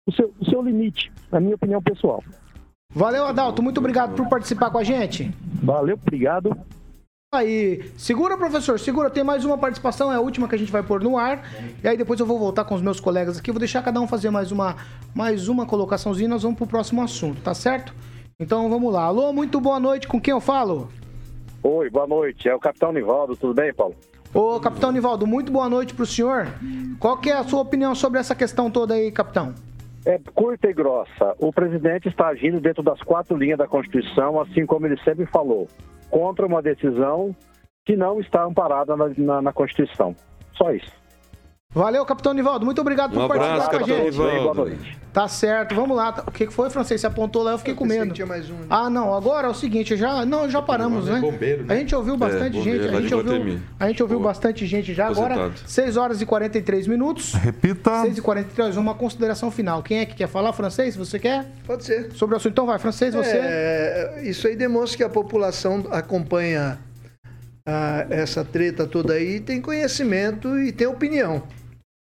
o, 0.06 0.12
seu, 0.12 0.32
o 0.40 0.46
seu 0.46 0.62
limite, 0.62 1.12
na 1.32 1.40
minha 1.40 1.56
opinião 1.56 1.82
pessoal. 1.82 2.24
Valeu, 2.94 3.26
Adalto. 3.26 3.64
Muito 3.64 3.80
obrigado 3.80 4.16
por 4.16 4.30
participar 4.30 4.70
com 4.70 4.78
a 4.78 4.84
gente. 4.84 5.32
Valeu, 5.64 5.98
obrigado. 6.00 6.56
Aí, 7.42 7.90
segura, 7.96 8.38
professor, 8.38 8.78
segura. 8.78 9.10
Tem 9.10 9.24
mais 9.24 9.46
uma 9.46 9.58
participação, 9.58 10.12
é 10.12 10.18
a 10.18 10.20
última 10.20 10.50
que 10.50 10.56
a 10.56 10.58
gente 10.58 10.70
vai 10.70 10.84
pôr 10.84 11.02
no 11.02 11.18
ar. 11.18 11.42
E 11.82 11.88
aí 11.88 11.96
depois 11.96 12.20
eu 12.20 12.26
vou 12.26 12.38
voltar 12.38 12.66
com 12.66 12.76
os 12.76 12.82
meus 12.82 13.00
colegas 13.00 13.38
aqui. 13.38 13.54
Vou 13.54 13.60
deixar 13.60 13.82
cada 13.82 14.02
um 14.02 14.06
fazer 14.06 14.30
mais 14.30 14.52
uma, 14.52 14.76
mais 15.16 15.48
uma 15.48 15.66
colocaçãozinha. 15.66 16.26
e 16.26 16.30
Nós 16.30 16.44
vamos 16.44 16.58
pro 16.58 16.68
próximo 16.68 17.02
assunto, 17.02 17.42
tá 17.42 17.54
certo? 17.54 17.96
Então 18.38 18.70
vamos 18.70 18.92
lá. 18.92 19.04
Alô, 19.04 19.32
muito 19.32 19.62
boa 19.62 19.80
noite. 19.80 20.10
Com 20.10 20.20
quem 20.20 20.34
eu 20.34 20.42
falo? 20.42 20.90
Oi, 21.64 21.90
boa 21.90 22.06
noite. 22.06 22.50
É 22.50 22.54
o 22.54 22.60
Capitão 22.60 22.92
Nivaldo, 22.92 23.38
tudo 23.38 23.54
bem, 23.54 23.74
Paulo? 23.74 23.96
Ô, 24.34 24.60
capitão 24.60 24.92
Nivaldo, 24.92 25.26
muito 25.26 25.54
boa 25.54 25.70
noite 25.70 25.94
pro 25.94 26.06
senhor. 26.06 26.48
Qual 27.00 27.18
que 27.18 27.30
é 27.30 27.38
a 27.38 27.46
sua 27.46 27.62
opinião 27.62 27.96
sobre 27.96 28.20
essa 28.20 28.36
questão 28.36 28.70
toda 28.70 28.94
aí, 28.94 29.10
capitão? 29.10 29.56
É 30.06 30.20
curta 30.36 30.70
e 30.70 30.74
grossa. 30.74 31.34
O 31.40 31.54
presidente 31.54 32.10
está 32.10 32.28
agindo 32.28 32.60
dentro 32.60 32.84
das 32.84 33.02
quatro 33.02 33.38
linhas 33.38 33.58
da 33.58 33.68
Constituição, 33.68 34.38
assim 34.42 34.66
como 34.66 34.86
ele 34.86 34.98
sempre 35.04 35.26
falou, 35.28 35.68
contra 36.12 36.46
uma 36.46 36.62
decisão 36.62 37.36
que 37.86 37.96
não 37.96 38.20
está 38.20 38.44
amparada 38.44 38.96
na, 38.96 39.10
na- 39.18 39.42
na 39.42 39.54
Constituição. 39.54 40.16
Só 40.54 40.72
isso. 40.72 41.01
Valeu, 41.74 42.06
capitão 42.06 42.34
Nivaldo. 42.34 42.66
Muito 42.66 42.82
obrigado 42.82 43.12
Um 43.12 43.28
por 43.28 43.38
abraço, 43.38 43.70
participar 43.70 43.70
com 43.70 43.76
a 43.76 43.80
Capitão 43.80 44.06
gente. 44.06 44.12
Nivaldo. 44.12 44.54
Boa 44.56 44.70
noite. 44.70 44.98
Tá 45.14 45.28
certo, 45.28 45.74
vamos 45.74 45.96
lá. 45.96 46.24
O 46.28 46.32
que 46.32 46.48
que 46.48 46.54
foi, 46.54 46.70
francês? 46.70 47.00
Você 47.00 47.08
apontou 47.08 47.44
lá, 47.44 47.52
eu 47.52 47.58
fiquei 47.58 47.74
com 47.74 47.86
pensei 47.86 48.02
medo. 48.02 48.14
tinha 48.14 48.28
mais 48.28 48.50
um, 48.50 48.56
né? 48.56 48.66
Ah, 48.70 48.90
não, 48.90 49.14
agora 49.14 49.48
é 49.48 49.52
o 49.52 49.54
seguinte, 49.54 49.96
já, 49.96 50.26
não, 50.26 50.50
já 50.50 50.62
paramos, 50.62 51.06
né? 51.06 51.20
bombeiro, 51.20 51.66
né? 51.66 51.74
A 51.74 51.78
gente 51.78 51.96
ouviu 51.96 52.18
bastante 52.18 52.58
É, 52.58 52.62
gente, 52.62 52.88
a 52.88 53.02
gente 53.02 53.16
ouviu, 53.16 53.60
a 53.80 53.88
gente 53.88 54.04
ouviu 54.04 54.20
Boa. 54.20 54.30
bastante 54.30 54.66
gente 54.66 54.94
já. 54.94 55.08
Agora, 55.08 55.36
Aposentado. 55.36 55.70
6 55.70 55.98
horas 55.98 56.22
e 56.22 56.26
43 56.26 56.88
minutos. 56.88 57.34
Repita. 57.34 58.02
6 58.02 58.18
e 58.18 58.22
43, 58.22 58.76
uma 58.76 58.94
consideração 58.94 59.50
final. 59.50 59.82
Quem 59.82 60.00
é 60.00 60.06
que 60.06 60.16
quer 60.16 60.28
falar, 60.28 60.52
francês? 60.54 60.96
Você 60.98 61.20
quer? 61.20 61.46
Pode 61.66 61.86
ser. 61.86 62.12
Sobre 62.14 62.36
o 62.36 62.38
assunto, 62.38 62.52
então 62.52 62.66
vai, 62.66 62.80
francês, 62.80 63.14
você. 63.14 63.38
É, 63.38 64.22
isso 64.24 64.46
aí 64.46 64.58
demonstra 64.58 64.98
que 64.98 65.04
a 65.04 65.10
população 65.10 65.86
acompanha 65.92 66.80
ah, 67.66 68.06
essa 68.10 68.44
treta 68.44 68.86
toda 68.88 69.14
aí, 69.14 69.40
tem 69.40 69.62
conhecimento 69.62 70.60
e 70.60 70.72
tem 70.72 70.88
opinião. 70.88 71.44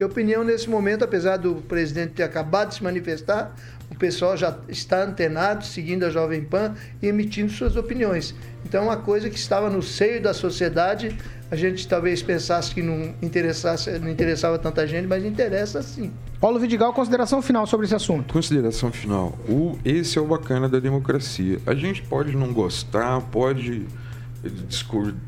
E 0.06 0.08
opinião 0.08 0.44
nesse 0.44 0.70
momento, 0.70 1.04
apesar 1.04 1.38
do 1.38 1.56
presidente 1.56 2.14
ter 2.14 2.22
acabado 2.22 2.70
de 2.70 2.76
se 2.76 2.84
manifestar, 2.84 3.56
o 3.90 3.96
pessoal 3.96 4.38
já 4.38 4.56
está 4.70 5.02
antenado, 5.02 5.66
seguindo 5.66 6.06
a 6.06 6.12
Jovem 6.12 6.44
Pan 6.44 6.76
e 7.02 7.08
emitindo 7.08 7.52
suas 7.52 7.76
opiniões. 7.76 8.36
Então, 8.64 8.84
uma 8.84 8.98
coisa 8.98 9.32
que 9.32 9.36
estava 9.36 9.68
no 9.68 9.82
seio 9.82 10.22
da 10.22 10.32
sociedade, 10.32 11.18
a 11.50 11.56
gente 11.56 11.88
talvez 11.88 12.22
pensasse 12.22 12.72
que 12.72 12.84
não 12.84 13.16
interessasse, 13.20 13.98
não 13.98 14.08
interessava 14.08 14.60
tanta 14.60 14.86
gente, 14.86 15.08
mas 15.08 15.26
interessa 15.26 15.82
sim. 15.82 16.12
Paulo 16.40 16.60
Vidigal, 16.60 16.94
consideração 16.94 17.42
final 17.42 17.66
sobre 17.66 17.88
esse 17.88 17.96
assunto. 17.96 18.32
Consideração 18.32 18.92
final. 18.92 19.36
O, 19.50 19.76
esse 19.84 20.20
é 20.20 20.22
o 20.22 20.28
bacana 20.28 20.70
da 20.70 20.78
democracia. 20.78 21.60
A 21.66 21.74
gente 21.74 22.04
pode 22.04 22.38
não 22.38 22.54
gostar, 22.54 23.22
pode 23.32 23.88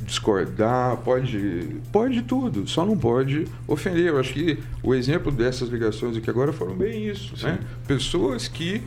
discordar, 0.05 0.97
pode, 0.97 1.77
pode 1.91 2.21
tudo, 2.21 2.67
só 2.67 2.85
não 2.85 2.97
pode 2.97 3.45
ofender. 3.67 4.07
Eu 4.07 4.19
acho 4.19 4.33
que 4.33 4.59
o 4.83 4.93
exemplo 4.93 5.31
dessas 5.31 5.69
ligações 5.69 6.17
aqui 6.17 6.29
agora 6.29 6.53
foram 6.53 6.75
bem 6.75 7.07
isso. 7.07 7.33
Né? 7.45 7.59
Pessoas 7.87 8.47
que 8.47 8.81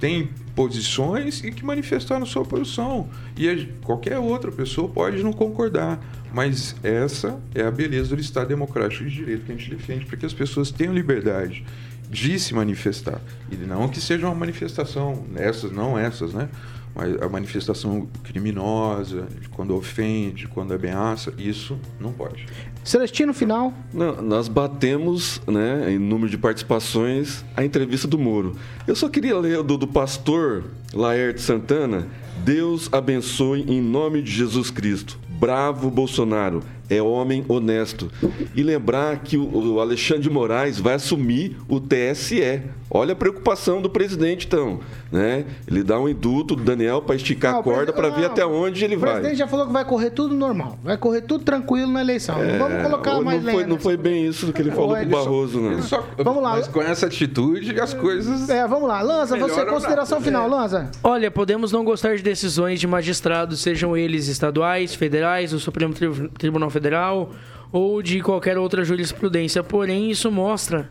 têm 0.00 0.28
posições 0.54 1.42
e 1.42 1.50
que 1.50 1.64
manifestaram 1.64 2.26
sua 2.26 2.44
posição. 2.44 3.08
E 3.36 3.68
qualquer 3.82 4.18
outra 4.18 4.52
pessoa 4.52 4.88
pode 4.88 5.22
não 5.22 5.32
concordar. 5.32 6.00
Mas 6.32 6.74
essa 6.82 7.40
é 7.54 7.62
a 7.62 7.70
beleza 7.70 8.14
do 8.14 8.20
Estado 8.20 8.48
Democrático 8.48 9.04
de 9.04 9.10
Direito 9.10 9.46
que 9.46 9.52
a 9.52 9.56
gente 9.56 9.70
defende, 9.70 10.04
para 10.04 10.16
que 10.16 10.26
as 10.26 10.34
pessoas 10.34 10.70
tenham 10.70 10.92
liberdade 10.92 11.64
de 12.10 12.38
se 12.38 12.54
manifestar. 12.54 13.20
E 13.50 13.56
não 13.56 13.88
que 13.88 14.00
seja 14.00 14.26
uma 14.26 14.34
manifestação, 14.34 15.24
essas, 15.36 15.70
não 15.70 15.98
essas, 15.98 16.34
né? 16.34 16.48
Mas 16.94 17.20
a 17.20 17.28
manifestação 17.28 18.08
criminosa, 18.22 19.26
de 19.40 19.48
quando 19.48 19.74
ofende, 19.74 20.46
quando 20.46 20.72
ameaça, 20.72 21.34
isso 21.36 21.78
não 21.98 22.12
pode. 22.12 22.46
Celestino, 22.84 23.34
final. 23.34 23.72
Não, 23.92 24.22
nós 24.22 24.46
batemos, 24.46 25.40
né, 25.46 25.92
em 25.92 25.98
número 25.98 26.30
de 26.30 26.38
participações, 26.38 27.44
a 27.56 27.64
entrevista 27.64 28.06
do 28.06 28.18
Moro. 28.18 28.54
Eu 28.86 28.94
só 28.94 29.08
queria 29.08 29.36
ler 29.38 29.62
do, 29.62 29.76
do 29.76 29.86
pastor 29.86 30.64
Laerte 30.92 31.40
Santana. 31.40 32.06
Deus 32.44 32.88
abençoe 32.92 33.62
em 33.62 33.80
nome 33.80 34.22
de 34.22 34.30
Jesus 34.30 34.70
Cristo. 34.70 35.18
Bravo 35.28 35.90
Bolsonaro, 35.90 36.62
é 36.88 37.00
homem 37.02 37.44
honesto. 37.48 38.10
E 38.54 38.62
lembrar 38.62 39.18
que 39.20 39.36
o, 39.36 39.74
o 39.74 39.80
Alexandre 39.80 40.22
de 40.24 40.30
Moraes 40.30 40.78
vai 40.78 40.94
assumir 40.94 41.56
o 41.68 41.80
TSE. 41.80 42.62
Olha 42.90 43.12
a 43.12 43.16
preocupação 43.16 43.82
do 43.82 43.90
presidente, 43.90 44.46
então. 44.46 44.78
Né? 45.10 45.44
Ele 45.66 45.82
dá 45.82 45.98
um 45.98 46.08
indulto 46.08 46.54
do 46.54 46.62
Daniel 46.62 47.02
para 47.02 47.16
esticar 47.16 47.52
Não, 47.52 47.60
a 47.60 47.62
corda 47.62 47.90
o 47.90 47.94
para 47.94 48.08
ver 48.10 48.26
até 48.26 48.44
onde 48.46 48.84
ele 48.84 48.96
O 48.96 48.98
vai. 49.00 49.12
presidente 49.14 49.38
já 49.38 49.46
falou 49.48 49.66
que 49.66 49.72
vai 49.72 49.84
correr 49.84 50.10
tudo 50.10 50.34
normal. 50.34 50.78
Vai 50.82 50.96
correr 50.96 51.22
tudo 51.22 51.44
tranquilo 51.44 51.90
na 51.90 52.00
eleição. 52.00 52.36
não 52.44 52.58
vamos 52.58 52.82
colocar 52.82 53.10
É, 53.12 53.20
mais 53.20 53.42
não 53.42 53.52
foi, 53.52 53.66
não 53.66 53.78
foi 53.78 53.96
bem 53.96 54.26
isso 54.26 54.52
que 54.52 54.60
ele 54.62 54.70
falou 54.70 54.94
pro 54.96 55.10
só- 55.10 55.16
Barroso, 55.24 55.60
não. 55.60 55.72
Ele 55.72 55.82
só- 55.82 56.04
Vamos 56.18 56.42
lá. 56.42 56.50
Mas 56.56 56.68
com 56.68 56.80
essa 56.82 57.06
atitude, 57.06 57.78
as 57.80 57.94
coisas. 57.94 58.48
É, 58.48 58.66
vamos 58.66 58.86
lá. 58.88 59.00
Lanza, 59.02 59.36
você, 59.36 59.64
consideração 59.64 60.18
não? 60.18 60.24
final, 60.24 60.48
Lanza. 60.48 60.90
Olha, 61.02 61.30
podemos 61.30 61.72
não 61.72 61.84
gostar 61.84 62.16
de 62.16 62.22
decisões 62.22 62.78
de 62.78 62.86
magistrados, 62.86 63.60
sejam 63.60 63.96
eles 63.96 64.28
estaduais, 64.28 64.94
federais, 64.94 65.50
do 65.50 65.58
Supremo 65.58 65.92
Tri- 65.94 66.28
Tribunal 66.38 66.70
Federal 66.74 67.32
ou 67.72 68.02
de 68.02 68.20
qualquer 68.20 68.58
outra 68.58 68.84
jurisprudência, 68.84 69.62
porém 69.62 70.10
isso 70.10 70.30
mostra, 70.30 70.90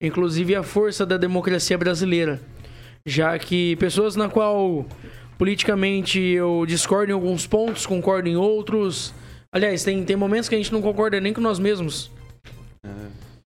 inclusive, 0.00 0.54
a 0.54 0.62
força 0.62 1.04
da 1.04 1.16
democracia 1.16 1.76
brasileira, 1.76 2.40
já 3.04 3.38
que 3.38 3.76
pessoas 3.76 4.14
na 4.16 4.28
qual 4.28 4.86
politicamente 5.38 6.20
eu 6.20 6.64
discordo 6.66 7.10
em 7.10 7.14
alguns 7.14 7.46
pontos, 7.46 7.84
concordo 7.86 8.28
em 8.28 8.36
outros. 8.36 9.12
Aliás, 9.50 9.82
tem, 9.84 10.04
tem 10.04 10.16
momentos 10.16 10.48
que 10.48 10.54
a 10.54 10.58
gente 10.58 10.72
não 10.72 10.80
concorda 10.80 11.20
nem 11.20 11.32
com 11.32 11.40
nós 11.40 11.58
mesmos. 11.58 12.10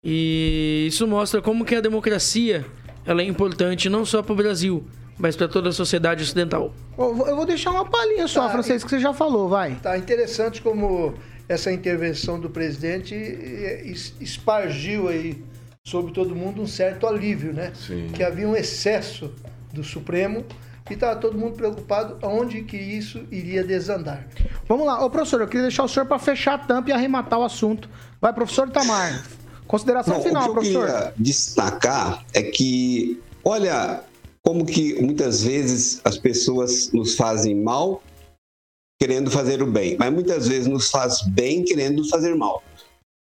E 0.05 0.87
isso 0.89 1.07
mostra 1.07 1.41
como 1.41 1.65
que 1.65 1.75
a 1.75 1.81
democracia 1.81 2.65
ela 3.05 3.23
é 3.23 3.25
importante 3.25 3.89
não 3.89 4.05
só 4.05 4.23
para 4.23 4.33
o 4.33 4.37
Brasil, 4.37 4.85
mas 5.19 5.37
para 5.37 5.47
toda 5.49 5.69
a 5.69 5.73
sociedade 5.73 6.23
ocidental. 6.23 6.73
Eu 6.99 7.15
vou- 7.15 7.47
deixar 7.47 7.71
uma 7.71 7.85
palhinha 7.85 8.27
só, 8.27 8.43
Tá, 8.47 8.51
francês, 8.51 8.83
que 8.83 8.91
você 8.91 8.99
já 8.99 9.13
falou, 9.13 9.49
vai. 9.49 9.75
Tá 9.77 9.97
interessante 9.99 10.61
como 10.63 11.15
essa 11.53 11.71
intervenção 11.73 12.41
do 12.41 12.49
presidente 12.51 13.15
es- 13.85 14.15
espargiu 14.21 15.09
aí 15.09 15.43
sobre 15.85 16.13
todo 16.13 16.35
mundo 16.35 16.63
um 16.63 16.67
certo 16.67 17.07
alívio, 17.07 17.53
né? 17.53 17.73
Sim. 17.75 18.09
Que 18.15 18.23
havia 18.23 18.49
um 18.49 18.55
excesso 18.57 19.33
do 19.73 19.83
Supremo 19.83 20.45
e 20.91 20.95
estava 20.95 21.17
todo 21.21 21.37
mundo 21.37 21.57
preocupado 21.57 22.19
aonde 22.23 22.63
que 22.63 22.77
isso 22.77 23.25
iria 23.31 23.63
desandar. 23.65 24.27
Vamos 24.69 24.87
lá. 24.87 25.05
Ô, 25.05 25.11
professor, 25.11 25.41
eu 25.41 25.47
queria 25.47 25.63
deixar 25.63 25.85
o 25.85 25.89
senhor 25.89 26.07
para 26.07 26.19
fechar 26.19 26.55
a 26.55 26.59
tampa 26.59 26.91
e 26.91 26.93
arrematar 26.93 27.39
o 27.39 27.45
assunto. 27.45 27.89
Vai, 28.21 28.33
professor 28.33 28.69
Itamar. 28.69 29.25
Consideração 29.67 30.15
Não, 30.17 30.23
final, 30.23 30.43
o 30.43 30.45
que 30.45 30.51
eu 30.51 30.55
professor. 30.55 30.87
queria 30.87 31.15
destacar 31.19 32.25
é 32.35 32.43
que, 32.43 33.21
olha, 33.45 34.01
como 34.43 34.65
que 34.67 35.01
muitas 35.03 35.43
vezes 35.43 36.01
as 36.05 36.19
pessoas 36.19 36.91
nos 36.93 37.15
fazem 37.17 37.55
mal 37.55 38.03
querendo 39.03 39.33
fazer 39.33 39.61
o 39.61 39.67
bem, 39.67 39.97
mas 39.99 40.13
muitas 40.13 40.47
vezes 40.47 40.69
nos 40.69 40.89
faz 40.89 41.23
bem 41.23 41.65
querendo 41.65 42.09
fazer 42.09 42.37
mal. 42.37 42.63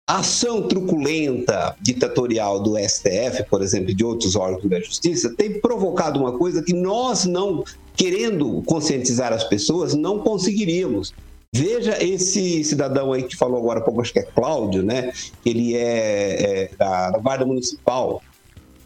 A 0.06 0.18
ação 0.18 0.68
truculenta, 0.68 1.74
ditatorial 1.80 2.62
do 2.62 2.76
STF, 2.76 3.44
por 3.48 3.62
exemplo, 3.62 3.94
de 3.94 4.04
outros 4.04 4.36
órgãos 4.36 4.68
da 4.68 4.78
justiça, 4.78 5.34
tem 5.34 5.58
provocado 5.58 6.20
uma 6.20 6.36
coisa 6.36 6.62
que 6.62 6.74
nós 6.74 7.24
não, 7.24 7.64
querendo 7.96 8.60
conscientizar 8.66 9.32
as 9.32 9.42
pessoas, 9.44 9.94
não 9.94 10.18
conseguiríamos. 10.18 11.14
Veja 11.56 11.96
esse 12.04 12.62
cidadão 12.62 13.14
aí 13.14 13.22
que 13.22 13.34
falou 13.34 13.56
agora 13.56 13.80
pouco, 13.80 14.02
acho 14.02 14.12
que 14.12 14.18
é 14.18 14.22
Cláudio, 14.22 14.82
né? 14.82 15.14
Ele 15.46 15.74
é, 15.74 16.42
é 16.64 16.70
da, 16.76 17.12
da 17.12 17.18
Guarda 17.20 17.46
Municipal. 17.46 18.22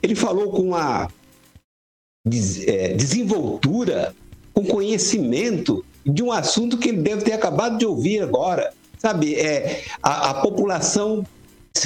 Ele 0.00 0.14
falou 0.14 0.52
com 0.52 0.62
uma 0.62 1.10
des- 2.24 2.68
é, 2.68 2.94
desenvoltura, 2.94 4.14
com 4.54 4.64
conhecimento 4.64 5.84
de 6.08 6.22
um 6.22 6.32
assunto 6.32 6.78
que 6.78 6.88
ele 6.88 7.02
deve 7.02 7.22
ter 7.22 7.32
acabado 7.32 7.78
de 7.78 7.86
ouvir 7.86 8.22
agora. 8.22 8.72
Sabe, 8.98 9.34
é, 9.36 9.84
a, 10.02 10.30
a 10.30 10.34
população 10.34 11.24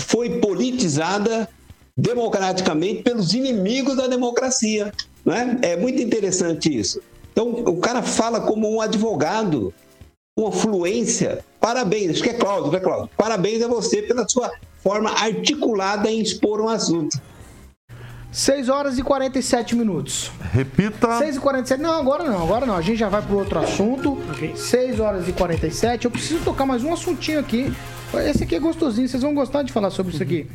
foi 0.06 0.38
politizada 0.38 1.48
democraticamente 1.96 3.02
pelos 3.02 3.34
inimigos 3.34 3.96
da 3.96 4.06
democracia. 4.06 4.92
Não 5.24 5.34
é? 5.34 5.58
é 5.62 5.76
muito 5.76 6.00
interessante 6.00 6.74
isso. 6.74 7.02
Então, 7.32 7.50
o 7.50 7.76
cara 7.78 8.02
fala 8.02 8.40
como 8.40 8.70
um 8.70 8.80
advogado, 8.80 9.74
com 10.36 10.50
fluência. 10.50 11.44
Parabéns, 11.60 12.12
acho 12.12 12.22
que 12.22 12.30
é 12.30 12.34
Cláudio, 12.34 12.72
né, 12.72 12.80
Cláudio? 12.80 13.10
Parabéns 13.16 13.62
a 13.62 13.68
você 13.68 14.02
pela 14.02 14.26
sua 14.28 14.50
forma 14.82 15.10
articulada 15.10 16.10
em 16.10 16.20
expor 16.20 16.60
um 16.60 16.68
assunto. 16.68 17.20
6 18.32 18.70
horas 18.70 18.98
e 18.98 19.02
47 19.02 19.76
minutos. 19.76 20.32
Repita. 20.52 21.18
6 21.18 21.36
e 21.36 21.38
47. 21.38 21.82
Não, 21.82 22.00
agora 22.00 22.24
não, 22.24 22.42
agora 22.42 22.64
não. 22.64 22.74
A 22.74 22.80
gente 22.80 22.96
já 22.96 23.10
vai 23.10 23.20
pro 23.20 23.36
outro 23.36 23.58
assunto. 23.58 24.18
6 24.56 24.98
horas 25.00 25.28
e 25.28 25.32
47. 25.32 26.06
Eu 26.06 26.10
preciso 26.10 26.42
tocar 26.42 26.64
mais 26.64 26.82
um 26.82 26.94
assuntinho 26.94 27.38
aqui. 27.38 27.70
Esse 28.26 28.44
aqui 28.44 28.54
é 28.54 28.58
gostosinho, 28.58 29.06
vocês 29.06 29.22
vão 29.22 29.34
gostar 29.34 29.62
de 29.62 29.70
falar 29.70 29.90
sobre 29.90 30.14
isso 30.14 30.22
aqui. 30.22 30.46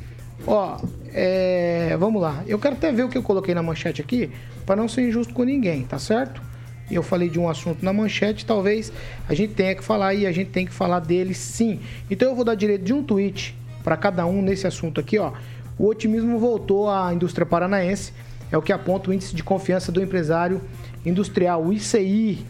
Ó, 0.48 0.80
é, 1.14 1.96
vamos 2.00 2.20
lá. 2.20 2.44
Eu 2.48 2.58
quero 2.58 2.76
até 2.76 2.92
ver 2.92 3.04
o 3.04 3.10
que 3.10 3.18
eu 3.18 3.24
coloquei 3.24 3.54
na 3.54 3.62
manchete 3.62 4.02
aqui, 4.02 4.32
para 4.66 4.76
não 4.76 4.88
ser 4.88 5.08
injusto 5.08 5.34
com 5.34 5.44
ninguém, 5.44 5.84
tá 5.84 6.00
certo? 6.00 6.42
E 6.90 6.96
eu 6.96 7.04
falei 7.04 7.30
de 7.30 7.40
um 7.40 7.50
assunto 7.50 7.84
na 7.84 7.92
manchete, 7.94 8.46
talvez 8.46 8.92
a 9.28 9.34
gente 9.34 9.54
tenha 9.54 9.76
que 9.76 9.84
falar 9.84 10.14
e 10.14 10.26
a 10.26 10.32
gente 10.32 10.50
tem 10.50 10.66
que 10.66 10.74
falar 10.74 11.00
dele 11.00 11.34
sim. 11.34 11.80
Então 12.10 12.30
eu 12.30 12.36
vou 12.36 12.46
dar 12.46 12.56
direito 12.56 12.84
de 12.84 12.94
um 12.94 13.04
tweet 13.04 13.56
para 13.84 13.98
cada 13.98 14.26
um 14.26 14.42
nesse 14.42 14.66
assunto 14.68 15.00
aqui, 15.00 15.18
ó. 15.18 15.32
O 15.78 15.88
otimismo 15.88 16.40
voltou 16.40 16.90
à 16.90 17.14
indústria 17.14 17.46
paranaense, 17.46 18.12
é 18.52 18.58
o 18.58 18.62
que 18.62 18.74
aponta 18.74 19.10
o 19.10 19.14
índice 19.14 19.36
de 19.36 19.44
confiança 19.44 19.92
do 19.92 20.02
empresário 20.02 20.62
industrial, 21.06 21.64
o 21.64 21.72
ICI, 21.72 22.46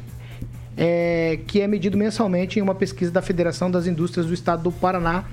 é, 0.78 1.40
que 1.48 1.60
é 1.60 1.68
medido 1.68 1.98
mensalmente 1.98 2.60
em 2.60 2.62
uma 2.62 2.76
pesquisa 2.76 3.12
da 3.12 3.22
Federação 3.22 3.70
das 3.70 3.88
Indústrias 3.88 4.28
do 4.28 4.34
Estado 4.34 4.64
do 4.64 4.72
Paraná, 4.72 5.26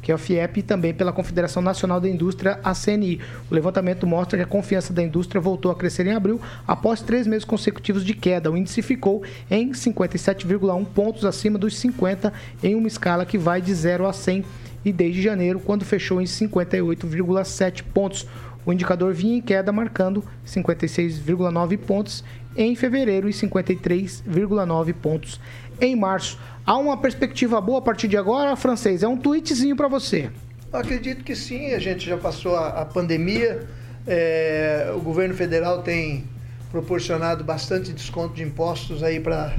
que 0.00 0.10
é 0.10 0.14
a 0.14 0.18
FIEP, 0.18 0.58
e 0.58 0.62
também 0.62 0.92
pela 0.92 1.12
Confederação 1.12 1.62
Nacional 1.62 2.00
da 2.00 2.08
Indústria, 2.08 2.58
a 2.64 2.74
CNI. 2.74 3.20
O 3.50 3.54
levantamento 3.54 4.06
mostra 4.06 4.36
que 4.36 4.42
a 4.42 4.46
confiança 4.46 4.92
da 4.92 5.02
indústria 5.02 5.40
voltou 5.40 5.70
a 5.70 5.76
crescer 5.76 6.06
em 6.06 6.12
abril, 6.12 6.40
após 6.66 7.02
três 7.02 7.26
meses 7.26 7.44
consecutivos 7.44 8.04
de 8.04 8.12
queda. 8.12 8.50
O 8.50 8.56
índice 8.56 8.82
ficou 8.82 9.22
em 9.48 9.70
57,1 9.70 10.84
pontos 10.86 11.24
acima 11.24 11.56
dos 11.56 11.76
50, 11.78 12.32
em 12.62 12.74
uma 12.74 12.88
escala 12.88 13.24
que 13.24 13.38
vai 13.38 13.60
de 13.60 13.72
0 13.72 14.06
a 14.06 14.12
100, 14.12 14.44
e 14.84 14.92
desde 14.92 15.22
janeiro, 15.22 15.60
quando 15.60 15.84
fechou 15.84 16.20
em 16.20 16.24
58,7 16.24 17.82
pontos. 17.82 18.26
O 18.64 18.72
indicador 18.72 19.12
vinha 19.12 19.36
em 19.38 19.40
queda, 19.40 19.72
marcando 19.72 20.24
56,9 20.46 21.78
pontos 21.78 22.22
em 22.56 22.76
fevereiro 22.76 23.28
e 23.28 23.32
53,9 23.32 24.94
pontos 24.94 25.40
em 25.80 25.96
março. 25.96 26.38
Há 26.64 26.76
uma 26.76 26.96
perspectiva 26.96 27.60
boa 27.60 27.78
a 27.78 27.82
partir 27.82 28.06
de 28.06 28.16
agora, 28.16 28.54
francês? 28.54 29.02
É 29.02 29.08
um 29.08 29.16
tweetzinho 29.16 29.74
para 29.74 29.88
você. 29.88 30.30
Acredito 30.72 31.24
que 31.24 31.34
sim, 31.34 31.74
a 31.74 31.78
gente 31.78 32.06
já 32.06 32.16
passou 32.16 32.56
a, 32.56 32.68
a 32.68 32.84
pandemia, 32.84 33.66
é, 34.06 34.92
o 34.96 35.00
governo 35.00 35.34
federal 35.34 35.82
tem 35.82 36.24
proporcionado 36.70 37.44
bastante 37.44 37.92
desconto 37.92 38.34
de 38.34 38.42
impostos 38.42 39.02
aí 39.02 39.20
para 39.20 39.54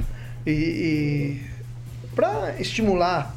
e, 0.46 0.50
e 0.50 1.42
para 2.14 2.54
estimular 2.58 3.34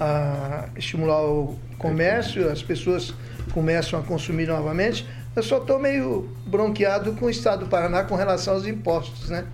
a, 0.00 0.68
estimular 0.76 1.22
o 1.22 1.58
comércio, 1.78 2.50
as 2.50 2.62
pessoas 2.62 3.14
começam 3.52 3.98
a 3.98 4.02
consumir 4.02 4.46
novamente. 4.46 5.06
Eu 5.34 5.42
só 5.42 5.58
estou 5.58 5.78
meio 5.78 6.28
bronqueado 6.46 7.12
com 7.12 7.26
o 7.26 7.30
Estado 7.30 7.64
do 7.64 7.66
Paraná 7.66 8.04
com 8.04 8.14
relação 8.14 8.54
aos 8.54 8.66
impostos, 8.66 9.30
né? 9.30 9.44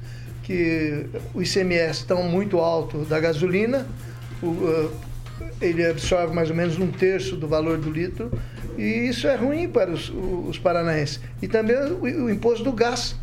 Que 0.43 1.07
o 1.35 1.43
ICMS 1.43 2.01
está 2.01 2.15
muito 2.17 2.59
alto 2.59 2.99
da 3.05 3.19
gasolina, 3.19 3.87
o, 4.43 4.47
uh, 4.47 4.93
ele 5.61 5.85
absorve 5.87 6.35
mais 6.35 6.51
ou 6.51 6.57
menos 6.57 6.79
um 6.79 6.91
terço 6.91 7.37
do 7.37 7.49
valor 7.49 7.79
do 7.79 7.91
litro, 7.91 8.31
e 8.77 9.09
isso 9.09 9.27
é 9.27 9.37
ruim 9.37 9.69
para 9.69 9.91
os, 9.91 10.13
os 10.49 10.59
paranaenses. 10.59 11.21
E 11.41 11.49
também 11.49 11.77
o, 11.77 12.25
o 12.25 12.31
imposto 12.31 12.65
do 12.65 12.73
gás, 12.73 13.17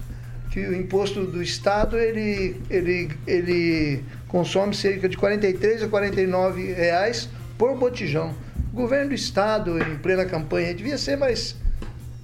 que 0.52 0.60
o 0.60 0.76
imposto 0.76 1.26
do 1.26 1.42
Estado 1.42 1.98
ele, 1.98 2.58
ele, 2.70 3.10
ele 3.26 4.04
consome 4.28 4.76
cerca 4.76 5.08
de 5.08 5.18
43 5.18 5.84
a 5.84 5.88
49 5.88 6.74
reais 6.74 7.30
por 7.58 7.76
botijão. 7.78 8.36
O 8.72 8.76
governo 8.76 9.10
do 9.10 9.16
Estado, 9.16 9.82
em 9.82 9.98
plena 9.98 10.26
campanha, 10.26 10.74
devia 10.74 10.98
ser 10.98 11.16
mais 11.16 11.56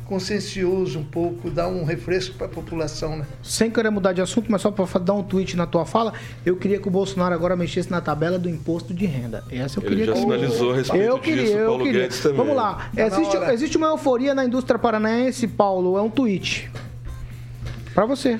consciencioso 0.05 0.99
um 0.99 1.03
pouco, 1.03 1.49
dar 1.49 1.67
um 1.67 1.83
refresco 1.83 2.35
para 2.35 2.47
a 2.47 2.49
população, 2.49 3.17
né? 3.17 3.25
Sem 3.43 3.69
querer 3.69 3.89
mudar 3.89 4.13
de 4.13 4.21
assunto, 4.21 4.49
mas 4.49 4.61
só 4.61 4.71
para 4.71 4.85
dar 4.99 5.13
um 5.13 5.23
tweet 5.23 5.57
na 5.57 5.67
tua 5.67 5.85
fala, 5.85 6.13
eu 6.45 6.55
queria 6.55 6.79
que 6.79 6.87
o 6.87 6.91
Bolsonaro 6.91 7.35
agora 7.35 7.57
mexesse 7.57 7.91
na 7.91 7.99
tabela 7.99 8.39
do 8.39 8.49
imposto 8.49 8.93
de 8.93 9.05
renda. 9.05 9.43
Essa 9.51 9.79
eu 9.79 9.83
Ele 9.83 9.89
queria 9.89 10.05
já 10.05 10.13
que... 10.13 10.19
sinalizou 10.19 10.71
a 10.71 10.75
respeito 10.77 11.03
eu 11.03 11.19
disso, 11.19 11.23
queria, 11.23 11.57
eu 11.57 11.67
Paulo 11.67 11.83
queria. 11.83 12.01
Guedes 12.03 12.19
também. 12.21 12.37
Vamos 12.37 12.55
lá. 12.55 12.89
Tá 12.95 13.05
Existe, 13.05 13.37
existe 13.51 13.77
uma 13.77 13.87
euforia 13.87 14.33
na 14.33 14.45
indústria 14.45 14.79
paranaense, 14.79 15.45
Paulo, 15.45 15.97
é 15.97 16.01
um 16.01 16.09
tweet. 16.09 16.69
Para 17.97 18.05
você. 18.05 18.39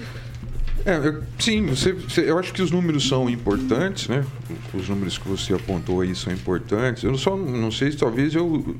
É, 0.85 0.97
eu- 0.97 1.23
sim, 1.39 1.65
você, 1.65 1.91
você- 1.91 2.29
eu 2.29 2.37
acho 2.37 2.53
que 2.53 2.61
os 2.61 2.69
números 2.69 3.07
são 3.07 3.27
importantes, 3.27 4.07
né? 4.07 4.23
Os 4.71 4.87
números 4.87 5.17
que 5.17 5.27
você 5.27 5.51
apontou 5.51 6.01
aí 6.01 6.13
são 6.13 6.31
importantes. 6.31 7.01
Eu 7.03 7.17
só 7.17 7.35
não 7.35 7.71
sei 7.71 7.91
se 7.91 7.97
talvez 7.97 8.35
eu, 8.35 8.77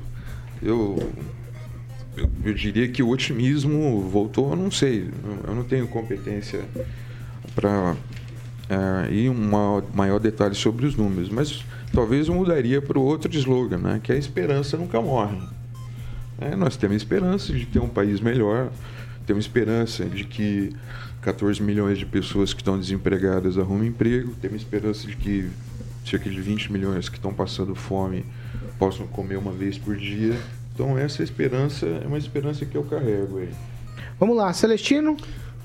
eu, 0.62 1.12
eu, 2.16 2.30
eu 2.44 2.54
diria 2.54 2.86
que 2.86 3.02
o 3.02 3.08
otimismo 3.08 4.02
voltou, 4.02 4.50
eu 4.50 4.56
não 4.56 4.70
sei. 4.70 5.10
Eu 5.48 5.52
não 5.52 5.64
tenho 5.64 5.88
competência 5.88 6.60
para 7.56 7.96
ir 9.10 9.28
um 9.30 9.34
ma- 9.34 9.82
maior 9.92 10.20
detalhe 10.20 10.54
sobre 10.54 10.86
os 10.86 10.94
números, 10.94 11.28
mas 11.28 11.64
talvez 11.92 12.28
eu 12.28 12.34
mudaria 12.36 12.80
para 12.80 12.96
o 12.96 13.02
outro 13.02 13.34
slogan, 13.34 13.78
né? 13.78 14.00
Que 14.00 14.12
é 14.12 14.14
a 14.14 14.18
esperança 14.18 14.76
nunca 14.76 15.00
morre. 15.02 15.36
É, 16.40 16.54
nós 16.54 16.76
temos 16.76 16.98
esperança 16.98 17.52
de 17.52 17.66
ter 17.66 17.80
um 17.80 17.88
país 17.88 18.20
melhor, 18.20 18.70
temos 19.28 19.44
esperança 19.44 20.06
de 20.06 20.24
que 20.24 20.72
14 21.20 21.62
milhões 21.62 21.98
de 21.98 22.06
pessoas 22.06 22.54
que 22.54 22.62
estão 22.62 22.78
desempregadas 22.78 23.58
arrumem 23.58 23.90
emprego, 23.90 24.34
temos 24.40 24.62
esperança 24.62 25.06
de 25.06 25.14
que 25.16 25.50
cerca 26.02 26.30
de 26.30 26.40
20 26.40 26.72
milhões 26.72 27.10
que 27.10 27.18
estão 27.18 27.34
passando 27.34 27.74
fome 27.74 28.24
possam 28.78 29.06
comer 29.06 29.36
uma 29.36 29.52
vez 29.52 29.76
por 29.76 29.94
dia. 29.96 30.34
Então 30.72 30.96
essa 30.96 31.22
esperança 31.22 31.84
é 31.84 32.06
uma 32.06 32.16
esperança 32.16 32.64
que 32.64 32.74
eu 32.74 32.82
carrego 32.84 33.40
aí. 33.40 33.50
Vamos 34.18 34.34
lá, 34.34 34.50
Celestino. 34.54 35.14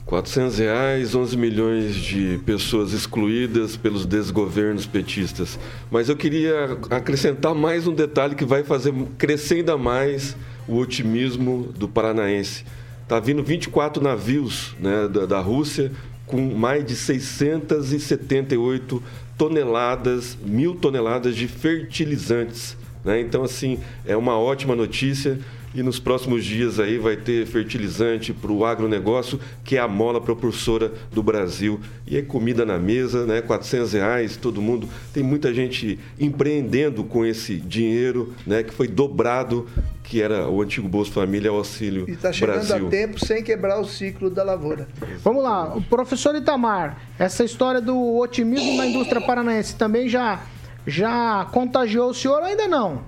400 0.08 0.58
reais, 0.58 1.16
11 1.16 1.38
milhões 1.38 1.96
de 1.96 2.42
pessoas 2.46 2.92
excluídas 2.92 3.78
pelos 3.78 4.06
desgovernos 4.06 4.86
petistas. 4.86 5.58
Mas 5.90 6.10
eu 6.10 6.18
queria 6.18 6.78
acrescentar 6.90 7.56
mais 7.56 7.88
um 7.88 7.94
detalhe 7.94 8.36
que 8.36 8.44
vai 8.44 8.62
fazer 8.62 8.94
crescer 9.18 9.56
ainda 9.56 9.78
mais 9.78 10.36
o 10.68 10.76
otimismo 10.76 11.72
do 11.78 11.88
paranaense. 11.88 12.66
Tá 13.14 13.20
vindo 13.20 13.44
24 13.44 14.02
navios 14.02 14.76
né, 14.80 15.08
da, 15.08 15.28
da 15.28 15.40
Rússia 15.40 15.92
com 16.26 16.42
mais 16.56 16.84
de 16.84 16.96
678 16.96 19.04
toneladas, 19.38 20.36
mil 20.44 20.74
toneladas 20.74 21.36
de 21.36 21.48
fertilizantes. 21.48 22.76
né? 23.06 23.22
Então, 23.22 23.44
assim, 23.44 23.78
é 24.04 24.18
uma 24.18 24.40
ótima 24.40 24.76
notícia 24.76 25.40
e 25.76 25.84
nos 25.84 26.00
próximos 26.00 26.44
dias 26.44 26.80
aí 26.80 26.98
vai 26.98 27.16
ter 27.16 27.46
fertilizante 27.46 28.34
para 28.34 28.52
o 28.52 28.66
agronegócio, 28.66 29.40
que 29.64 29.78
é 29.78 29.80
a 29.80 29.88
mola 29.88 30.20
propulsora 30.20 30.92
do 31.12 31.22
Brasil. 31.22 31.80
E 32.08 32.18
é 32.18 32.24
comida 32.24 32.66
na 32.66 32.80
mesa, 32.80 33.28
né? 33.28 33.42
400 33.42 33.94
reais, 33.94 34.38
todo 34.38 34.62
mundo. 34.62 34.90
Tem 35.14 35.24
muita 35.24 35.54
gente 35.54 36.00
empreendendo 36.20 37.04
com 37.04 37.24
esse 37.24 37.58
dinheiro, 37.58 38.34
né? 38.46 38.64
Que 38.64 38.74
foi 38.74 38.88
dobrado 38.88 39.68
que 40.04 40.22
era 40.22 40.50
o 40.50 40.62
antigo 40.62 40.88
Bolsa 40.88 41.12
Família 41.12 41.50
ao 41.50 41.58
Auxílio 41.58 42.06
E 42.08 42.12
está 42.12 42.32
chegando 42.32 42.68
Brasil. 42.68 42.88
a 42.88 42.90
tempo 42.90 43.26
sem 43.26 43.42
quebrar 43.42 43.80
o 43.80 43.86
ciclo 43.86 44.30
da 44.30 44.44
lavoura. 44.44 44.88
Vamos 45.24 45.44
lá, 45.44 45.76
o 45.76 45.82
professor 45.82 46.36
Itamar, 46.36 47.02
essa 47.18 47.44
história 47.44 47.80
do 47.80 48.18
otimismo 48.18 48.76
na 48.76 48.86
indústria 48.86 49.22
paranaense 49.22 49.76
também 49.76 50.10
já, 50.10 50.44
já 50.86 51.48
contagiou 51.52 52.10
o 52.10 52.14
senhor 52.14 52.40
ou 52.40 52.46
ainda 52.46 52.68
não? 52.68 53.02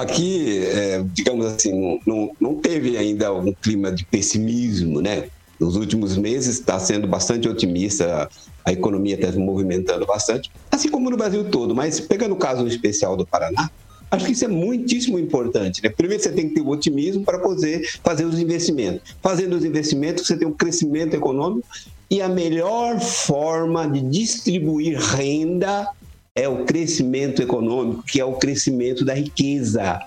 Aqui, 0.00 0.64
é, 0.66 1.04
digamos 1.12 1.46
assim, 1.46 1.72
não, 1.72 2.00
não, 2.06 2.36
não 2.40 2.54
teve 2.56 2.96
ainda 2.96 3.32
um 3.32 3.52
clima 3.52 3.90
de 3.90 4.04
pessimismo, 4.04 5.00
né? 5.00 5.28
Nos 5.58 5.76
últimos 5.76 6.16
meses 6.16 6.58
está 6.58 6.78
sendo 6.78 7.06
bastante 7.06 7.48
otimista, 7.48 8.28
a 8.64 8.72
economia 8.72 9.16
está 9.16 9.32
se 9.32 9.38
movimentando 9.38 10.06
bastante, 10.06 10.50
assim 10.70 10.88
como 10.88 11.10
no 11.10 11.16
Brasil 11.16 11.44
todo. 11.50 11.74
Mas 11.74 11.98
pegando 11.98 12.32
o 12.32 12.36
caso 12.36 12.66
especial 12.66 13.16
do 13.16 13.26
Paraná, 13.26 13.68
acho 14.10 14.26
que 14.26 14.32
isso 14.32 14.44
é 14.44 14.48
muitíssimo 14.48 15.18
importante. 15.18 15.82
Né? 15.82 15.90
Primeiro 15.90 16.22
você 16.22 16.32
tem 16.32 16.48
que 16.48 16.54
ter 16.54 16.60
o 16.60 16.68
otimismo 16.68 17.24
para 17.24 17.38
poder 17.38 17.86
fazer 18.02 18.24
os 18.24 18.38
investimentos. 18.38 19.14
Fazendo 19.22 19.56
os 19.56 19.64
investimentos, 19.64 20.26
você 20.26 20.36
tem 20.36 20.48
um 20.48 20.52
crescimento 20.52 21.14
econômico 21.14 21.66
e 22.10 22.22
a 22.22 22.28
melhor 22.28 23.00
forma 23.00 23.86
de 23.86 24.00
distribuir 24.00 24.98
renda 24.98 25.88
é 26.34 26.48
o 26.48 26.64
crescimento 26.64 27.42
econômico, 27.42 28.02
que 28.04 28.20
é 28.20 28.24
o 28.24 28.34
crescimento 28.34 29.04
da 29.04 29.12
riqueza, 29.12 30.00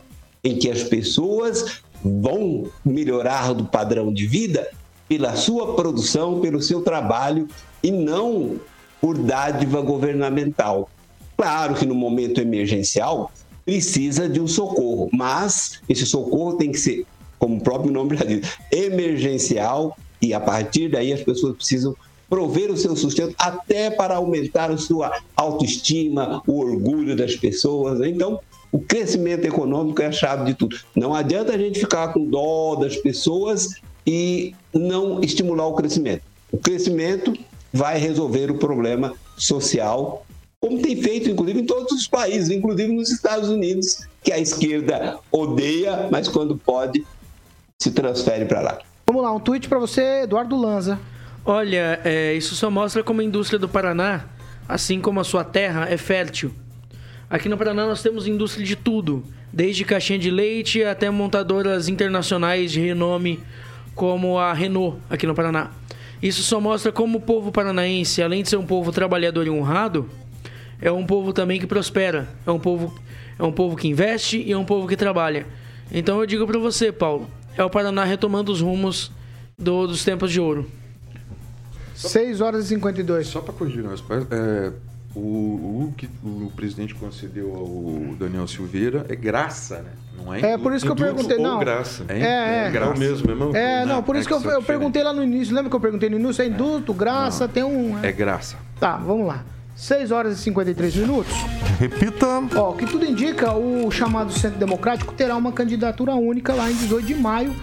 em 0.43 0.58
que 0.58 0.72
as 0.72 0.82
pessoas 0.82 1.82
vão 2.04 2.72
melhorar 2.84 3.54
do 3.54 3.66
padrão 3.66 4.12
de 4.12 4.26
vida 4.26 4.68
pela 5.08 5.36
sua 5.36 5.76
produção, 5.76 6.39
pelo 6.39 6.62
seu 6.62 6.82
trabalho 6.82 7.47
e 7.84 7.91
não 7.91 8.60
por 8.99 9.18
dádiva 9.18 9.82
governamental. 9.82 10.89
Claro 11.36 11.76
que 11.76 11.86
no 11.86 11.93
momento 11.95 12.39
emergencial 12.39 13.32
precisa 13.66 14.28
de 14.28 14.39
um 14.39 14.47
socorro, 14.47 15.09
mas 15.14 15.82
esse 15.88 16.05
socorro 16.05 16.53
tem 16.53 16.72
que 16.72 16.80
ser, 16.80 17.05
como 17.38 17.57
o 17.57 17.62
próprio 17.62 17.91
nome 17.91 18.18
já 18.18 18.26
diz, 18.26 18.57
emergencial 18.72 19.97
e 20.22 20.34
a 20.34 20.39
partir 20.39 20.89
daí 20.89 21.12
as 21.12 21.22
pessoas 21.22 21.55
precisam 21.55 21.95
prover 22.30 22.72
o 22.72 22.78
seu 22.78 22.95
sustento 22.95 23.36
até 23.38 23.89
para 23.91 24.16
aumentar 24.16 24.72
a 24.72 24.78
sua 24.78 25.12
autoestima, 25.36 26.41
o 26.47 26.59
orgulho 26.59 27.16
das 27.16 27.36
pessoas. 27.36 27.99
Então, 28.07 28.39
o 28.72 28.80
crescimento 28.80 29.45
econômico 29.45 30.01
é 30.01 30.05
a 30.05 30.12
chave 30.14 30.45
de 30.45 30.53
tudo. 30.53 30.78
Não 30.95 31.14
adianta 31.14 31.53
a 31.53 31.57
gente 31.57 31.80
ficar 31.80 32.14
com 32.14 32.24
dó 32.24 32.76
das 32.76 32.95
pessoas 32.95 33.82
e 34.07 34.55
não 34.74 35.22
estimular 35.22 35.68
o 35.68 35.74
crescimento. 35.74 36.24
O 36.51 36.57
crescimento 36.57 37.34
vai 37.74 37.97
resolver 37.97 38.49
o 38.49 38.57
problema 38.57 39.14
social, 39.38 40.26
como 40.62 40.80
tem 40.80 40.95
feito, 40.95 41.28
inclusive, 41.28 41.59
em 41.59 41.66
todos 41.66 41.91
os 41.91 42.07
países, 42.07 42.51
inclusive 42.51 42.93
nos 42.93 43.09
Estados 43.09 43.49
Unidos, 43.49 44.05
que 44.24 44.32
a 44.32 44.38
esquerda 44.38 45.18
odeia, 45.32 46.07
mas 46.12 46.28
quando 46.28 46.55
pode, 46.55 47.03
se 47.80 47.89
transfere 47.89 48.45
para 48.45 48.62
lá. 48.62 48.80
Vamos 49.07 49.24
lá, 49.24 49.34
um 49.34 49.39
tweet 49.39 49.68
para 49.68 49.80
você, 49.80 50.22
Eduardo 50.22 50.55
Lanza. 50.55 50.99
Olha, 51.43 51.99
é, 52.05 52.36
isso 52.36 52.53
só 52.53 52.70
mostra 52.70 53.03
como 53.03 53.22
a 53.22 53.24
indústria 53.24 53.57
do 53.57 53.68
Paraná, 53.68 54.26
assim 54.70 55.01
como 55.01 55.20
a 55.20 55.24
sua 55.24 55.43
terra, 55.43 55.88
é 55.89 55.97
fértil. 55.97 56.53
Aqui 57.28 57.49
no 57.49 57.57
Paraná 57.57 57.88
nós 57.88 58.03
temos 58.03 58.28
indústria 58.28 58.64
de 58.64 58.76
tudo, 58.76 59.24
desde 59.51 59.84
caixinha 59.84 60.20
de 60.20 60.30
leite 60.30 60.84
até 60.84 61.09
montadoras 61.09 61.89
internacionais 61.89 62.72
de 62.72 62.80
renome 62.80 63.39
como 63.95 64.38
a 64.38 64.53
Renault 64.53 64.99
aqui 65.09 65.26
no 65.26 65.34
Paraná. 65.34 65.72
Isso 66.22 66.43
só 66.43 66.62
mostra 66.62 66.91
como 66.91 67.18
o 67.18 67.22
povo 67.22 67.51
paranaense, 67.51 68.22
além 68.22 68.43
de 68.43 68.49
ser 68.49 68.57
um 68.57 68.66
povo 68.66 68.91
trabalhador 68.91 69.47
e 69.47 69.49
honrado, 69.49 70.07
é 70.82 70.91
um 70.91 71.05
povo 71.05 71.32
também 71.34 71.59
que 71.59 71.67
prospera, 71.67 72.27
é 72.45 72.51
um 72.51 72.59
povo, 72.59 72.93
é 73.38 73.43
um 73.43 73.51
povo 73.51 73.75
que 73.75 73.88
investe 73.88 74.41
e 74.41 74.51
é 74.51 74.57
um 74.57 74.65
povo 74.65 74.88
que 74.88 74.95
trabalha. 74.97 75.45
Então 75.91 76.19
eu 76.19 76.25
digo 76.25 76.45
para 76.47 76.57
você, 76.59 76.91
Paulo, 76.91 77.27
é 77.57 77.63
o 77.63 77.69
Paraná 77.69 78.03
retomando 78.03 78.51
os 78.51 78.61
rumos 78.61 79.11
do- 79.57 79.88
dos 79.88 80.03
tempos 80.03 80.32
de 80.32 80.39
ouro. 80.39 80.69
6 81.95 82.41
horas 82.41 82.65
e 82.65 82.67
52. 82.69 83.27
Só 83.27 83.41
para 83.41 83.53
corrigir 83.53 83.84
nós, 83.84 84.03
é, 84.32 84.71
o, 85.13 85.19
o 85.19 85.93
que 85.95 86.09
o 86.23 86.51
presidente 86.55 86.95
concedeu 86.95 87.53
ao 87.55 88.15
Daniel 88.15 88.47
Silveira 88.47 89.05
é 89.09 89.15
graça, 89.15 89.79
né? 89.82 89.91
Não 90.17 90.34
é 90.34 90.41
É, 90.53 90.57
por 90.57 90.73
isso 90.73 90.86
que 90.86 90.91
eu 90.91 90.95
perguntei, 90.95 91.38
não. 91.38 91.59
graça. 91.59 92.05
É, 92.07 92.19
é. 92.19 92.67
É 92.67 92.71
graça 92.71 92.99
mesmo, 92.99 93.32
é 93.32 93.36
mesmo? 93.36 93.55
É, 93.55 93.86
não, 93.86 94.01
por 94.03 94.15
isso 94.15 94.27
que 94.27 94.34
eu, 94.34 94.51
é 94.51 94.55
eu 94.55 94.63
perguntei 94.63 95.03
lá 95.03 95.13
no 95.13 95.23
início. 95.23 95.53
Lembra 95.53 95.69
que 95.69 95.75
eu 95.75 95.79
perguntei 95.79 96.09
no 96.09 96.17
início? 96.19 96.41
É 96.41 96.47
indulto, 96.47 96.93
graça, 96.93 97.47
tem 97.47 97.63
um. 97.63 98.03
É 98.03 98.11
graça. 98.11 98.57
Tá, 98.79 98.97
vamos 98.97 99.27
lá. 99.27 99.43
6 99.82 100.11
horas 100.11 100.38
e 100.38 100.41
53 100.43 100.95
minutos. 100.97 101.34
Repita. 101.79 102.27
Ó, 102.55 102.69
o 102.69 102.75
que 102.77 102.86
tudo 102.86 103.03
indica, 103.03 103.51
o 103.53 103.89
chamado 103.89 104.32
Centro 104.32 104.59
Democrático 104.59 105.11
terá 105.11 105.36
uma 105.36 105.51
candidatura 105.51 106.13
única 106.13 106.53
lá 106.53 106.69
em 106.69 106.75
18 106.75 107.03
de 107.07 107.15
maio. 107.15 107.55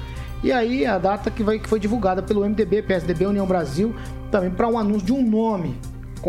E 0.43 0.51
aí 0.51 0.85
a 0.85 0.99
data 0.99 1.31
que, 1.31 1.45
vai, 1.45 1.61
que 1.61 1.69
foi 1.69 1.79
divulgada 1.79 2.21
pelo 2.21 2.41
MDB, 2.45 2.83
PSDB, 2.83 3.25
União 3.27 3.47
Brasil, 3.47 3.95
também 4.33 4.51
para 4.51 4.67
um 4.67 4.77
anúncio 4.77 5.07
de 5.07 5.13
um 5.13 5.23
nome. 5.23 5.77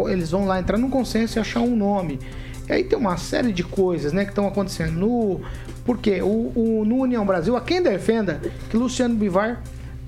Eles 0.07 0.29
vão 0.29 0.45
lá 0.45 0.59
entrar 0.59 0.77
num 0.77 0.91
consenso 0.91 1.37
e 1.37 1.41
achar 1.41 1.61
um 1.61 1.75
nome. 1.75 2.19
E 2.67 2.71
aí 2.71 2.83
tem 2.83 2.97
uma 2.97 3.17
série 3.17 3.51
de 3.51 3.63
coisas 3.63 4.13
né, 4.13 4.25
que 4.25 4.29
estão 4.31 4.47
acontecendo. 4.47 4.91
No, 4.91 5.41
porque 5.83 6.21
o, 6.21 6.51
o- 6.55 6.83
no 6.85 6.97
União 6.97 7.25
Brasil, 7.25 7.57
há 7.57 7.61
quem 7.61 7.81
defenda 7.81 8.39
que 8.69 8.77
Luciano 8.77 9.15
Bivar 9.15 9.63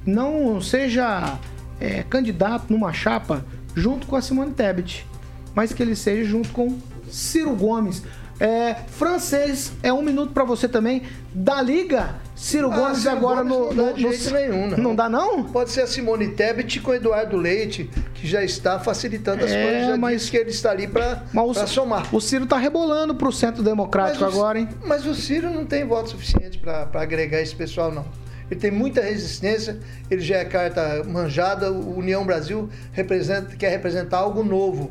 não 0.05 0.61
seja 0.61 1.39
é, 1.79 2.03
candidato 2.03 2.65
numa 2.69 2.93
chapa 2.93 3.43
junto 3.75 4.05
com 4.05 4.15
a 4.15 4.21
Simone 4.21 4.51
Tebet, 4.51 5.07
mas 5.55 5.73
que 5.73 5.81
ele 5.81 5.95
seja 5.95 6.23
junto 6.23 6.49
com 6.49 6.77
Ciro 7.09 7.55
Gomes. 7.55 8.03
É, 8.39 8.73
francês, 8.87 9.71
é 9.83 9.93
um 9.93 10.01
minuto 10.01 10.33
pra 10.33 10.43
você 10.43 10.67
também. 10.67 11.03
Da 11.31 11.61
Liga, 11.61 12.15
Ciro 12.35 12.71
Ah, 12.71 12.75
Gomes 12.75 12.97
Ciro 12.99 13.11
agora 13.11 13.43
Gomes 13.43 13.55
no. 13.55 13.65
não 13.67 13.75
dá 13.75 13.83
no- 13.91 13.93
de 13.93 14.03
no- 14.03 14.11
jeito 14.13 14.33
nenhum, 14.33 14.67
não. 14.67 14.77
Não 14.79 14.95
dá, 14.95 15.07
não? 15.07 15.43
Pode 15.43 15.69
ser 15.69 15.81
a 15.81 15.87
Simone 15.87 16.29
Tebet 16.29 16.79
com 16.79 16.89
o 16.89 16.93
Eduardo 16.95 17.37
Leite, 17.37 17.87
que 18.15 18.25
já 18.27 18.43
está 18.43 18.79
facilitando 18.79 19.45
as 19.45 19.51
É, 19.51 19.63
coisas. 19.63 19.87
Já 19.89 19.97
mas- 19.97 20.27
que 20.27 20.37
ele 20.37 20.49
está 20.49 20.71
ali 20.71 20.87
para 20.87 21.23
o, 21.35 21.53
somar. 21.67 22.07
o 22.15 22.19
Ciro 22.19 22.47
tá 22.47 22.57
rebolando 22.57 23.13
pro 23.13 23.31
Centro 23.31 23.61
Democrático 23.61 24.23
o- 24.23 24.27
agora, 24.27 24.57
hein? 24.59 24.67
Mas 24.87 25.05
o 25.05 25.13
Ciro 25.13 25.51
não 25.51 25.63
tem 25.63 25.85
voto 25.85 26.09
suficiente 26.09 26.57
para 26.57 26.89
agregar 26.95 27.39
esse 27.41 27.55
pessoal, 27.55 27.91
não. 27.91 28.05
Ele 28.49 28.59
tem 28.59 28.71
muita 28.71 29.01
resistência, 29.01 29.79
ele 30.09 30.21
já 30.21 30.37
é 30.37 30.45
carta 30.45 31.03
manjada. 31.07 31.71
O 31.71 31.99
União 31.99 32.25
Brasil 32.25 32.67
representa, 32.91 33.55
quer 33.55 33.69
representar 33.69 34.17
algo 34.17 34.43
novo. 34.43 34.89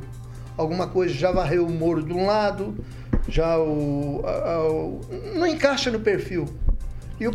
Alguma 0.60 0.86
coisa 0.86 1.14
já 1.14 1.32
varreu 1.32 1.66
o 1.66 1.70
Moro 1.70 2.02
de 2.02 2.12
um 2.12 2.26
lado, 2.26 2.74
já 3.26 3.58
o. 3.58 4.20
a- 4.26 4.68
o- 4.68 5.00
não 5.34 5.46
encaixa 5.46 5.90
no 5.90 6.00
perfil. 6.00 6.44
E 7.18 7.26
o, 7.26 7.32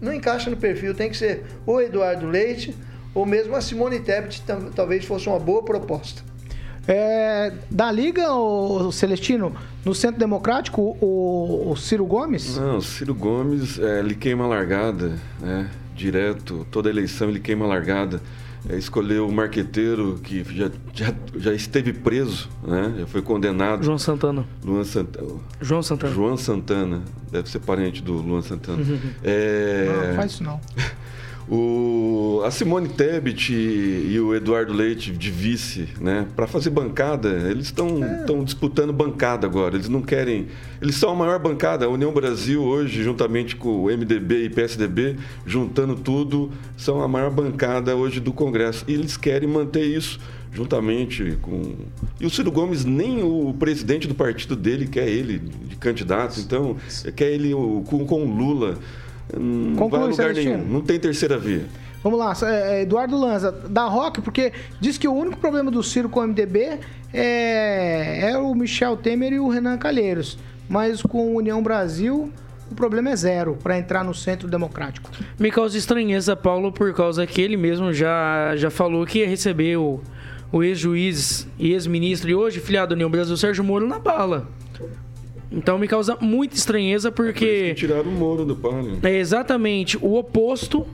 não 0.00 0.10
encaixa 0.14 0.48
no 0.48 0.56
perfil, 0.56 0.94
tem 0.94 1.10
que 1.10 1.16
ser 1.18 1.44
ou 1.66 1.82
Eduardo 1.82 2.26
Leite, 2.26 2.74
ou 3.14 3.26
mesmo 3.26 3.54
a 3.54 3.60
Simone 3.60 4.00
Tebet, 4.00 4.42
talvez 4.74 5.04
fosse 5.04 5.28
uma 5.28 5.38
boa 5.38 5.62
proposta. 5.62 6.22
É, 6.88 7.52
da 7.70 7.92
Liga, 7.92 8.32
o 8.32 8.90
Celestino, 8.90 9.54
no 9.84 9.94
Centro 9.94 10.18
Democrático, 10.18 10.96
o, 10.98 11.70
o 11.70 11.76
Ciro 11.76 12.06
Gomes? 12.06 12.56
Não, 12.56 12.78
o 12.78 12.82
Ciro 12.82 13.14
Gomes, 13.14 13.78
é, 13.78 13.98
ele 13.98 14.14
queima 14.14 14.44
a 14.44 14.48
largada, 14.48 15.12
né? 15.38 15.68
Direto, 15.94 16.66
toda 16.70 16.88
eleição 16.88 17.28
ele 17.28 17.38
queima 17.38 17.66
a 17.66 17.68
largada. 17.68 18.22
É, 18.68 18.76
escolheu 18.76 19.26
o 19.26 19.32
marqueteiro 19.32 20.20
que 20.22 20.44
já, 20.54 20.70
já, 20.92 21.14
já 21.36 21.54
esteve 21.54 21.92
preso, 21.92 22.48
né? 22.62 22.94
Já 23.00 23.06
foi 23.06 23.22
condenado. 23.22 23.82
João 23.82 23.96
Santana. 23.98 24.44
Luan 24.64 24.84
Santana. 24.84 25.40
João 25.60 25.82
Santana. 25.82 26.14
João 26.14 26.36
Santana. 26.36 27.02
Deve 27.32 27.48
ser 27.48 27.60
parente 27.60 28.02
do 28.02 28.12
Luan 28.14 28.42
Santana. 28.42 28.82
É, 29.24 30.08
Não, 30.08 30.16
faz 30.16 30.32
isso 30.32 30.42
não. 30.44 30.60
o, 31.50 32.42
a 32.44 32.50
Simone 32.52 32.88
Tebet 32.88 33.52
e, 33.52 34.12
e 34.12 34.20
o 34.20 34.32
Eduardo 34.32 34.72
Leite 34.72 35.10
de 35.10 35.32
vice, 35.32 35.88
né? 36.00 36.24
Para 36.36 36.46
fazer 36.46 36.70
bancada, 36.70 37.28
eles 37.50 37.66
estão 37.66 37.98
estão 38.20 38.44
disputando 38.44 38.92
bancada 38.92 39.48
agora. 39.48 39.74
Eles 39.74 39.88
não 39.88 40.00
querem. 40.00 40.46
Eles 40.80 40.94
são 40.94 41.10
a 41.10 41.14
maior 41.16 41.40
bancada. 41.40 41.86
A 41.86 41.88
União 41.88 42.12
Brasil 42.12 42.62
hoje, 42.62 43.02
juntamente 43.02 43.56
com 43.56 43.82
o 43.82 43.86
MDB 43.86 44.44
e 44.44 44.50
PSDB, 44.50 45.16
juntando 45.44 45.96
tudo, 45.96 46.52
são 46.76 47.02
a 47.02 47.08
maior 47.08 47.32
bancada 47.32 47.96
hoje 47.96 48.20
do 48.20 48.32
Congresso. 48.32 48.84
E 48.86 48.94
eles 48.94 49.16
querem 49.16 49.48
manter 49.48 49.84
isso 49.84 50.20
juntamente 50.52 51.38
com. 51.42 51.74
E 52.20 52.26
o 52.26 52.30
Ciro 52.30 52.50
Gomes, 52.52 52.84
nem 52.84 53.22
o 53.22 53.54
presidente 53.58 54.06
do 54.06 54.14
partido 54.14 54.54
dele 54.54 54.86
quer 54.86 55.08
ele 55.08 55.38
de 55.38 55.76
candidato, 55.76 56.38
então 56.38 56.76
quer 57.16 57.32
ele 57.32 57.52
com, 57.52 58.06
com 58.06 58.24
o 58.24 58.36
Lula. 58.36 58.78
Não 59.38 59.76
Conclui, 59.76 60.00
vai 60.00 60.08
a 60.08 60.10
lugar 60.10 60.26
Celestino. 60.28 60.56
nenhum. 60.58 60.72
Não 60.72 60.80
tem 60.80 60.98
terceira 60.98 61.38
via. 61.38 61.66
Vamos 62.02 62.18
lá, 62.18 62.32
é, 62.48 62.82
Eduardo 62.82 63.18
Lanza, 63.18 63.52
da 63.52 63.84
Rock, 63.84 64.22
porque 64.22 64.52
diz 64.80 64.96
que 64.96 65.06
o 65.06 65.12
único 65.12 65.36
problema 65.36 65.70
do 65.70 65.82
Ciro 65.82 66.08
com 66.08 66.20
o 66.20 66.26
MDB 66.26 66.78
é, 67.12 68.30
é 68.30 68.38
o 68.38 68.54
Michel 68.54 68.96
Temer 68.96 69.34
e 69.34 69.40
o 69.40 69.48
Renan 69.48 69.76
Calheiros. 69.76 70.38
Mas 70.66 71.02
com 71.02 71.36
União 71.36 71.62
Brasil, 71.62 72.32
o 72.70 72.74
problema 72.74 73.10
é 73.10 73.16
zero 73.16 73.58
para 73.62 73.76
entrar 73.76 74.02
no 74.02 74.14
centro 74.14 74.48
democrático. 74.48 75.10
Me 75.38 75.50
causa 75.50 75.76
estranheza, 75.76 76.34
Paulo, 76.34 76.72
por 76.72 76.94
causa 76.94 77.26
que 77.26 77.42
ele 77.42 77.56
mesmo 77.56 77.92
já, 77.92 78.54
já 78.56 78.70
falou 78.70 79.04
que 79.04 79.18
ia 79.18 79.28
receber 79.28 79.76
o, 79.76 80.00
o 80.50 80.62
ex-juiz 80.62 81.46
e 81.58 81.72
ex-ministro 81.72 82.30
e 82.30 82.34
hoje 82.34 82.60
filiado 82.60 82.90
da 82.90 82.94
União 82.94 83.10
Brasil, 83.10 83.36
Sérgio 83.36 83.62
Moro, 83.64 83.86
na 83.86 83.98
bala. 83.98 84.48
Então 85.50 85.78
me 85.78 85.88
causa 85.88 86.16
muita 86.20 86.54
estranheza 86.54 87.10
porque. 87.10 87.74
Tiraram 87.74 88.08
o 88.08 88.12
Moro 88.12 88.44
do 88.44 88.54
páreo. 88.54 88.98
É 89.02 89.16
exatamente 89.16 89.98
o 90.00 90.14
oposto 90.14 90.86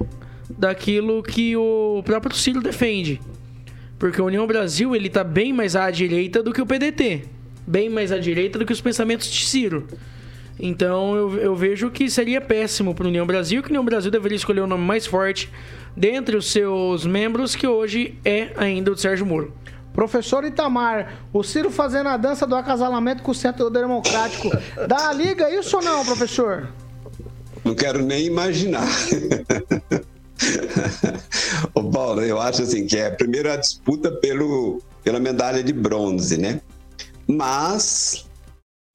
daquilo 0.49 1.23
que 1.23 1.57
o 1.57 2.03
próprio 2.05 2.35
Ciro 2.35 2.63
defende. 2.63 3.21
Porque 3.99 4.21
a 4.21 4.25
União 4.25 4.47
Brasil 4.47 4.95
ele 4.95 5.09
tá 5.09 5.25
bem 5.25 5.53
mais 5.53 5.77
à 5.77 5.91
direita 5.91 6.43
do 6.43 6.53
que 6.53 6.63
o 6.63 6.67
PDT. 6.67 7.25
Bem 7.67 7.89
mais 7.91 8.13
à 8.13 8.19
direita 8.19 8.59
do 8.59 8.65
que 8.65 8.73
os 8.73 8.81
pensamentos 8.81 9.31
de 9.31 9.45
Ciro. 9.45 9.87
Então 10.59 11.15
eu, 11.15 11.37
eu 11.39 11.57
vejo 11.57 11.91
que 11.91 12.09
seria 12.09 12.41
péssimo 12.41 12.95
para 12.95 13.07
a 13.07 13.09
União 13.09 13.27
Brasil, 13.27 13.63
que 13.63 13.69
a 13.69 13.71
União 13.71 13.85
Brasil 13.85 14.11
deveria 14.11 14.37
escolher 14.37 14.61
o 14.61 14.67
nome 14.67 14.85
mais 14.85 15.07
forte 15.07 15.51
dentre 15.95 16.37
os 16.37 16.51
seus 16.51 17.05
membros, 17.05 17.55
que 17.55 17.67
hoje 17.67 18.15
é 18.25 18.51
ainda 18.57 18.91
o 18.91 18.97
Sérgio 18.97 19.27
Moro. 19.27 19.53
Professor 19.97 20.45
Itamar, 20.45 21.23
o 21.33 21.43
Ciro 21.43 21.71
fazendo 21.71 22.11
a 22.11 22.19
dança 22.19 22.47
do 22.47 22.55
acasalamento 22.55 23.23
com 23.23 23.31
o 23.31 23.35
Centro 23.35 23.71
Democrático. 23.71 24.51
Dá 24.87 25.09
a 25.09 25.13
liga 25.15 25.49
isso 25.51 25.79
ou 25.79 25.83
não, 25.83 26.05
professor? 26.05 26.69
Não 27.65 27.75
quero 27.75 28.05
nem 28.05 28.27
imaginar. 28.27 28.87
Ô 31.75 31.83
Paulo, 31.85 32.21
eu 32.21 32.39
acho 32.39 32.61
assim 32.63 32.87
que 32.87 32.99
é 32.99 33.09
primeiro 33.09 33.51
a 33.51 33.57
disputa 33.57 34.13
pelo, 34.13 34.83
pela 35.03 35.19
medalha 35.19 35.63
de 35.63 35.73
bronze, 35.73 36.37
né? 36.37 36.61
Mas 37.27 38.27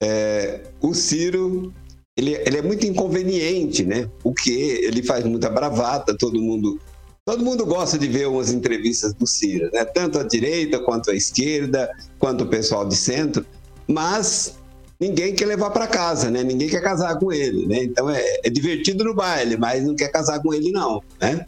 é, 0.00 0.60
o 0.80 0.94
Ciro 0.94 1.74
ele, 2.16 2.34
ele, 2.46 2.58
é 2.58 2.62
muito 2.62 2.86
inconveniente, 2.86 3.84
né? 3.84 4.08
O 4.22 4.32
que 4.32 4.52
ele 4.52 5.02
faz 5.02 5.24
muita 5.24 5.50
bravata, 5.50 6.16
todo 6.16 6.40
mundo 6.40 6.78
todo 7.24 7.44
mundo 7.44 7.64
gosta 7.64 7.98
de 7.98 8.08
ver 8.08 8.26
umas 8.28 8.50
entrevistas 8.50 9.14
do 9.14 9.26
Ciro, 9.26 9.70
né? 9.72 9.84
Tanto 9.84 10.18
a 10.18 10.24
direita 10.24 10.78
quanto 10.80 11.10
a 11.10 11.14
esquerda, 11.14 11.90
quanto 12.18 12.44
o 12.44 12.48
pessoal 12.48 12.86
de 12.86 12.96
centro, 12.96 13.46
mas 13.86 14.58
ninguém 14.98 15.34
quer 15.34 15.46
levar 15.46 15.70
para 15.70 15.86
casa, 15.86 16.30
né? 16.30 16.42
Ninguém 16.42 16.68
quer 16.68 16.82
casar 16.82 17.18
com 17.18 17.32
ele, 17.32 17.66
né? 17.66 17.84
Então 17.84 18.10
é, 18.10 18.40
é, 18.44 18.50
divertido 18.50 19.04
no 19.04 19.14
baile, 19.14 19.56
mas 19.56 19.84
não 19.84 19.94
quer 19.94 20.08
casar 20.08 20.40
com 20.42 20.52
ele 20.52 20.72
não, 20.72 21.02
né? 21.20 21.46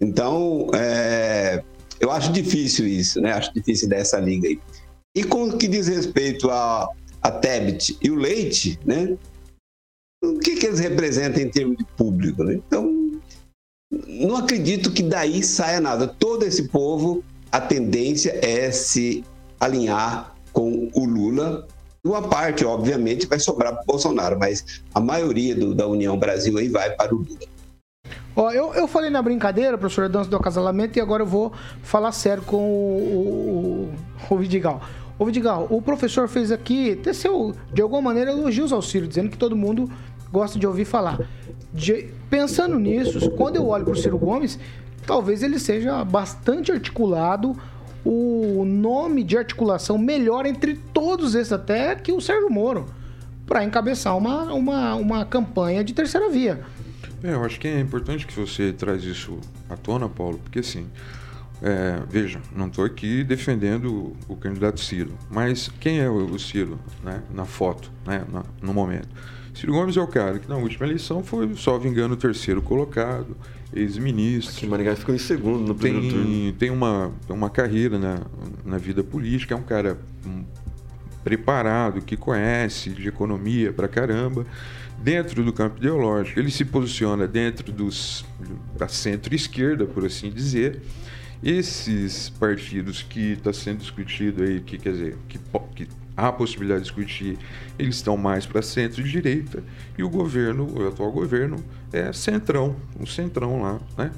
Então 0.00 0.70
é, 0.74 1.62
eu 1.98 2.10
acho 2.10 2.30
difícil 2.32 2.86
isso, 2.86 3.20
né? 3.20 3.32
Acho 3.32 3.52
difícil 3.54 3.88
dessa 3.88 4.18
liga 4.18 4.46
aí. 4.46 4.60
E 5.16 5.24
com 5.24 5.44
o 5.44 5.56
que 5.56 5.68
diz 5.68 5.86
respeito 5.86 6.50
a, 6.50 6.88
a 7.22 7.30
Tebet 7.30 7.96
e 8.02 8.10
o 8.10 8.16
Leite, 8.16 8.78
né? 8.84 9.16
O 10.22 10.38
que, 10.38 10.56
que 10.56 10.66
eles 10.66 10.80
representam 10.80 11.42
em 11.42 11.50
termos 11.50 11.76
de 11.76 11.84
público, 11.84 12.42
né? 12.44 12.54
Então 12.54 12.93
não 14.06 14.36
acredito 14.36 14.90
que 14.90 15.02
daí 15.02 15.42
saia 15.42 15.80
nada. 15.80 16.06
Todo 16.06 16.44
esse 16.44 16.68
povo, 16.68 17.22
a 17.50 17.60
tendência 17.60 18.38
é 18.42 18.70
se 18.70 19.24
alinhar 19.60 20.34
com 20.52 20.90
o 20.92 21.04
Lula 21.04 21.66
uma 22.04 22.20
parte, 22.20 22.66
obviamente, 22.66 23.26
vai 23.26 23.40
sobrar 23.40 23.72
para 23.72 23.82
o 23.82 23.86
Bolsonaro, 23.86 24.38
mas 24.38 24.82
a 24.94 25.00
maioria 25.00 25.54
do, 25.54 25.74
da 25.74 25.88
União 25.88 26.18
Brasil 26.18 26.58
aí 26.58 26.68
vai 26.68 26.90
para 26.90 27.14
o 27.14 27.18
Lula. 27.18 27.38
Ó, 28.36 28.50
eu, 28.50 28.74
eu 28.74 28.86
falei 28.86 29.08
na 29.08 29.22
brincadeira, 29.22 29.78
professor 29.78 30.06
Dança 30.08 30.28
do 30.28 30.36
acasalamento, 30.36 30.98
e 30.98 31.00
agora 31.00 31.22
eu 31.22 31.26
vou 31.26 31.50
falar 31.82 32.12
sério 32.12 32.42
com 32.42 32.58
o, 32.58 33.90
o, 34.28 34.34
o 34.34 34.36
Vidigal. 34.36 34.82
Ô 35.18 35.24
Vidigal, 35.24 35.66
o 35.70 35.80
professor 35.80 36.28
fez 36.28 36.52
aqui, 36.52 36.94
teceu 36.96 37.54
de 37.72 37.80
alguma 37.80 38.02
maneira 38.02 38.32
elogios 38.32 38.70
ao 38.70 38.82
Ciro, 38.82 39.08
dizendo 39.08 39.30
que 39.30 39.38
todo 39.38 39.56
mundo 39.56 39.90
gosta 40.34 40.58
de 40.58 40.66
ouvir 40.66 40.84
falar. 40.84 41.20
De, 41.72 42.10
pensando 42.28 42.76
nisso, 42.78 43.30
quando 43.30 43.56
eu 43.56 43.68
olho 43.68 43.84
para 43.84 43.92
o 43.92 43.96
Ciro 43.96 44.18
Gomes, 44.18 44.58
talvez 45.06 45.44
ele 45.44 45.60
seja 45.60 46.04
bastante 46.04 46.72
articulado, 46.72 47.56
o 48.04 48.64
nome 48.66 49.22
de 49.22 49.38
articulação 49.38 49.96
melhor 49.96 50.44
entre 50.44 50.74
todos 50.74 51.36
esses, 51.36 51.52
até 51.52 51.94
que 51.94 52.12
o 52.12 52.20
Sérgio 52.20 52.50
Moro, 52.50 52.86
para 53.46 53.62
encabeçar 53.62 54.16
uma, 54.16 54.52
uma, 54.52 54.94
uma 54.96 55.24
campanha 55.24 55.84
de 55.84 55.94
terceira 55.94 56.28
via. 56.28 56.60
É, 57.22 57.32
eu 57.32 57.44
acho 57.44 57.58
que 57.60 57.68
é 57.68 57.78
importante 57.78 58.26
que 58.26 58.38
você 58.38 58.72
traz 58.72 59.04
isso 59.04 59.38
à 59.70 59.76
tona, 59.76 60.08
Paulo, 60.08 60.38
porque 60.42 60.58
assim, 60.58 60.86
é, 61.62 62.02
veja, 62.10 62.40
não 62.54 62.66
estou 62.66 62.84
aqui 62.84 63.24
defendendo 63.24 64.14
o, 64.28 64.36
candidato 64.36 64.80
Ciro, 64.80 65.14
mas 65.30 65.70
quem 65.80 66.00
é 66.00 66.10
o, 66.10 66.26
o 66.26 66.38
Ciro 66.38 66.78
né, 67.02 67.22
na 67.32 67.46
foto, 67.46 67.90
né, 68.04 68.24
na, 68.30 68.42
no 68.60 68.74
momento? 68.74 69.08
Ciro 69.54 69.72
Gomes 69.72 69.96
é 69.96 70.00
o 70.00 70.06
cara 70.06 70.38
que 70.38 70.48
na 70.48 70.56
última 70.56 70.84
eleição 70.84 71.22
foi, 71.22 71.54
só 71.54 71.78
vingando 71.78 72.14
o 72.14 72.16
terceiro 72.16 72.60
colocado, 72.60 73.36
ex-ministro. 73.72 74.54
Que 74.54 74.66
Maringá 74.66 74.96
ficou 74.96 75.14
em 75.14 75.18
segundo 75.18 75.68
no 75.68 75.74
primeiro 75.74 76.08
tem, 76.08 76.10
turno. 76.10 76.52
Tem 76.54 76.70
uma, 76.70 77.12
uma 77.28 77.48
carreira 77.48 77.98
na, 77.98 78.20
na 78.64 78.78
vida 78.78 79.04
política, 79.04 79.54
é 79.54 79.56
um 79.56 79.62
cara 79.62 79.96
preparado, 81.22 82.02
que 82.02 82.16
conhece 82.16 82.90
de 82.90 83.08
economia 83.08 83.72
pra 83.72 83.86
caramba. 83.88 84.44
Dentro 84.98 85.44
do 85.44 85.52
campo 85.52 85.78
ideológico, 85.78 86.38
ele 86.40 86.50
se 86.50 86.64
posiciona 86.64 87.26
dentro 87.26 87.70
dos, 87.70 88.24
da 88.76 88.88
centro-esquerda, 88.88 89.86
por 89.86 90.04
assim 90.04 90.30
dizer. 90.30 90.80
Esses 91.42 92.30
partidos 92.30 93.02
que 93.02 93.32
está 93.32 93.52
sendo 93.52 93.78
discutido 93.78 94.42
aí, 94.42 94.60
que 94.60 94.78
quer 94.78 94.92
dizer, 94.92 95.18
que, 95.28 95.38
que 95.74 95.88
há 96.16 96.28
a 96.28 96.32
possibilidade 96.32 96.82
de 96.82 96.86
discutir, 96.86 97.38
eles 97.78 97.96
estão 97.96 98.16
mais 98.16 98.46
para 98.46 98.62
centro-direita 98.62 99.62
e 99.98 100.02
o 100.02 100.08
governo, 100.08 100.68
o 100.72 100.88
atual 100.88 101.10
governo, 101.10 101.56
é 101.92 102.12
centrão, 102.12 102.76
o 102.98 103.06
centrão 103.06 103.62
lá, 103.62 103.80
né, 103.96 104.10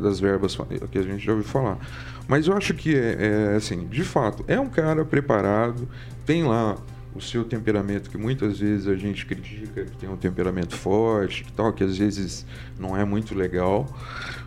das 0.00 0.20
verbas 0.20 0.56
que 0.90 0.98
a 0.98 1.02
gente 1.02 1.24
já 1.24 1.32
ouviu 1.32 1.46
falar. 1.46 1.78
Mas 2.26 2.46
eu 2.46 2.56
acho 2.56 2.74
que 2.74 2.94
é, 2.94 3.52
é 3.52 3.56
assim, 3.56 3.86
de 3.86 4.04
fato, 4.04 4.44
é 4.48 4.58
um 4.58 4.68
cara 4.68 5.04
preparado, 5.04 5.88
tem 6.24 6.44
lá 6.44 6.76
o 7.14 7.20
seu 7.20 7.44
temperamento 7.44 8.10
que 8.10 8.18
muitas 8.18 8.58
vezes 8.58 8.88
a 8.88 8.96
gente 8.96 9.24
critica, 9.24 9.84
que 9.84 9.96
tem 9.98 10.08
um 10.08 10.16
temperamento 10.16 10.74
forte, 10.74 11.44
que 11.44 11.52
tal, 11.52 11.72
que 11.72 11.84
às 11.84 11.96
vezes 11.96 12.44
não 12.78 12.96
é 12.96 13.04
muito 13.04 13.34
legal, 13.34 13.86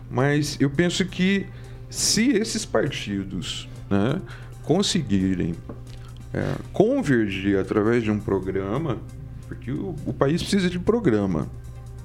mas 0.10 0.58
eu 0.60 0.70
penso 0.70 1.06
que 1.06 1.46
se 1.90 2.32
esses 2.32 2.66
partidos 2.66 3.70
né, 3.90 4.22
conseguirem 4.64 5.56
é, 6.38 6.56
convergir 6.72 7.58
através 7.58 8.04
de 8.04 8.12
um 8.12 8.20
programa, 8.20 8.98
porque 9.48 9.72
o, 9.72 9.96
o 10.06 10.14
país 10.14 10.42
precisa 10.42 10.70
de 10.70 10.78
programa, 10.78 11.50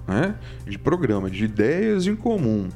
né? 0.09 0.35
de 0.67 0.79
programa, 0.79 1.31
de 1.31 1.45
ideias 1.45 2.07
em 2.07 2.17
comum. 2.17 2.69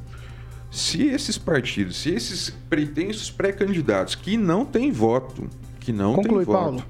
Se 0.69 1.07
esses 1.07 1.37
partidos, 1.37 1.97
se 1.97 2.11
esses 2.11 2.49
pretensos 2.69 3.31
pré-candidatos 3.31 4.13
que 4.13 4.37
não 4.37 4.65
têm 4.65 4.91
voto, 4.91 5.47
que 5.79 5.91
não 5.91 6.13
Conclui, 6.13 6.45
têm 6.45 6.53
voto, 6.53 6.63
Paulo. 6.63 6.83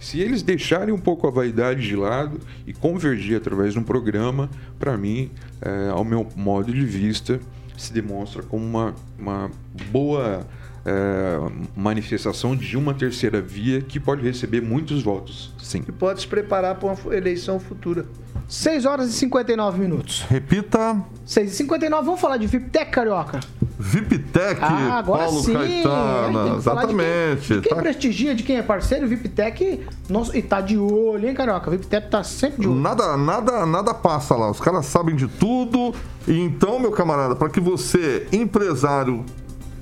se 0.00 0.18
eles 0.18 0.42
deixarem 0.42 0.92
um 0.92 0.98
pouco 0.98 1.28
a 1.28 1.30
vaidade 1.30 1.86
de 1.86 1.94
lado 1.94 2.40
e 2.66 2.72
convergir 2.72 3.36
através 3.36 3.74
de 3.74 3.78
um 3.78 3.84
programa, 3.84 4.50
para 4.78 4.96
mim, 4.96 5.30
é, 5.60 5.90
ao 5.90 6.04
meu 6.04 6.26
modo 6.34 6.72
de 6.72 6.84
vista, 6.84 7.38
se 7.76 7.92
demonstra 7.92 8.42
como 8.42 8.64
uma, 8.64 8.94
uma 9.18 9.50
boa 9.90 10.46
é, 10.84 11.38
manifestação 11.76 12.56
de 12.56 12.76
uma 12.76 12.92
terceira 12.94 13.40
via 13.40 13.80
que 13.80 14.00
pode 14.00 14.22
receber 14.22 14.60
muitos 14.60 15.02
votos. 15.02 15.52
Sim. 15.62 15.82
E 15.88 15.92
pode 15.92 16.20
se 16.22 16.26
preparar 16.26 16.74
para 16.76 16.88
uma 16.92 17.14
eleição 17.14 17.58
futura. 17.60 18.04
6 18.48 18.84
horas 18.84 19.08
e 19.08 19.12
59 19.12 19.80
minutos. 19.80 20.24
Repita. 20.28 21.00
6 21.24 21.52
e 21.52 21.56
59, 21.56 22.04
vamos 22.04 22.20
falar 22.20 22.36
de 22.36 22.46
VIPTEC, 22.46 22.90
Carioca? 22.90 23.40
VIPTEC, 23.78 24.60
Ah, 24.62 24.98
agora 24.98 25.24
Paulo 25.24 25.40
sim. 25.42 25.52
Caetano, 25.54 26.44
Tem 26.44 26.56
que 26.56 26.62
falar 26.62 26.80
de 26.86 26.86
quem- 26.94 26.96
exatamente. 26.96 27.54
De 27.54 27.60
quem, 27.60 27.74
Tá- 27.74 27.82
prestigia, 27.82 28.34
de 28.34 28.42
quem 28.42 28.56
é 28.58 28.62
parceiro, 28.62 29.06
o 29.06 29.08
VIPTEC, 29.08 29.80
nossa, 30.08 30.36
e 30.36 30.42
tá 30.42 30.60
de 30.60 30.76
olho, 30.76 31.26
hein, 31.28 31.34
Carioca? 31.34 31.70
VIPTEC 31.70 32.08
tá 32.10 32.22
sempre 32.22 32.60
de 32.62 32.68
olho. 32.68 32.78
Nada, 32.78 33.16
nada, 33.16 33.64
nada 33.66 33.94
passa 33.94 34.34
lá. 34.36 34.50
Os 34.50 34.60
caras 34.60 34.86
sabem 34.86 35.16
de 35.16 35.26
tudo. 35.26 35.94
E 36.28 36.38
então, 36.38 36.78
meu 36.78 36.92
camarada, 36.92 37.34
para 37.34 37.48
que 37.48 37.58
você, 37.60 38.26
empresário, 38.32 39.24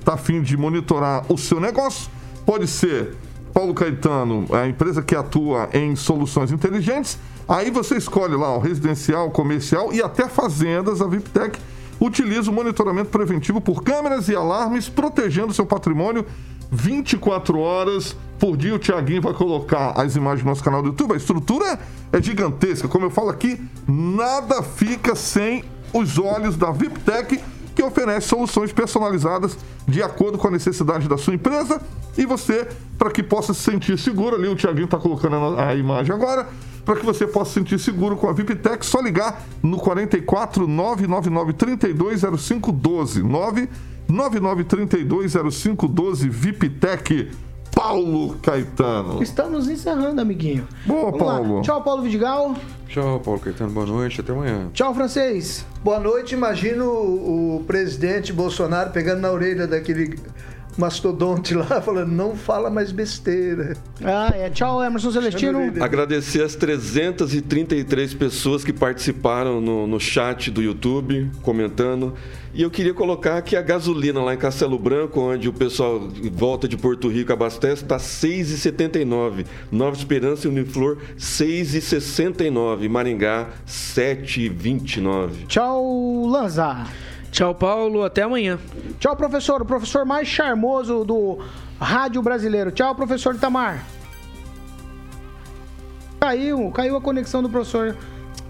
tá 0.03 0.13
afim 0.13 0.41
de 0.41 0.57
monitorar 0.57 1.25
o 1.29 1.37
seu 1.37 1.59
negócio, 1.59 2.09
pode 2.45 2.67
ser 2.67 3.15
Paulo 3.53 3.73
Caetano, 3.73 4.45
a 4.51 4.67
empresa 4.67 5.01
que 5.01 5.15
atua 5.15 5.69
em 5.73 5.95
soluções 5.95 6.51
inteligentes. 6.51 7.17
Aí 7.47 7.69
você 7.69 7.97
escolhe 7.97 8.35
lá 8.35 8.55
o 8.55 8.59
residencial, 8.59 9.29
comercial 9.29 9.91
e 9.93 10.01
até 10.01 10.27
fazendas. 10.27 11.01
A 11.01 11.07
VIPTEC 11.07 11.59
utiliza 11.99 12.49
o 12.49 12.53
monitoramento 12.53 13.09
preventivo 13.09 13.59
por 13.59 13.83
câmeras 13.83 14.29
e 14.29 14.35
alarmes, 14.35 14.87
protegendo 14.87 15.53
seu 15.53 15.65
patrimônio 15.65 16.25
24 16.71 17.59
horas 17.59 18.15
por 18.39 18.55
dia. 18.55 18.73
O 18.73 18.79
Tiaguinho 18.79 19.21
vai 19.21 19.33
colocar 19.33 19.91
as 19.99 20.15
imagens 20.15 20.43
no 20.43 20.49
nosso 20.49 20.63
canal 20.63 20.81
do 20.81 20.89
YouTube. 20.89 21.13
A 21.13 21.17
estrutura 21.17 21.77
é 22.11 22.21
gigantesca. 22.21 22.87
Como 22.87 23.05
eu 23.05 23.11
falo 23.11 23.29
aqui, 23.29 23.61
nada 23.87 24.63
fica 24.63 25.13
sem 25.13 25.63
os 25.93 26.17
olhos 26.17 26.55
da 26.55 26.71
VIPTEC, 26.71 27.41
que 27.75 27.83
oferece 27.83 28.27
soluções 28.27 28.71
personalizadas 28.71 29.57
de 29.87 30.03
acordo 30.03 30.37
com 30.37 30.47
a 30.47 30.51
necessidade 30.51 31.07
da 31.07 31.17
sua 31.17 31.33
empresa. 31.33 31.81
E 32.17 32.25
você, 32.25 32.67
para 32.97 33.11
que 33.11 33.23
possa 33.23 33.53
se 33.53 33.61
sentir 33.61 33.97
seguro, 33.97 34.35
ali 34.35 34.47
o 34.47 34.55
Tiaguinho 34.55 34.85
está 34.85 34.97
colocando 34.97 35.59
a, 35.59 35.75
imagem 35.75 36.13
agora, 36.13 36.47
para 36.83 36.95
que 36.95 37.05
você 37.05 37.27
possa 37.27 37.51
se 37.51 37.59
sentir 37.59 37.79
seguro 37.79 38.17
com 38.17 38.27
a 38.27 38.33
VIPTEC, 38.33 38.85
só 38.85 38.99
ligar 38.99 39.43
no 39.61 39.77
44 39.77 40.67
999 40.67 41.53
32 41.53 42.21
0512 42.21 43.23
9 43.23 43.69
99320512 44.09 46.29
VIPTEC. 46.29 47.31
Paulo 47.73 48.35
Caetano. 48.41 49.21
Estamos 49.23 49.67
encerrando, 49.69 50.21
amiguinho. 50.21 50.67
Boa, 50.85 51.11
Vamos 51.11 51.19
lá. 51.19 51.33
Paulo. 51.33 51.61
Tchau, 51.61 51.81
Paulo 51.83 52.03
Vidigal. 52.03 52.55
Tchau, 52.87 53.19
Paulo 53.19 53.39
Caetano. 53.39 53.71
Boa 53.71 53.85
noite. 53.85 54.21
Até 54.21 54.31
amanhã. 54.31 54.69
Tchau, 54.73 54.93
francês. 54.93 55.65
Boa 55.83 55.99
noite. 55.99 56.33
Imagino 56.35 56.85
o 56.85 57.63
presidente 57.65 58.33
Bolsonaro 58.33 58.91
pegando 58.91 59.21
na 59.21 59.31
orelha 59.31 59.65
daquele 59.65 60.19
mastodonte 60.77 61.53
lá, 61.55 61.81
falando: 61.81 62.11
não 62.11 62.35
fala 62.35 62.69
mais 62.69 62.91
besteira. 62.91 63.75
Ah, 64.03 64.31
é. 64.33 64.49
Tchau, 64.49 64.83
Emerson 64.83 65.11
Celestino. 65.11 65.73
Agradecer 65.81 66.43
as 66.43 66.55
333 66.55 68.13
pessoas 68.13 68.63
que 68.63 68.73
participaram 68.73 69.61
no, 69.61 69.87
no 69.87 69.99
chat 69.99 70.49
do 70.51 70.61
YouTube, 70.61 71.29
comentando. 71.41 72.13
E 72.53 72.63
eu 72.63 72.69
queria 72.69 72.93
colocar 72.93 73.41
que 73.41 73.55
a 73.55 73.61
gasolina 73.61 74.21
lá 74.21 74.33
em 74.33 74.37
Castelo 74.37 74.77
Branco, 74.77 75.21
onde 75.21 75.47
o 75.47 75.53
pessoal 75.53 76.09
volta 76.33 76.67
de 76.67 76.75
Porto 76.75 77.07
Rico 77.07 77.31
abastece, 77.31 77.83
está 77.83 77.95
6,79. 77.95 79.45
Nova 79.71 79.95
Esperança 79.95 80.47
e 80.47 80.49
Uniflor, 80.49 80.97
6,69. 81.17 82.89
Maringá, 82.89 83.47
7,29. 83.65 85.47
Tchau, 85.47 86.27
Lanza. 86.27 86.87
Tchau, 87.31 87.55
Paulo. 87.55 88.03
Até 88.03 88.23
amanhã. 88.23 88.59
Tchau, 88.99 89.15
professor. 89.15 89.61
O 89.61 89.65
professor 89.65 90.05
mais 90.05 90.27
charmoso 90.27 91.03
do 91.05 91.39
rádio 91.79 92.21
brasileiro. 92.21 92.71
Tchau, 92.71 92.93
professor 92.93 93.33
Itamar. 93.33 93.83
Caiu, 96.19 96.69
caiu 96.71 96.95
a 96.95 97.01
conexão 97.01 97.41
do 97.41 97.49
professor. 97.49 97.97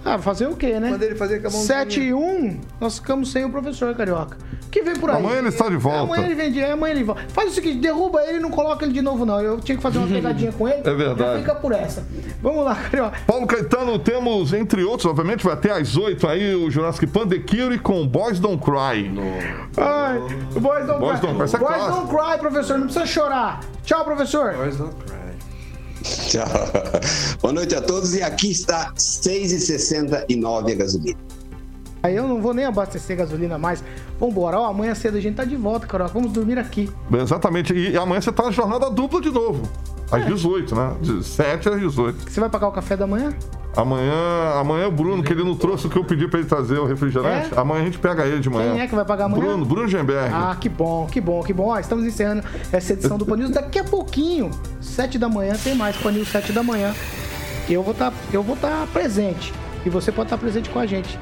Ah, 0.03 0.17
fazer 0.17 0.47
o 0.47 0.55
quê, 0.55 0.79
né? 0.79 0.89
Manda 0.89 1.05
ele 1.05 1.15
fazer 1.15 1.41
com 1.41 1.47
a 1.47 1.51
mãozinha. 1.51 1.77
7 1.79 2.01
e 2.01 2.13
1, 2.13 2.59
nós 2.79 2.97
ficamos 2.97 3.31
sem 3.31 3.45
o 3.45 3.49
professor 3.51 3.93
Carioca. 3.95 4.35
Que 4.71 4.81
vem 4.81 4.95
por 4.95 5.09
aí. 5.09 5.17
Amanhã 5.17 5.37
ele 5.39 5.49
está 5.49 5.69
de 5.69 5.75
volta. 5.77 5.99
Amanhã 5.99 6.25
ele 6.25 6.35
vem 6.35 6.51
de 6.51 6.63
amanhã 6.63 6.93
ele 6.95 7.03
volta. 7.03 7.23
Faz 7.27 7.51
o 7.51 7.53
seguinte, 7.53 7.79
derruba 7.79 8.23
ele 8.23 8.37
e 8.37 8.39
não 8.39 8.49
coloca 8.49 8.83
ele 8.85 8.93
de 8.93 9.01
novo, 9.01 9.25
não. 9.25 9.39
Eu 9.39 9.59
tinha 9.59 9.75
que 9.75 9.81
fazer 9.83 9.99
uma 9.99 10.07
pegadinha 10.09 10.51
com 10.51 10.67
ele. 10.67 10.81
É 10.83 10.93
verdade. 10.93 11.39
Fica 11.41 11.55
por 11.55 11.71
essa. 11.71 12.03
Vamos 12.41 12.65
lá, 12.65 12.75
Carioca. 12.75 13.17
Paulo 13.27 13.45
Caetano, 13.45 13.99
temos, 13.99 14.53
entre 14.53 14.83
outros, 14.83 15.05
obviamente, 15.07 15.43
vai 15.43 15.55
ter 15.57 15.71
às 15.71 15.95
8 15.95 16.27
aí 16.27 16.55
o 16.55 16.71
Jurassic 16.71 17.05
Pan 17.07 17.27
The 17.27 17.39
Cure 17.39 17.77
com 17.77 18.07
Boys 18.07 18.39
Don't 18.39 18.63
Cry. 18.63 19.11
Ai, 19.77 20.19
Boys 20.59 20.87
Don't 20.87 20.99
Boys 20.99 21.19
Cry. 21.19 21.27
Don't 21.27 21.49
Cry, 21.49 21.55
é 21.55 21.59
Boys. 21.59 21.85
Don't 21.87 22.07
Cry, 22.07 22.39
professor. 22.39 22.77
Não 22.77 22.85
precisa 22.85 23.05
chorar. 23.05 23.59
Tchau, 23.83 24.03
professor. 24.03 24.55
Tchau. 26.03 26.47
Boa 27.41 27.53
noite 27.53 27.75
a 27.75 27.81
todos 27.81 28.15
e 28.15 28.23
aqui 28.23 28.51
está 28.51 28.85
R$ 28.85 28.93
6,69 28.95 30.71
a 30.71 30.75
gasolina. 30.75 31.17
Aí 32.03 32.15
eu 32.15 32.27
não 32.27 32.41
vou 32.41 32.53
nem 32.53 32.65
abastecer 32.65 33.15
gasolina 33.15 33.57
mais. 33.57 33.83
Vambora. 34.19 34.59
Ó, 34.59 34.65
amanhã 34.65 34.95
cedo 34.95 35.17
a 35.17 35.21
gente 35.21 35.35
tá 35.35 35.45
de 35.45 35.55
volta, 35.55 35.85
Carioca. 35.85 36.13
Vamos 36.13 36.31
dormir 36.31 36.57
aqui. 36.57 36.89
Exatamente. 37.13 37.73
E 37.73 37.95
amanhã 37.95 38.21
você 38.21 38.31
tá 38.31 38.43
na 38.43 38.51
jornada 38.51 38.89
dupla 38.89 39.21
de 39.21 39.29
novo. 39.29 39.69
Às 40.11 40.25
18, 40.25 40.75
né? 40.75 40.95
De 41.01 41.23
7 41.23 41.69
às 41.69 41.79
18. 41.79 42.29
Você 42.29 42.39
vai 42.39 42.49
pagar 42.49 42.67
o 42.67 42.71
café 42.71 42.97
da 42.97 43.07
manhã? 43.07 43.33
Amanhã, 43.75 44.13
amanhã 44.59 44.87
o 44.87 44.91
Bruno, 44.91 45.23
que 45.23 45.31
ele 45.31 45.43
não 45.43 45.55
trouxe 45.55 45.87
o 45.87 45.89
que 45.89 45.97
eu 45.97 46.03
pedi 46.03 46.27
pra 46.27 46.39
ele 46.39 46.47
trazer, 46.49 46.77
o 46.77 46.85
refrigerante. 46.85 47.53
É? 47.55 47.59
Amanhã 47.59 47.81
a 47.81 47.85
gente 47.85 47.99
pega 47.99 48.25
ele 48.25 48.39
de 48.39 48.49
manhã. 48.49 48.73
Quem 48.73 48.81
é 48.81 48.87
que 48.87 48.95
vai 48.95 49.05
pagar 49.05 49.25
amanhã? 49.25 49.41
Bruno, 49.41 49.65
Bruno 49.65 49.87
Gemberg. 49.87 50.33
Ah, 50.33 50.57
que 50.59 50.67
bom, 50.67 51.07
que 51.07 51.21
bom, 51.21 51.41
que 51.41 51.53
bom. 51.53 51.67
Ó, 51.67 51.79
estamos 51.79 52.05
encerrando 52.05 52.43
essa 52.71 52.91
edição 52.91 53.17
do 53.17 53.25
Pan 53.25 53.37
News. 53.37 53.51
Daqui 53.51 53.79
a 53.79 53.83
pouquinho, 53.83 54.51
7 54.81 55.17
da 55.17 55.29
manhã, 55.29 55.53
tem 55.63 55.73
mais 55.73 55.95
Pan 55.95 56.11
News 56.11 56.27
7 56.27 56.51
da 56.51 56.61
manhã. 56.61 56.93
Eu 57.69 57.81
vou 57.81 57.93
estar 57.93 58.11
eu 58.33 58.43
vou 58.43 58.55
estar 58.55 58.85
presente. 58.87 59.53
E 59.85 59.89
você 59.89 60.11
pode 60.11 60.27
estar 60.27 60.37
presente 60.37 60.69
com 60.69 60.79
a 60.79 60.85
gente. 60.85 61.17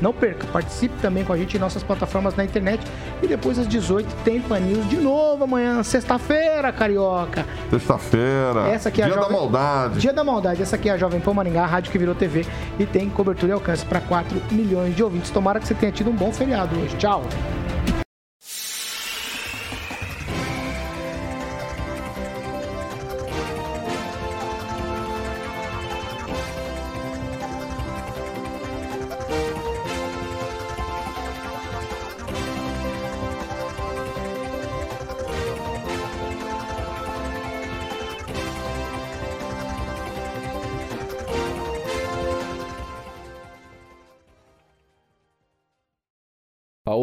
Não 0.00 0.12
perca, 0.12 0.46
participe 0.52 0.94
também 1.00 1.24
com 1.24 1.32
a 1.32 1.36
gente 1.36 1.56
em 1.56 1.60
nossas 1.60 1.82
plataformas 1.82 2.36
na 2.36 2.44
internet. 2.44 2.84
E 3.22 3.26
depois 3.26 3.58
às 3.58 3.66
18 3.66 4.06
tem 4.24 4.40
Pan 4.40 4.60
News 4.60 4.88
de 4.88 4.96
novo 4.96 5.44
amanhã, 5.44 5.82
sexta-feira, 5.82 6.70
carioca. 6.72 7.44
Sexta-feira. 7.70 8.68
Essa 8.68 8.88
aqui 8.88 9.00
é 9.02 9.04
a 9.04 9.08
Dia 9.08 9.16
da 9.16 9.22
Jovem- 9.22 9.36
maldade. 9.38 9.98
Dia 10.00 10.12
da 10.12 10.24
Maldade. 10.24 10.62
Essa 10.62 10.76
aqui 10.76 10.88
é 10.88 10.92
a 10.92 10.96
Jovem 10.96 11.20
Pan 11.20 11.34
Maringá, 11.34 11.62
a 11.64 11.66
rádio 11.66 11.90
que 11.90 11.98
virou 11.98 12.14
TV 12.14 12.46
e 12.78 12.86
tem 12.86 13.08
cobertura 13.10 13.50
e 13.50 13.54
alcance 13.54 13.84
para 13.84 14.00
4 14.00 14.40
milhões 14.52 14.94
de 14.94 15.02
ouvintes. 15.02 15.30
Tomara 15.30 15.58
que 15.60 15.66
você 15.66 15.74
tenha 15.74 15.90
tido 15.92 16.10
um 16.10 16.14
bom 16.14 16.32
feriado 16.32 16.76
hoje. 16.78 16.96
Tchau. 16.96 17.22